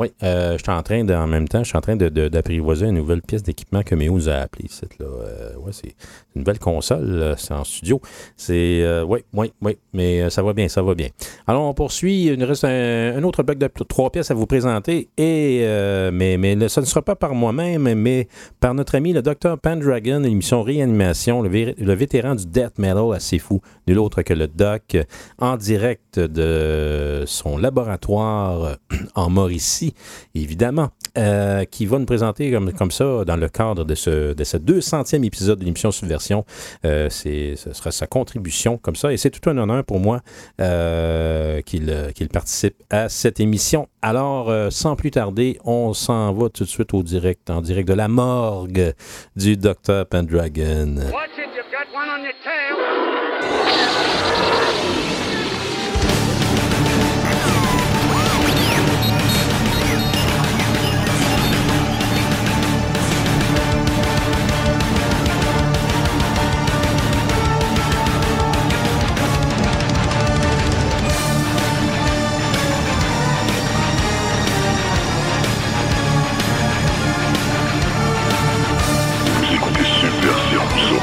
oui, 0.00 0.12
euh, 0.22 0.56
je 0.56 0.62
suis 0.62 0.72
en 0.72 0.82
train 0.82 1.04
de, 1.04 1.12
en 1.14 1.26
même 1.26 1.46
temps, 1.46 1.62
je 1.62 1.68
suis 1.68 1.76
en 1.76 1.82
train 1.82 1.94
de- 1.94 2.08
de- 2.08 2.28
d'apprivoiser 2.28 2.86
une 2.86 2.94
nouvelle 2.96 3.20
pièce 3.20 3.42
d'équipement 3.42 3.82
que 3.82 3.94
Méo 3.94 4.14
nous 4.14 4.28
a 4.30 4.34
appelée. 4.36 4.64
C'est 4.70 4.98
là, 4.98 5.04
euh, 5.06 5.54
ouais, 5.58 5.72
c'est 5.72 5.94
une 6.34 6.40
nouvelle 6.42 6.58
console, 6.58 7.34
c'est 7.36 7.52
en 7.52 7.64
studio. 7.64 8.00
C'est, 8.36 8.80
euh, 8.82 9.04
oui, 9.04 9.20
oui, 9.34 9.52
oui, 9.60 9.76
mais 9.92 10.22
euh, 10.22 10.30
ça 10.30 10.42
va 10.42 10.54
bien, 10.54 10.68
ça 10.68 10.80
va 10.82 10.94
bien. 10.94 11.08
Alors, 11.46 11.64
on 11.64 11.74
poursuit. 11.74 12.24
Il 12.26 12.38
nous 12.38 12.46
reste 12.46 12.64
un, 12.64 13.22
autre 13.24 13.42
bloc 13.42 13.58
de 13.58 13.68
trois 13.86 14.10
pièces 14.10 14.30
à 14.30 14.34
vous 14.34 14.46
présenter, 14.46 15.08
et, 15.18 15.60
euh, 15.64 16.10
mais, 16.12 16.38
mais 16.38 16.68
ce 16.68 16.80
ne 16.80 16.86
sera 16.86 17.02
pas 17.02 17.14
par 17.16 17.34
moi-même, 17.34 17.92
mais 17.94 18.26
par 18.58 18.72
notre 18.72 18.94
ami 18.94 19.12
le 19.12 19.20
Dr. 19.20 19.58
Pendragon, 19.62 20.20
l'émission 20.20 20.62
Réanimation, 20.62 21.42
le, 21.42 21.50
le 21.50 21.94
vétéran 21.94 22.34
du 22.34 22.46
death 22.46 22.78
metal 22.78 23.12
assez 23.14 23.38
fou, 23.38 23.60
nul 23.86 23.98
autre 23.98 24.22
que 24.22 24.32
le 24.32 24.48
Doc, 24.48 24.96
en 25.38 25.56
direct 25.58 26.18
de 26.18 27.24
son 27.26 27.58
laboratoire 27.58 28.64
euh, 28.64 28.74
en 29.14 29.28
Mauricie, 29.28 29.89
évidemment, 30.34 30.90
euh, 31.18 31.64
qui 31.64 31.86
va 31.86 31.98
nous 31.98 32.06
présenter 32.06 32.52
comme, 32.76 32.90
ça 32.90 33.24
dans 33.24 33.36
le 33.36 33.48
cadre 33.48 33.84
de 33.84 33.94
ce, 33.94 34.32
de 34.32 34.44
ce 34.44 34.56
200e 34.56 35.24
épisode 35.24 35.58
de 35.58 35.64
l'émission 35.64 35.90
Subversion. 35.90 36.44
Euh, 36.84 37.08
ce 37.10 37.72
sera 37.72 37.90
sa 37.90 38.06
contribution 38.06 38.78
comme 38.78 38.96
ça, 38.96 39.12
et 39.12 39.16
c'est 39.16 39.30
tout 39.30 39.48
un 39.50 39.58
honneur 39.58 39.84
pour 39.84 40.00
moi 40.00 40.20
euh, 40.60 41.60
qu'il, 41.62 42.28
participe 42.32 42.76
à 42.90 43.08
cette 43.08 43.40
émission. 43.40 43.88
Alors, 44.02 44.52
sans 44.72 44.96
plus 44.96 45.10
tarder, 45.10 45.58
on 45.64 45.92
s'en 45.94 46.32
va 46.32 46.48
tout 46.48 46.64
de 46.64 46.68
suite 46.68 46.94
au 46.94 47.02
direct, 47.02 47.50
en 47.50 47.60
direct 47.60 47.88
de 47.88 47.94
la 47.94 48.08
morgue 48.08 48.94
du 49.36 49.56
Dr. 49.56 50.06
Pendragon. 50.08 50.96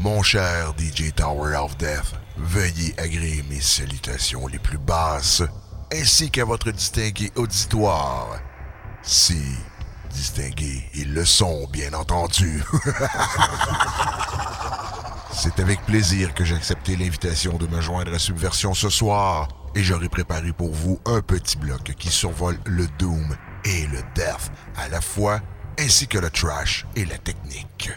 Mon 0.00 0.22
cher 0.22 0.74
DJ 0.78 1.12
Tower 1.12 1.56
of 1.56 1.76
Death, 1.76 2.14
veuillez 2.36 2.94
agréer 2.98 3.42
mes 3.50 3.60
salutations 3.60 4.46
les 4.46 4.60
plus 4.60 4.78
basses, 4.78 5.42
ainsi 5.92 6.30
qu'à 6.30 6.44
votre 6.44 6.70
distingué 6.70 7.32
auditoire. 7.34 8.38
Si 9.02 9.42
distingués 10.10 10.88
ils 10.94 11.12
le 11.12 11.24
sont, 11.24 11.66
bien 11.72 11.92
entendu. 11.94 12.62
C'est 15.32 15.58
avec 15.58 15.84
plaisir 15.84 16.32
que 16.32 16.44
j'ai 16.44 16.54
accepté 16.54 16.94
l'invitation 16.94 17.56
de 17.56 17.66
me 17.66 17.80
joindre 17.80 18.14
à 18.14 18.20
Subversion 18.20 18.74
ce 18.74 18.90
soir, 18.90 19.48
et 19.74 19.82
j'aurai 19.82 20.08
préparé 20.08 20.52
pour 20.52 20.72
vous 20.72 21.00
un 21.06 21.22
petit 21.22 21.56
bloc 21.56 21.82
qui 21.98 22.10
survole 22.10 22.60
le 22.66 22.86
Doom 23.00 23.36
et 23.64 23.88
le 23.88 23.98
Death 24.14 24.52
à 24.76 24.88
la 24.90 25.00
fois, 25.00 25.40
ainsi 25.76 26.06
que 26.06 26.18
le 26.18 26.30
Trash 26.30 26.86
et 26.94 27.04
la 27.04 27.18
technique. 27.18 27.90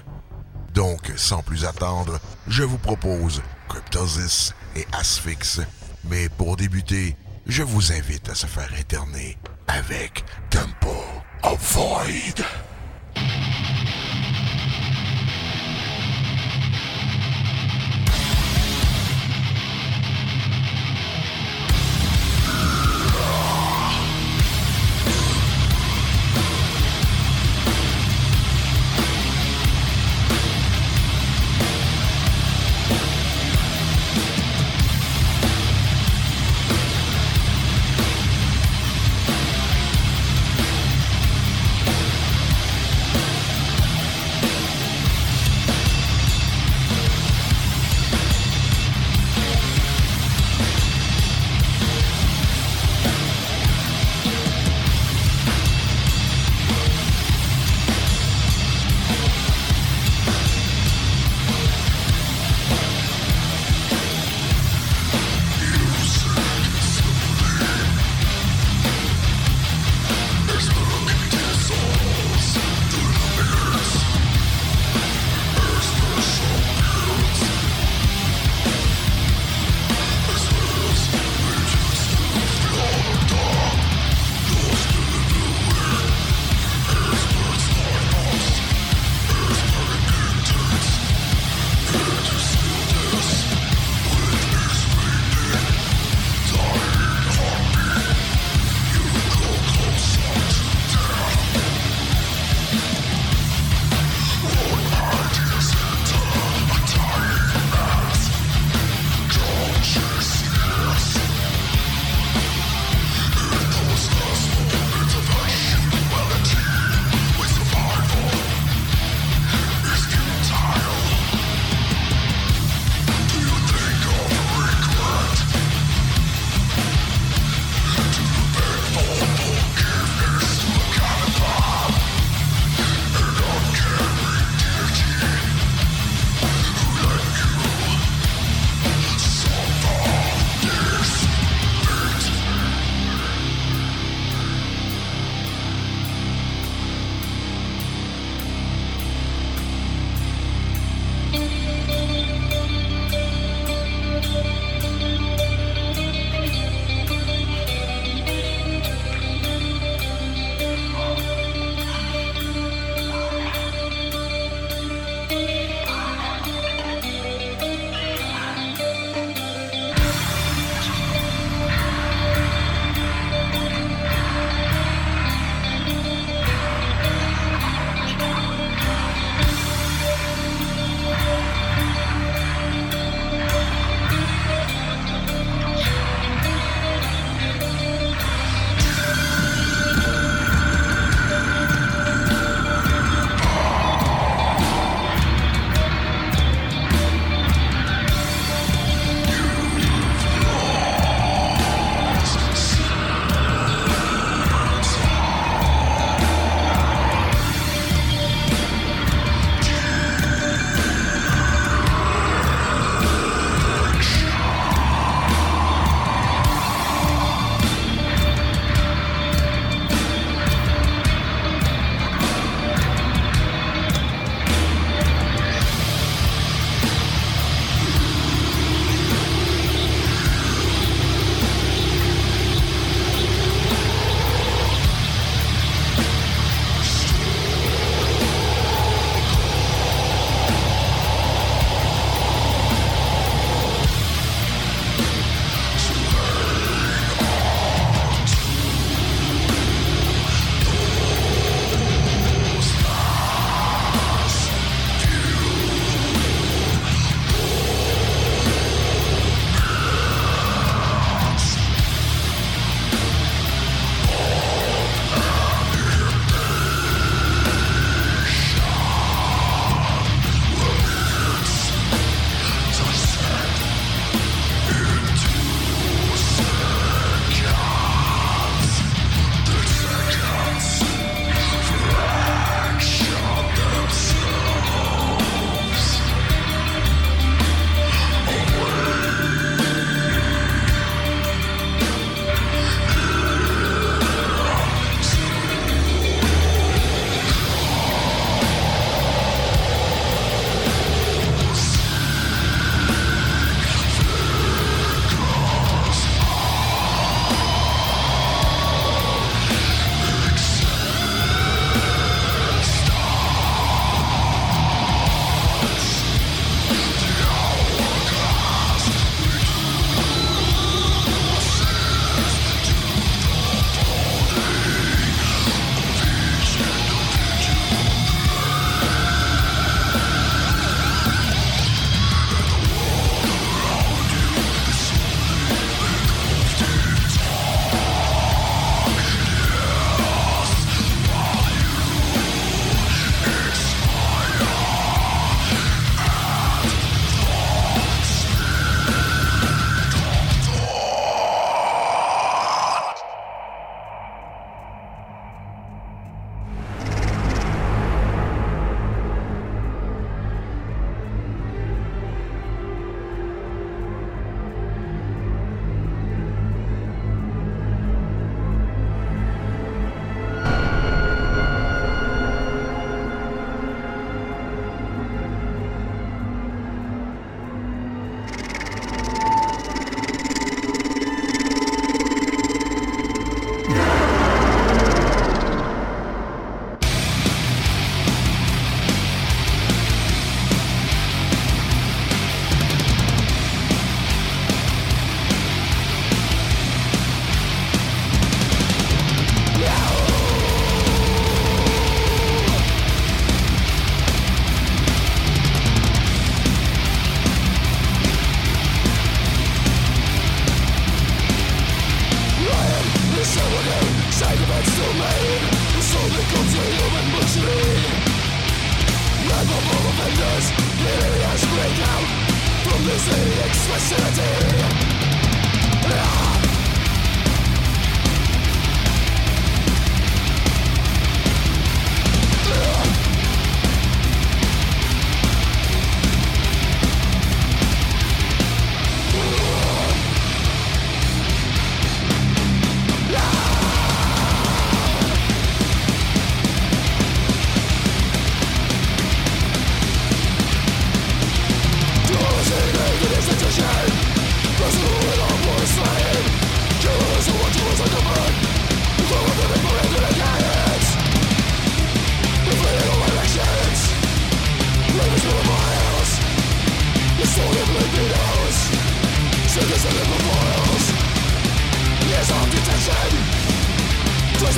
Donc, 0.74 1.12
sans 1.18 1.42
plus 1.42 1.66
attendre, 1.66 2.20
je 2.48 2.64
vous 2.64 2.78
propose 2.78 3.42
Cryptosis 3.68 4.54
et 4.76 4.86
Asphyx. 4.94 5.62
Mais 6.06 6.30
pour 6.30 6.56
débuter, 6.56 7.16
je 7.46 7.64
vous 7.64 7.92
invite 7.92 8.30
à 8.30 8.36
se 8.36 8.48
faire 8.48 8.70
interner 8.80 9.38
avec 9.68 10.24
Temple 10.50 10.88
of 11.44 11.74
Void. 11.74 12.46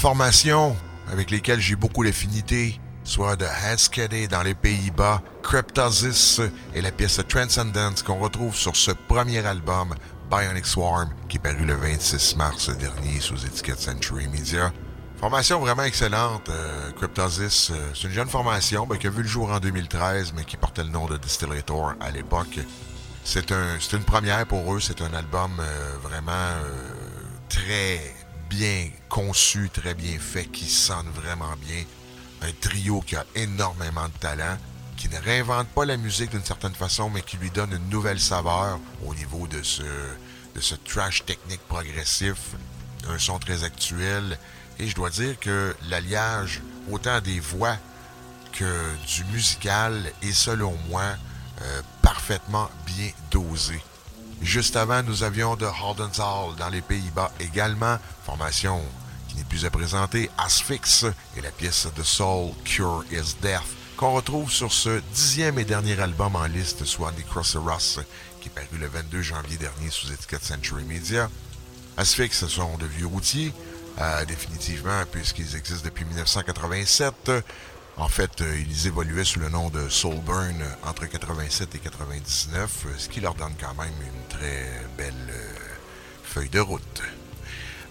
formations 0.00 0.74
avec 1.12 1.30
lesquelles 1.30 1.60
j'ai 1.60 1.76
beaucoup 1.76 2.02
d'affinité, 2.02 2.80
soit 3.04 3.36
de 3.36 3.44
Haskade 3.44 4.28
dans 4.30 4.42
les 4.42 4.54
Pays-Bas, 4.54 5.20
Cryptosis 5.42 6.40
et 6.74 6.80
la 6.80 6.90
pièce 6.90 7.20
Transcendence 7.28 8.02
qu'on 8.02 8.18
retrouve 8.18 8.56
sur 8.56 8.76
ce 8.76 8.92
premier 8.92 9.44
album, 9.44 9.94
Bionic 10.30 10.64
Swarm, 10.64 11.10
qui 11.28 11.36
est 11.36 11.40
paru 11.40 11.66
le 11.66 11.74
26 11.74 12.36
mars 12.36 12.70
dernier 12.78 13.20
sous 13.20 13.44
étiquette 13.44 13.78
Century 13.78 14.26
Media. 14.28 14.72
Formation 15.18 15.60
vraiment 15.60 15.82
excellente, 15.82 16.48
euh, 16.48 16.92
Cryptosis. 16.92 17.68
euh, 17.70 17.90
c'est 17.94 18.08
une 18.08 18.14
jeune 18.14 18.28
formation 18.28 18.86
ben, 18.86 18.96
qui 18.96 19.06
a 19.06 19.10
vu 19.10 19.22
le 19.22 19.28
jour 19.28 19.50
en 19.50 19.60
2013, 19.60 20.32
mais 20.34 20.44
qui 20.44 20.56
portait 20.56 20.82
le 20.82 20.88
nom 20.88 21.08
de 21.08 21.18
Distillator 21.18 21.92
à 22.00 22.10
l'époque. 22.10 22.58
C'est 23.22 23.52
un, 23.52 23.76
c'est 23.78 23.98
une 23.98 24.04
première 24.04 24.46
pour 24.46 24.74
eux. 24.74 24.80
C'est 24.80 25.02
un 25.02 25.12
album 25.12 25.50
euh, 25.60 25.98
vraiment 26.02 26.56
très 27.50 28.14
bien 28.50 28.90
conçu, 29.08 29.70
très 29.72 29.94
bien 29.94 30.18
fait, 30.18 30.46
qui 30.46 30.68
sonne 30.68 31.08
vraiment 31.14 31.54
bien. 31.56 31.84
Un 32.42 32.52
trio 32.60 33.00
qui 33.00 33.14
a 33.16 33.24
énormément 33.36 34.06
de 34.06 34.18
talent, 34.18 34.58
qui 34.96 35.08
ne 35.08 35.18
réinvente 35.18 35.68
pas 35.68 35.84
la 35.84 35.96
musique 35.96 36.30
d'une 36.32 36.44
certaine 36.44 36.74
façon, 36.74 37.08
mais 37.08 37.22
qui 37.22 37.36
lui 37.36 37.50
donne 37.50 37.72
une 37.72 37.88
nouvelle 37.88 38.20
saveur 38.20 38.78
au 39.06 39.14
niveau 39.14 39.46
de 39.46 39.62
ce, 39.62 39.82
de 39.82 40.60
ce 40.60 40.74
trash 40.74 41.24
technique 41.24 41.60
progressif. 41.68 42.38
Un 43.08 43.18
son 43.18 43.38
très 43.38 43.64
actuel. 43.64 44.38
Et 44.78 44.88
je 44.88 44.94
dois 44.94 45.10
dire 45.10 45.38
que 45.38 45.74
l'alliage, 45.88 46.60
autant 46.90 47.20
des 47.20 47.40
voix 47.40 47.76
que 48.52 48.94
du 49.06 49.24
musical, 49.32 50.12
est 50.22 50.32
selon 50.32 50.76
moi 50.88 51.04
euh, 51.62 51.82
parfaitement 52.02 52.68
bien 52.86 53.10
dosé. 53.30 53.80
Juste 54.42 54.76
avant, 54.76 55.02
nous 55.02 55.22
avions 55.22 55.54
de 55.54 55.66
Hall 55.66 56.56
dans 56.58 56.68
les 56.70 56.80
Pays-Bas 56.80 57.30
également, 57.40 57.98
formation 58.24 58.80
qui 59.28 59.36
n'est 59.36 59.44
plus 59.44 59.66
à 59.66 59.70
présenter, 59.70 60.30
Asphyx 60.38 61.04
et 61.36 61.42
la 61.42 61.50
pièce 61.50 61.86
de 61.94 62.02
Soul 62.02 62.52
Cure 62.64 63.04
is 63.12 63.36
Death, 63.42 63.60
qu'on 63.98 64.14
retrouve 64.14 64.50
sur 64.50 64.72
ce 64.72 65.00
dixième 65.12 65.58
et 65.58 65.64
dernier 65.64 66.00
album 66.00 66.36
en 66.36 66.46
liste, 66.46 66.86
soit 66.86 67.12
Necroceros, 67.12 68.00
qui 68.40 68.48
est 68.48 68.52
paru 68.52 68.78
le 68.78 68.88
22 68.88 69.20
janvier 69.20 69.58
dernier 69.58 69.90
sous 69.90 70.10
étiquette 70.10 70.42
Century 70.42 70.84
Media. 70.84 71.28
Asphyx, 71.98 72.38
ce 72.38 72.48
sont 72.48 72.78
de 72.78 72.86
vieux 72.86 73.06
routiers, 73.06 73.52
euh, 74.00 74.24
définitivement, 74.24 75.04
puisqu'ils 75.12 75.54
existent 75.54 75.84
depuis 75.84 76.06
1987. 76.06 77.30
En 78.00 78.08
fait, 78.08 78.40
euh, 78.40 78.58
ils 78.66 78.86
évoluaient 78.86 79.26
sous 79.26 79.40
le 79.40 79.50
nom 79.50 79.68
de 79.68 79.90
Soulburn 79.90 80.62
euh, 80.62 80.88
entre 80.88 81.04
87 81.04 81.74
et 81.74 81.78
99, 81.80 82.86
euh, 82.86 82.88
ce 82.96 83.10
qui 83.10 83.20
leur 83.20 83.34
donne 83.34 83.52
quand 83.60 83.74
même 83.74 83.92
une 84.00 84.38
très 84.38 84.86
belle 84.96 85.34
feuille 86.24 86.48
de 86.48 86.60
route. 86.60 87.02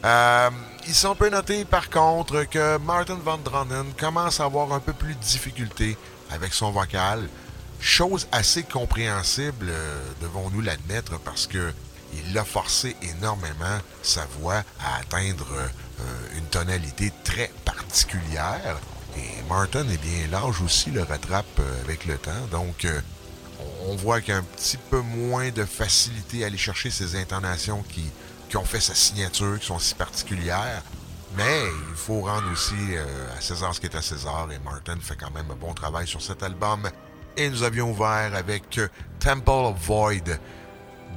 Euh, 0.04 0.50
il 0.88 0.96
s'en 0.96 1.14
peut 1.14 1.30
noter 1.30 1.64
par 1.64 1.92
contre 1.92 2.44
que 2.46 2.80
Martin 2.80 3.20
Van 3.24 3.38
Dronen 3.38 3.94
commence 4.00 4.40
à 4.40 4.46
avoir 4.46 4.74
un 4.74 4.80
peu 4.80 4.94
plus 4.94 5.14
de 5.14 5.20
difficulté 5.20 5.96
avec 6.32 6.56
son 6.56 6.72
vocal. 6.72 7.30
Chose 7.80 8.28
assez 8.32 8.64
compréhensible, 8.64 9.72
devons-nous 10.22 10.62
l'admettre, 10.62 11.20
parce 11.20 11.46
que 11.46 11.72
il 12.14 12.36
a 12.36 12.44
forcé 12.44 12.96
énormément 13.04 13.78
sa 14.02 14.26
voix 14.40 14.64
à 14.84 14.98
atteindre 15.02 15.48
une 16.36 16.46
tonalité 16.46 17.14
très 17.24 17.52
particulière. 17.64 18.80
Et 19.18 19.44
Martin, 19.50 19.86
eh 19.92 19.98
bien, 19.98 20.28
l'âge 20.32 20.62
aussi 20.62 20.92
le 20.92 21.04
rattrape 21.04 21.46
euh, 21.60 21.82
avec 21.84 22.06
le 22.06 22.18
temps. 22.18 22.48
Donc, 22.52 22.86
euh, 22.86 23.02
on 23.88 23.96
voit 23.96 24.22
qu'il 24.22 24.34
un 24.34 24.44
petit 24.44 24.78
peu 24.78 25.02
moins 25.02 25.50
de 25.50 25.66
facilité 25.66 26.44
à 26.44 26.48
aller 26.48 26.58
chercher 26.58 26.90
ces 26.90 27.16
intonations 27.16 27.84
qui, 27.90 28.10
ont 28.56 28.66
fait 28.66 28.80
sa 28.80 28.96
signature, 28.96 29.60
qui 29.60 29.66
sont 29.66 29.80
si 29.80 29.96
particulières. 29.96 30.84
Mais 31.38 31.64
il 31.90 31.96
faut 31.96 32.22
rendre 32.22 32.52
aussi 32.52 32.74
euh, 32.92 33.38
à 33.38 33.42
César 33.42 33.74
ce 33.76 33.80
qui 33.80 33.88
est 33.88 33.96
à 33.96 34.02
César. 34.02 34.48
Et 34.52 34.60
Martin 34.60 34.98
fait 35.02 35.16
quand 35.16 35.32
même 35.32 35.52
un 35.52 35.56
bon 35.56 35.74
travail 35.74 36.08
sur 36.08 36.22
cet 36.22 36.44
album. 36.44 36.90
Et 37.38 37.50
nous 37.50 37.64
avions 37.64 37.92
ouvert 37.92 38.32
avec 38.34 38.80
Temple 39.20 39.50
of 39.50 39.78
Void 39.86 40.40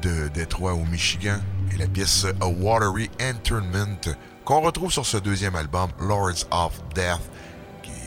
de 0.02 0.28
Détroit 0.28 0.74
au 0.74 0.84
Michigan 0.84 1.38
et 1.72 1.78
la 1.78 1.86
pièce 1.86 2.26
A 2.40 2.46
Watery 2.46 3.10
Internment 3.20 4.00
qu'on 4.44 4.60
retrouve 4.60 4.92
sur 4.92 5.06
ce 5.06 5.16
deuxième 5.16 5.54
album, 5.54 5.90
Lords 6.00 6.46
of 6.50 6.80
Death, 6.94 7.20
est 7.20 7.51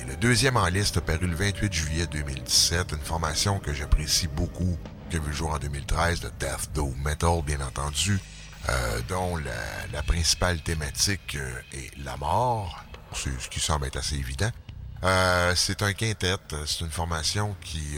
le 0.08 0.16
deuxième 0.18 0.58
en 0.58 0.68
liste 0.68 1.00
paru 1.00 1.28
le 1.28 1.36
28 1.36 1.74
juillet 1.74 2.08
2017, 2.08 2.92
une 2.92 3.04
formation 3.04 3.60
que 3.60 3.74
j'apprécie 3.74 4.28
beaucoup, 4.28 4.78
qui 5.10 5.18
a 5.18 5.20
vu 5.20 5.28
le 5.28 5.34
jour 5.34 5.52
en 5.52 5.58
2013, 5.58 6.20
de 6.20 6.30
Death 6.40 6.70
Doom 6.74 6.96
Metal, 7.04 7.42
bien 7.44 7.60
entendu, 7.62 8.20
euh, 8.70 9.02
dont 9.08 9.38
la, 9.38 10.04
principale 10.04 10.62
thématique 10.62 11.36
euh, 11.36 11.60
est 11.74 11.92
la 12.04 12.18
mort, 12.18 12.84
ce 13.14 13.30
qui 13.50 13.60
semble 13.60 13.88
être 13.88 13.98
assez 13.98 14.16
évident. 14.16 14.52
Euh, 15.04 15.54
c'est 15.56 15.82
un 15.82 15.94
quintet, 15.94 16.36
c'est 16.66 16.82
une 16.82 16.92
formation 16.92 17.56
qui, 17.62 17.98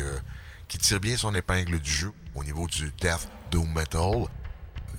qui 0.67 0.77
tire 0.77 0.99
bien 0.99 1.17
son 1.17 1.33
épingle 1.35 1.79
du 1.79 1.91
jeu 1.91 2.11
au 2.35 2.43
niveau 2.43 2.67
du 2.67 2.91
Death 3.01 3.29
Doom 3.51 3.71
Metal, 3.73 4.25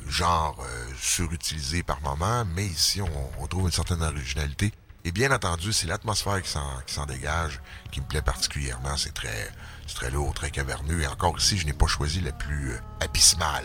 genre 0.06 0.64
surutilisé 1.00 1.82
par 1.82 2.00
moment, 2.00 2.44
mais 2.54 2.66
ici 2.66 3.00
on, 3.00 3.42
on 3.42 3.46
trouve 3.46 3.66
une 3.66 3.72
certaine 3.72 4.02
originalité. 4.02 4.72
Et 5.08 5.10
bien 5.10 5.32
entendu, 5.32 5.72
c'est 5.72 5.86
l'atmosphère 5.86 6.42
qui 6.42 6.50
s'en, 6.50 7.06
dégage 7.06 7.62
qui 7.90 8.02
me 8.02 8.04
plaît 8.04 8.20
particulièrement. 8.20 8.94
C'est 8.98 9.14
très, 9.14 9.50
très 9.94 10.10
lourd, 10.10 10.34
très 10.34 10.50
caverneux. 10.50 11.00
Et 11.00 11.06
encore 11.06 11.38
ici, 11.38 11.56
je 11.56 11.64
n'ai 11.64 11.72
pas 11.72 11.86
choisi 11.86 12.20
la 12.20 12.32
plus 12.32 12.72
euh, 12.72 12.80
abysmale. 13.00 13.64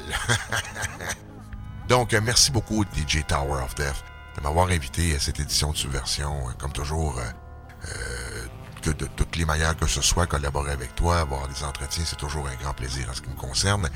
Donc, 1.90 2.14
euh, 2.14 2.22
merci 2.24 2.50
beaucoup, 2.50 2.86
DJ 2.96 3.26
Tower 3.28 3.62
of 3.62 3.76
Death, 3.76 4.06
de 4.38 4.42
m'avoir 4.42 4.70
invité 4.70 5.16
à 5.16 5.20
cette 5.20 5.42
édition 5.42 5.74
de 5.74 5.76
Subversion. 5.76 6.48
Euh, 6.48 6.54
Comme 6.58 6.72
toujours, 6.72 7.20
euh, 7.20 8.46
que 8.82 8.92
de 8.92 9.06
toutes 9.06 9.36
les 9.36 9.44
manières 9.44 9.76
que 9.76 9.86
ce 9.88 10.02
soit, 10.02 10.28
collaborer 10.28 10.72
avec 10.72 10.96
toi, 10.96 11.20
avoir 11.20 11.50
des 11.50 11.66
entretiens, 11.66 12.06
c'est 12.06 12.16
toujours 12.16 12.48
un 12.48 12.56
grand 12.56 12.74
plaisir 12.74 13.10
en 13.10 13.14
ce 13.14 13.20
qui 13.22 13.30
me 13.30 13.36
concerne. 13.36 13.90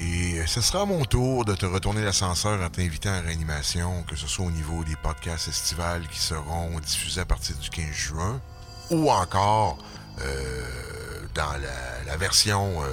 Et 0.00 0.38
euh, 0.38 0.46
ce 0.46 0.60
sera 0.60 0.84
mon 0.84 1.04
tour 1.04 1.44
de 1.44 1.54
te 1.54 1.66
retourner 1.66 2.04
l'ascenseur 2.04 2.60
en 2.62 2.68
t'invitant 2.68 3.12
à 3.12 3.20
réanimation, 3.20 4.02
que 4.02 4.16
ce 4.16 4.26
soit 4.26 4.44
au 4.44 4.50
niveau 4.50 4.84
des 4.84 4.96
podcasts 4.96 5.48
estivales 5.48 6.06
qui 6.08 6.18
seront 6.18 6.78
diffusés 6.80 7.22
à 7.22 7.24
partir 7.24 7.56
du 7.56 7.70
15 7.70 7.86
juin, 7.92 8.40
ou 8.90 9.10
encore 9.10 9.78
euh, 10.20 10.62
dans 11.34 11.52
la, 12.06 12.16
version 12.16 12.82
euh, 12.82 12.86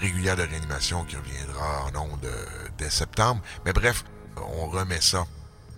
régulière 0.00 0.36
de 0.36 0.42
réanimation 0.42 1.04
qui 1.04 1.16
reviendra 1.16 1.86
en 1.86 1.96
ondes 2.00 2.24
euh, 2.24 2.46
dès 2.78 2.90
septembre. 2.90 3.40
Mais 3.64 3.72
bref, 3.72 4.04
on 4.36 4.68
remet 4.68 5.00
ça. 5.00 5.26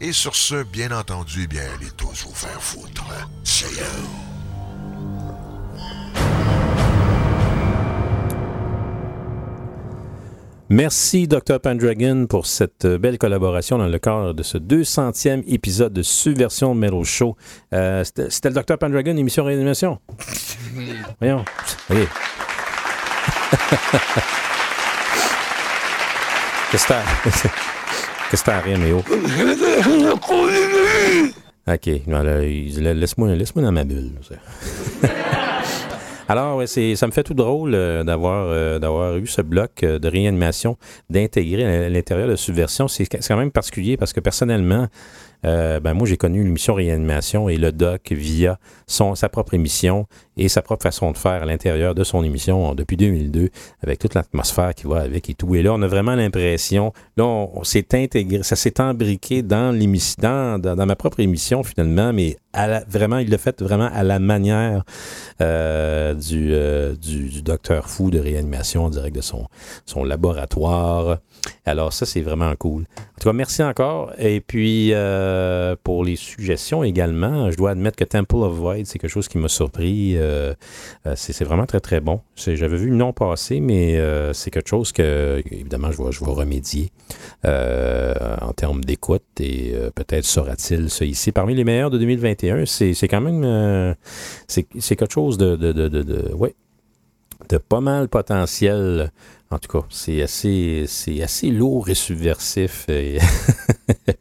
Et 0.03 0.13
sur 0.13 0.35
ce, 0.35 0.63
bien 0.63 0.93
entendu, 0.93 1.43
eh 1.45 1.47
bien, 1.47 1.63
allez 1.75 1.91
tous 1.93 2.25
vous 2.25 2.35
faire 2.35 2.63
foutre. 2.63 3.05
See 3.43 3.65
Merci, 10.73 11.27
Dr. 11.27 11.59
Pendragon, 11.61 12.27
pour 12.29 12.47
cette 12.47 12.85
euh, 12.85 12.97
belle 12.97 13.19
collaboration 13.19 13.77
dans 13.77 13.89
le 13.89 13.99
cadre 13.99 14.33
de 14.33 14.45
ce 14.45 14.57
200e 14.57 15.43
épisode 15.49 15.93
de 15.93 16.03
Subversion 16.03 16.77
Metal 16.77 17.03
Show. 17.03 17.37
Euh, 17.75 18.05
c'était, 18.05 18.51
le 18.51 18.55
Dr. 18.55 18.79
Pendragon, 18.79 19.17
émission 19.17 19.43
réanimation. 19.43 19.99
Voyons. 21.21 21.45
OK. 21.91 21.97
Qu'est-ce 26.71 26.87
que 26.87 26.93
t'as? 28.45 28.61
Rire, 28.61 28.79
Méo? 28.79 29.03
OK. 31.67 31.91
Laisse-moi, 32.95 33.35
laisse-moi 33.35 33.65
dans 33.65 33.73
ma 33.73 33.83
bulle. 33.83 34.13
Alors, 36.31 36.59
ouais, 36.59 36.69
c'est, 36.69 36.95
ça 36.95 37.09
me 37.09 37.11
fait 37.11 37.25
tout 37.25 37.35
drôle 37.35 37.75
euh, 37.75 38.05
d'avoir, 38.05 38.47
euh, 38.47 38.79
d'avoir 38.79 39.17
eu 39.17 39.27
ce 39.27 39.43
bloc 39.43 39.83
euh, 39.83 39.99
de 39.99 40.07
réanimation, 40.07 40.77
d'intégrer 41.09 41.91
l'intérieur 41.91 42.29
de 42.29 42.37
Subversion. 42.37 42.87
C'est, 42.87 43.05
c'est 43.05 43.27
quand 43.27 43.37
même 43.37 43.51
particulier 43.51 43.97
parce 43.97 44.13
que 44.13 44.21
personnellement, 44.21 44.87
euh, 45.45 45.81
ben 45.81 45.95
moi, 45.95 46.07
j'ai 46.07 46.17
connu 46.17 46.45
l'émission 46.45 46.75
Réanimation 46.75 47.49
et 47.49 47.57
le 47.57 47.73
doc 47.73 48.13
via 48.13 48.59
son, 48.87 49.15
sa 49.15 49.29
propre 49.29 49.55
émission 49.55 50.07
et 50.37 50.49
sa 50.49 50.63
propre 50.63 50.83
façon 50.83 51.11
de 51.13 51.19
faire 51.19 51.43
à 51.43 51.45
l'intérieur 51.45 51.95
de 51.95 52.05
son 52.05 52.25
émission 52.25 52.75
depuis 52.75 52.97
2002, 52.97 53.51
avec 53.83 53.99
toute 53.99 54.15
l'atmosphère 54.15 54.75
qui 54.75 54.87
va 54.87 55.01
avec 55.01 55.29
et 55.29 55.35
tout. 55.35 55.55
Et 55.55 55.63
là, 55.63 55.73
on 55.75 55.83
a 55.83 55.87
vraiment 55.87 56.15
l'impression, 56.15 56.93
là, 57.17 57.25
on, 57.25 57.63
s'est 57.65 57.87
intégré, 57.93 58.43
ça 58.43 58.57
s'est 58.57 58.81
embriqué 58.81 59.43
dans 59.43 59.75
l'émission, 59.75 60.59
dans, 60.59 60.77
dans, 60.77 60.87
ma 60.87 60.97
propre 60.97 61.21
émission 61.21 61.63
finalement, 61.63 62.13
mais 62.13 62.37
à 62.53 62.67
la- 62.67 62.85
vraiment, 62.89 63.19
il 63.19 63.31
l'a 63.31 63.39
fait 63.39 63.61
vraiment 63.61 63.91
à 63.93 64.03
la 64.03 64.19
manière 64.19 64.85
euh, 65.41 66.15
du, 66.15 66.53
euh, 66.53 66.95
du, 66.95 67.29
du 67.29 67.43
docteur 67.43 67.89
fou 67.89 68.11
de 68.11 68.19
réanimation 68.19 68.85
en 68.85 68.91
direct 68.91 69.15
de 69.17 69.21
son, 69.21 69.47
son 69.87 70.05
laboratoire. 70.05 71.19
Alors 71.67 71.93
ça, 71.93 72.07
c'est 72.07 72.21
vraiment 72.21 72.55
cool. 72.57 72.83
En 72.99 73.21
tout 73.21 73.29
cas, 73.29 73.33
merci 73.33 73.63
encore. 73.63 74.13
Et 74.19 74.41
puis, 74.41 74.91
euh, 74.93 75.77
pour 75.83 76.05
les 76.05 76.17
suggestions 76.17 76.83
également, 76.83 77.51
je 77.51 77.57
dois 77.57 77.71
admettre 77.71 77.97
que 77.97 78.05
Temple 78.05 78.37
of 78.37 78.55
Void, 78.55 78.85
c'est 78.85 78.99
quelque 78.99 79.11
chose 79.11 79.29
qui 79.29 79.39
m'a 79.39 79.49
surpris. 79.49 80.17
Euh, 80.17 80.55
euh, 81.07 81.15
c'est 81.17 81.45
vraiment 81.45 81.67
très, 81.67 81.81
très 81.81 82.01
bon. 82.01 82.21
J'avais 82.37 82.77
vu 82.77 82.89
le 82.91 82.97
nom 82.97 83.13
passer, 83.13 83.61
mais 83.61 84.01
c'est 84.33 84.51
quelque 84.51 84.69
chose 84.69 84.93
que, 84.93 85.43
évidemment, 85.51 85.91
je 85.93 85.99
vais, 85.99 86.31
remédier 86.31 86.91
en 87.45 88.53
termes 88.55 88.85
d'écoute 88.85 89.25
et 89.41 89.75
peut-être 89.95 90.25
sera-t-il 90.25 90.91
ça 90.91 91.05
ici. 91.05 91.33
Parmi 91.33 91.55
les 91.55 91.65
meilleurs 91.65 91.91
de 91.91 91.99
2021, 91.99 92.65
c'est 92.67 93.09
quand 93.09 93.21
même 93.21 93.95
c'est 94.47 94.65
quelque 94.65 95.13
chose 95.13 95.39
de, 95.39 95.57
de, 95.57 95.73
de 97.49 97.59
pas 97.59 97.81
mal 97.81 98.09
potentiel. 98.09 99.11
En 99.53 99.59
tout 99.59 99.81
cas, 99.81 99.85
c'est 99.91 100.23
assez, 100.23 100.85
c'est 100.87 101.23
assez 101.23 101.49
lourd 101.51 101.89
et 101.89 101.95
subversif. 101.95 102.89
et- 102.89 103.19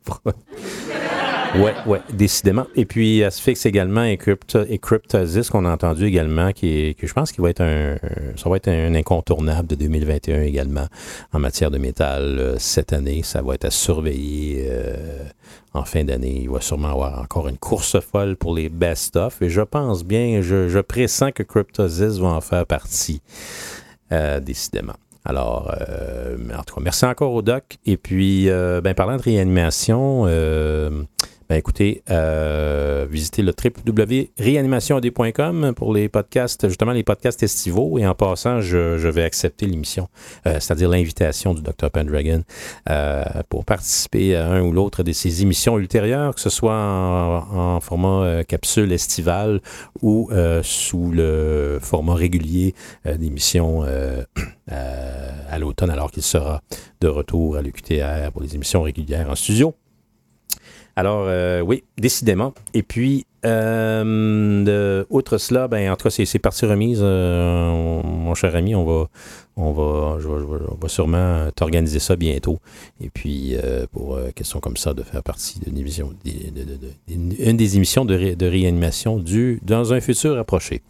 ouais, 1.56 1.74
ouais, 1.86 2.02
décidément. 2.14 2.66
Et 2.76 2.86
puis, 2.86 3.24
Asphyx 3.24 3.66
également 3.68 4.04
et, 4.04 4.18
Crypto, 4.18 4.62
et 4.68 4.80
Cryptosis 4.80 5.50
qu'on 5.52 5.66
a 5.66 5.72
entendu 5.72 6.06
également, 6.06 6.52
qui 6.52 6.96
je 7.02 7.14
pense 7.14 7.32
qu'il 7.32 7.44
va 7.44 7.52
être 7.52 7.62
un, 7.62 7.94
un- 7.94 8.38
ça 8.38 8.50
va 8.50 8.56
être 8.58 8.70
un 8.70 8.96
incontournable 8.96 9.68
de 9.68 9.76
2021 9.76 10.42
également 10.42 10.88
en 11.32 11.38
matière 11.40 11.70
de 11.70 11.78
métal 11.78 12.24
euh, 12.40 12.56
cette 12.58 12.92
année. 12.94 13.22
Ça 13.24 13.44
va 13.44 13.54
être 13.54 13.66
à 13.66 13.72
surveiller 13.72 14.66
euh, 14.70 15.24
en 15.76 15.84
fin 15.86 16.04
d'année. 16.04 16.40
Il 16.42 16.50
va 16.50 16.62
sûrement 16.62 16.90
avoir 16.90 17.22
encore 17.22 17.48
une 17.48 17.58
course 17.60 18.00
folle 18.00 18.36
pour 18.36 18.56
les 18.56 18.70
best-of. 18.70 19.42
Et 19.44 19.50
je 19.50 19.62
pense 19.62 20.04
bien, 20.04 20.42
je, 20.42 20.70
je 20.70 20.80
pressens 20.80 21.32
que 21.34 21.44
Cryptosis 21.44 22.18
va 22.18 22.30
en 22.30 22.42
faire 22.42 22.66
partie, 22.66 23.22
euh, 24.12 24.40
décidément. 24.40 24.94
Alors, 25.26 25.74
euh, 25.80 26.38
en 26.58 26.64
tout 26.64 26.76
cas, 26.76 26.82
merci 26.82 27.06
encore 27.06 27.34
au 27.34 27.42
doc. 27.42 27.78
Et 27.86 27.98
puis, 27.98 28.50
euh, 28.50 28.82
ben, 28.82 28.94
parlant 28.94 29.18
de 29.18 29.22
réanimation, 29.22 30.24
euh, 30.28 31.04
ben, 31.50 31.56
écoutez, 31.56 32.04
euh, 32.12 33.08
visitez 33.10 33.42
le 33.42 33.52
www.réanimationad.com 33.52 35.74
pour 35.76 35.96
les 35.96 36.08
podcasts, 36.08 36.68
justement 36.68 36.92
les 36.92 37.04
podcasts 37.04 37.42
estivaux. 37.42 37.98
Et 37.98 38.06
en 38.06 38.14
passant, 38.14 38.62
je, 38.62 39.00
je 39.00 39.08
vais 39.08 39.24
accepter 39.24 39.66
l'émission, 39.66 40.10
euh, 40.46 40.60
c'est-à-dire 40.60 40.90
l'invitation 40.90 41.56
du 41.56 41.64
Dr. 41.64 41.90
Pendragon 41.92 42.44
euh, 42.88 43.24
pour 43.50 43.66
participer 43.66 44.36
à 44.36 44.48
un 44.48 44.62
ou 44.62 44.72
l'autre 44.72 45.02
de 45.02 45.12
ces 45.12 45.42
émissions 45.42 45.80
ultérieures, 45.80 46.36
que 46.36 46.42
ce 46.42 46.52
soit 46.52 46.76
en, 46.76 47.78
en 47.78 47.80
format 47.80 48.26
euh, 48.26 48.44
capsule 48.44 48.92
estivale 48.92 49.60
ou 50.04 50.30
euh, 50.32 50.62
sous 50.62 51.10
le 51.12 51.80
format 51.82 52.14
régulier 52.14 52.76
euh, 53.08 53.18
d'émissions 53.18 53.84
à 54.70 55.58
l'automne, 55.58 55.90
alors 55.90 56.12
qu'il 56.12 56.22
sera 56.22 56.62
de 57.02 57.08
retour 57.08 57.58
à 57.58 57.64
l'UQTR 57.64 58.32
pour 58.32 58.44
les 58.44 58.54
émissions 58.54 58.84
régulières 58.84 59.32
en 59.32 59.36
studio. 59.36 59.74
Alors, 60.96 61.26
euh, 61.28 61.62
oui, 61.62 61.84
décidément. 61.98 62.54
Et 62.74 62.84
puis, 62.84 63.26
euh, 63.46 65.04
outre 65.10 65.38
cela, 65.38 65.68
ben, 65.70 65.90
en 65.92 65.96
tout 65.96 66.04
cas, 66.04 66.10
c'est, 66.10 66.40
partie 66.40 66.66
remise, 66.66 67.00
euh, 67.02 67.70
on- 67.70 68.04
mon 68.06 68.36
cher 68.36 68.54
ami. 68.56 68.76
On 68.76 68.84
va, 68.84 69.08
on 69.56 69.72
va, 69.72 70.18
on 70.72 70.76
va 70.82 70.88
sûrement 70.90 71.50
t'organiser 71.56 72.00
ça 72.00 72.16
bientôt. 72.18 72.60
Et 73.02 73.10
puis, 73.10 73.56
euh, 73.56 73.86
pour 73.92 74.20
question 74.36 74.60
comme 74.60 74.76
ça, 74.78 74.94
de 74.94 75.04
faire 75.04 75.24
partie 75.24 75.60
d'une 75.60 75.78
émission, 75.78 76.12
de- 76.26 77.14
une, 77.14 77.56
des 77.58 77.76
émissions 77.78 78.04
de, 78.04 78.16
ré- 78.16 78.36
de 78.36 78.46
réanimation 78.48 79.18
du, 79.20 79.62
dans 79.64 79.94
un 79.94 80.02
futur 80.02 80.38
approché. 80.38 80.82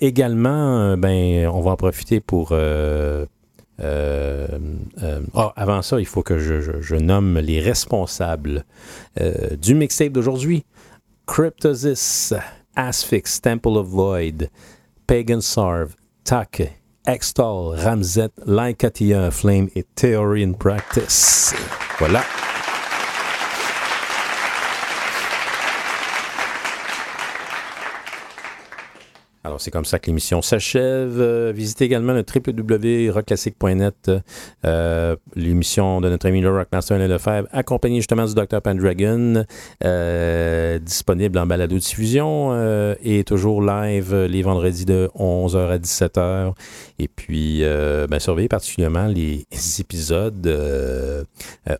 Également, 0.00 0.96
ben, 0.96 1.48
on 1.48 1.60
va 1.60 1.70
en 1.72 1.76
profiter 1.76 2.20
pour. 2.20 2.52
Euh, 3.80 4.46
euh, 5.02 5.20
ah, 5.34 5.52
avant 5.56 5.82
ça, 5.82 6.00
il 6.00 6.06
faut 6.06 6.22
que 6.22 6.38
je, 6.38 6.60
je- 6.80 6.96
nomme 6.96 7.38
les 7.38 7.60
responsables 7.60 8.64
euh, 9.20 9.56
du 9.56 9.74
mixtape 9.74 10.12
d'aujourd'hui. 10.12 10.64
Cryptosis, 11.26 12.34
Asphyx, 12.74 13.40
Temple 13.40 13.76
of 13.76 13.86
Void, 13.88 14.48
Pagan 15.06 15.40
Sarv, 15.40 15.94
Tak, 16.24 16.62
Extol, 17.06 17.76
Ramzet, 17.76 18.30
Lycatia 18.46 19.30
Flame 19.30 19.68
et 19.76 19.84
Theory 19.94 20.42
in 20.44 20.52
Practice. 20.52 21.54
Voilà. 21.98 22.22
Alors, 29.48 29.62
c'est 29.62 29.70
comme 29.70 29.86
ça 29.86 29.98
que 29.98 30.08
l'émission 30.08 30.42
s'achève. 30.42 31.18
Euh, 31.18 31.54
visitez 31.56 31.86
également 31.86 32.12
le 32.12 32.22
www.rockclassique.net, 32.22 34.10
euh, 34.66 35.16
l'émission 35.36 36.02
de 36.02 36.10
notre 36.10 36.28
ami 36.28 36.42
le 36.42 36.54
Rockmaster 36.54 36.96
Alain 36.96 37.08
Lefebvre, 37.08 37.48
accompagné 37.50 37.96
justement 37.96 38.26
du 38.26 38.34
Dr. 38.34 38.60
Pendragon, 38.60 39.46
euh, 39.84 40.78
disponible 40.80 41.38
en 41.38 41.46
balado-diffusion 41.46 42.50
euh, 42.52 42.94
et 43.02 43.24
toujours 43.24 43.62
live 43.62 44.14
les 44.14 44.42
vendredis 44.42 44.84
de 44.84 45.08
11h 45.18 45.70
à 45.70 45.78
17h. 45.78 46.52
Et 46.98 47.08
puis, 47.08 47.62
ben, 47.62 48.18
surveillez 48.18 48.48
particulièrement 48.48 49.06
les 49.06 49.46
épisodes 49.80 50.46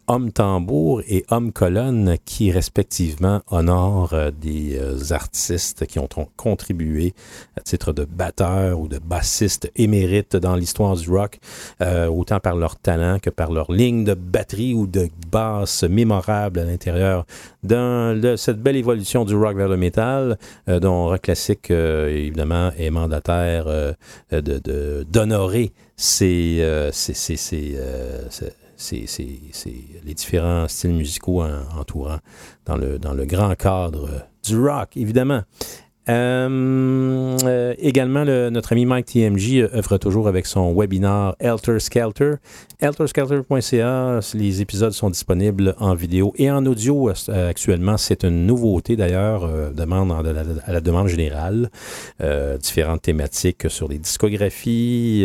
Homme 0.07 0.33
Tambour 0.33 1.03
et 1.07 1.27
Homme 1.29 1.53
Colonne 1.53 2.17
qui, 2.25 2.51
respectivement, 2.51 3.43
honorent 3.51 4.33
des 4.41 4.81
artistes 5.13 5.85
qui 5.85 5.99
ont 5.99 6.09
contribué 6.37 7.13
à 7.59 7.61
titre 7.61 7.93
de 7.93 8.05
batteur 8.05 8.79
ou 8.79 8.87
de 8.89 8.99
bassiste 8.99 9.71
émérite 9.75 10.37
dans 10.37 10.55
l'histoire 10.55 10.95
du 10.97 11.11
rock, 11.11 11.39
euh, 11.83 12.07
autant 12.07 12.39
par 12.41 12.55
leur 12.57 12.77
talent 12.77 13.19
que 13.21 13.31
par 13.31 13.51
leur 13.53 13.71
ligne 13.73 14.05
de 14.05 14.15
batterie 14.15 14.75
ou 14.75 14.87
de 14.87 15.09
basse 15.31 15.83
mémorable 15.83 16.61
à 16.61 16.65
l'intérieur 16.65 17.27
le- 17.69 18.37
cette 18.37 18.63
belle 18.63 18.77
évolution 18.77 19.25
du 19.25 19.35
rock 19.35 19.57
vers 19.57 19.69
le 19.69 19.77
métal, 19.77 20.39
euh, 20.69 20.79
dont 20.79 21.07
Rock 21.09 21.23
Classique, 21.23 21.71
euh, 21.71 22.09
évidemment, 22.09 22.71
est 22.79 22.91
mandataire 22.91 23.65
de, 24.31 24.41
de- 24.41 25.05
d'honorer 25.11 25.73
ces, 25.97 26.63
les 30.05 30.15
différents 30.15 30.69
styles 30.69 30.95
musicaux 30.95 31.43
en- 31.43 31.79
entourant 31.81 32.19
dans 32.67 32.77
le, 32.77 32.99
dans 32.99 33.13
le 33.15 33.25
grand 33.27 33.55
cadre 33.57 34.09
du 34.45 34.57
rock, 34.59 34.97
évidemment. 34.97 35.43
Euh, 36.09 37.37
euh, 37.45 37.75
également, 37.79 38.25
le- 38.25 38.49
notre 38.51 38.73
ami 38.73 38.87
Mike 38.87 39.07
TMJ 39.07 39.57
euh, 39.57 39.69
œuvre 39.75 39.99
toujours 39.99 40.27
avec 40.29 40.47
son 40.47 40.75
webinar 40.75 41.37
Elter 41.39 41.79
Skelter. 41.81 42.35
Elterskelter.ca, 42.81 44.21
les 44.35 44.63
épisodes 44.63 44.93
sont 44.93 45.11
disponibles 45.11 45.75
en 45.79 45.95
vidéo 45.95 46.33
et 46.37 46.51
en 46.51 46.65
audio 46.65 47.11
euh, 47.11 47.51
actuellement. 47.51 47.97
C'est 47.97 48.25
une 48.25 48.47
nouveauté 48.47 48.97
d'ailleurs, 48.97 49.73
demande 49.73 50.13
à 50.67 50.73
la, 50.73 50.81
demande 50.81 51.09
générale. 51.09 51.71
Différentes 52.61 53.03
thématiques 53.03 53.69
sur 53.69 53.89
les 53.89 53.99
discographies, 53.99 55.25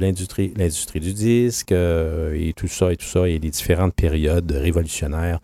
l'industrie, 0.00 0.52
l'industrie 0.56 1.00
du 1.00 1.12
disque 1.12 1.72
et 1.72 2.52
tout 2.56 2.68
ça 2.68 2.92
et 2.92 2.96
tout 2.96 3.06
ça 3.06 3.28
et 3.28 3.38
les 3.38 3.50
différentes 3.50 3.94
périodes 3.94 4.50
révolutionnaires 4.50 5.40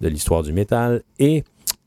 de 0.00 0.08
l'histoire 0.08 0.42
du 0.42 0.52
métal 0.52 1.02
et 1.18 1.44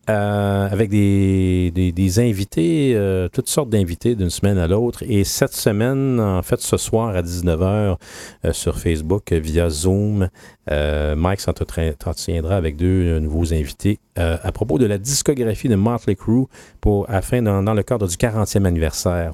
euh, 0.09 0.69
avec 0.71 0.89
des, 0.89 2.19
invités, 2.19 2.93
euh, 2.95 3.27
toutes 3.27 3.49
sortes 3.49 3.69
d'invités 3.69 4.15
d'une 4.15 4.29
semaine 4.29 4.57
à 4.57 4.65
l'autre. 4.65 5.03
Et 5.05 5.25
cette 5.25 5.51
semaine, 5.51 6.21
en 6.21 6.41
fait, 6.43 6.61
ce 6.61 6.77
soir 6.77 7.13
à 7.13 7.21
19h 7.21 7.97
euh, 8.45 8.53
sur 8.53 8.79
Facebook 8.79 9.34
via 9.34 9.69
Zoom, 9.69 10.29
Mike 10.69 11.41
s'entretiendra 11.41 12.55
avec 12.55 12.77
deux 12.77 13.19
nouveaux 13.19 13.53
invités 13.53 13.99
à 14.15 14.51
propos 14.51 14.77
de 14.77 14.85
la 14.85 14.97
discographie 14.97 15.69
de 15.69 15.75
Motley 15.75 16.15
Crue 16.15 16.45
pour, 16.81 17.09
afin, 17.09 17.41
dans, 17.41 17.63
dans 17.63 17.73
le 17.73 17.84
cadre 17.84 18.07
du 18.07 18.15
40e 18.15 18.65
anniversaire 18.65 19.34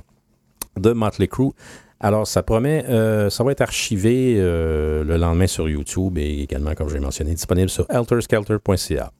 de 0.78 0.92
Motley 0.92 1.28
Crue. 1.28 1.52
Alors, 2.00 2.28
ça 2.28 2.44
promet, 2.44 2.84
ça 3.30 3.44
va 3.44 3.52
être 3.52 3.62
archivé 3.62 4.36
le 4.38 5.18
lendemain 5.18 5.48
sur 5.48 5.68
YouTube 5.70 6.18
et 6.18 6.42
également, 6.42 6.76
comme 6.76 6.90
je 6.90 6.96
l'ai 6.96 7.00
mentionné, 7.00 7.34
disponible 7.34 7.70
sur 7.70 7.86
alterskelter.ca. 7.90 9.12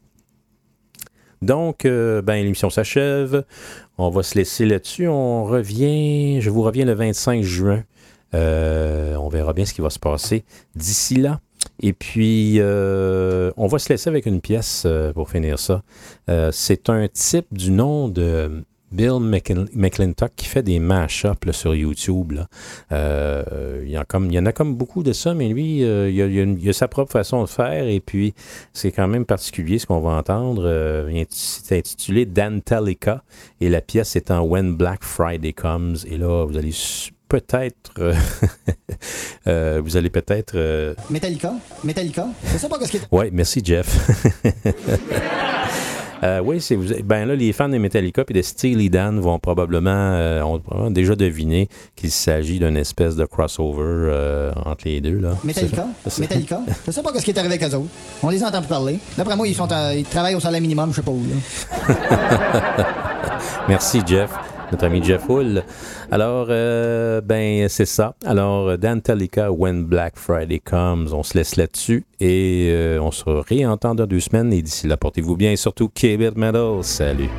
Donc, 1.44 1.84
euh, 1.84 2.22
ben, 2.22 2.36
l'émission 2.36 2.70
s'achève. 2.70 3.44
On 3.98 4.10
va 4.10 4.24
se 4.24 4.36
laisser 4.36 4.66
là-dessus. 4.66 5.08
On 5.08 5.44
revient, 5.44 6.40
je 6.40 6.50
vous 6.50 6.62
reviens 6.62 6.86
le 6.86 6.94
25 6.94 7.44
juin. 7.44 7.84
Euh, 8.34 9.16
on 9.16 9.28
verra 9.28 9.52
bien 9.54 9.66
ce 9.66 9.74
qui 9.74 9.82
va 9.82 9.90
se 9.90 10.00
passer 10.00 10.46
d'ici 10.76 11.16
là. 11.16 11.42
Et 11.82 11.92
puis, 11.92 12.56
euh, 12.60 13.52
on 13.58 13.68
va 13.68 13.78
se 13.78 13.90
laisser 13.90 14.10
avec 14.10 14.26
une 14.26 14.40
pièce 14.40 14.88
pour 15.14 15.30
finir 15.30 15.60
ça. 15.60 15.84
C'est 16.52 16.90
un 16.90 17.08
type 17.10 17.48
du 17.52 17.72
nom 17.72 18.08
de 18.08 18.64
Bill 18.94 19.20
McClin- 19.20 19.68
McClintock 19.74 20.32
qui 20.36 20.46
fait 20.46 20.64
des 20.64 20.80
mash-ups 20.80 21.52
sur 21.52 21.74
YouTube. 21.76 22.34
là. 22.34 22.48
Euh, 22.92 23.82
il, 23.84 23.92
y 23.92 23.98
en 23.98 24.04
comme, 24.08 24.28
il 24.28 24.34
y 24.34 24.40
en 24.40 24.46
a 24.46 24.52
comme 24.52 24.76
beaucoup 24.76 25.04
de 25.04 25.12
ça, 25.14 25.34
mais 25.34 25.50
lui, 25.50 25.84
euh, 25.84 26.10
il, 26.10 26.22
a, 26.22 26.26
il 26.28 26.40
a 26.40 26.44
une- 26.44 26.60
il 26.62 26.70
a 26.70 26.74
sa 26.74 26.88
propre 26.88 27.12
façon 27.12 27.42
de 27.44 27.50
faire 27.50 27.88
et 27.88 28.00
puis 28.00 28.34
c'est 28.74 28.92
quand 28.92 29.08
même 29.08 29.26
particulier 29.26 29.80
ce 29.80 29.86
qu'on 29.88 30.00
va 30.00 30.12
entendre. 30.12 30.64
Euh, 30.66 31.24
c'est 31.30 31.78
intitulé 31.80 32.26
Dantalica 32.26 33.24
et 33.60 33.70
la 33.70 33.82
pièce 33.82 34.16
est 34.16 34.30
en 34.32 34.42
When 34.42 34.76
Black 34.76 35.04
Friday 35.04 35.54
Comes. 35.54 35.98
Et 36.08 36.18
là, 36.18 36.46
vous 36.46 36.58
allez 36.58 36.72
peut-être... 37.30 37.92
euh, 38.00 38.14
euh, 39.48 39.82
vous 39.84 39.98
allez 39.98 40.10
peut-être... 40.12 40.54
euh, 40.56 40.94
Metallica? 41.10 41.54
Metallica? 41.84 42.28
Je 42.52 42.58
sais 42.60 42.70
pas 42.70 42.78
qu'est-ce 42.78 42.92
qui 42.92 42.98
est... 42.98 43.08
Ouais, 43.12 43.30
merci 43.34 43.62
Jeff. 43.64 43.90
Euh, 46.24 46.40
oui, 46.44 46.62
c'est 46.62 46.76
vous. 46.76 46.86
Ben 47.04 47.26
là, 47.26 47.36
les 47.36 47.52
fans 47.52 47.68
de 47.68 47.78
Metallica 47.78 48.24
et 48.28 48.34
de 48.34 48.42
Steely 48.42 48.90
Dan 48.90 49.20
vont 49.20 49.40
probablement, 49.40 49.92
euh, 49.92 50.42
ont 50.42 50.60
probablement 50.60 50.92
déjà 50.92 51.16
deviné 51.16 51.68
qu'il 51.96 52.12
s'agit 52.12 52.60
d'une 52.60 52.78
espèce 52.78 53.16
de 53.16 53.26
crossover 53.26 53.84
euh, 53.84 54.52
entre 54.66 54.86
les 54.86 55.02
deux. 55.02 55.20
Là. 55.20 55.36
Metallica? 55.44 55.86
Metallica? 56.20 56.62
Je 56.86 56.92
sais 56.92 57.04
pas 57.04 57.12
ce 57.14 57.26
qui 57.26 57.32
est 57.32 57.38
arrivé 57.38 57.56
avec 57.56 57.74
eux 57.74 57.76
autres. 57.76 57.90
On 58.22 58.30
les 58.30 58.44
entend 58.44 58.62
plus 58.62 58.70
parler. 58.70 59.00
D'après 59.18 59.36
moi, 59.36 59.48
ils, 59.48 59.56
sont 59.56 59.68
ils 59.94 60.06
travaillent 60.06 60.36
au 60.36 60.40
salaire 60.40 60.62
minimum, 60.62 60.92
je 60.92 60.98
sais 60.98 61.02
pas 61.02 61.12
où. 61.12 61.24
Là. 61.24 61.96
Merci, 63.68 64.02
Jeff. 64.06 64.32
Notre 64.74 64.86
ami 64.86 65.04
Jeff 65.04 65.30
Hull. 65.30 65.64
Alors, 66.10 66.48
euh, 66.50 67.22
ben, 67.22 67.70
c'est 67.70 67.86
ça. 67.86 68.16
Alors, 68.26 68.76
Dan 68.76 69.04
Telica, 69.04 69.52
When 69.52 69.84
Black 69.84 70.18
Friday 70.18 70.58
Comes, 70.58 71.10
on 71.14 71.22
se 71.22 71.38
laisse 71.38 71.58
là-dessus 71.58 72.06
et 72.20 72.70
euh, 72.72 72.98
on 73.00 73.12
se 73.12 73.30
réentend 73.30 73.94
dans 73.94 74.08
deux 74.08 74.20
semaines. 74.20 74.52
Et 74.52 74.64
d'ici 74.64 74.88
là, 74.88 74.98
portez-vous 74.98 75.38
bien 75.38 75.52
et 75.52 75.58
surtout, 75.58 75.90
keep 75.90 76.22
it. 76.22 76.34
Salut. 76.82 77.30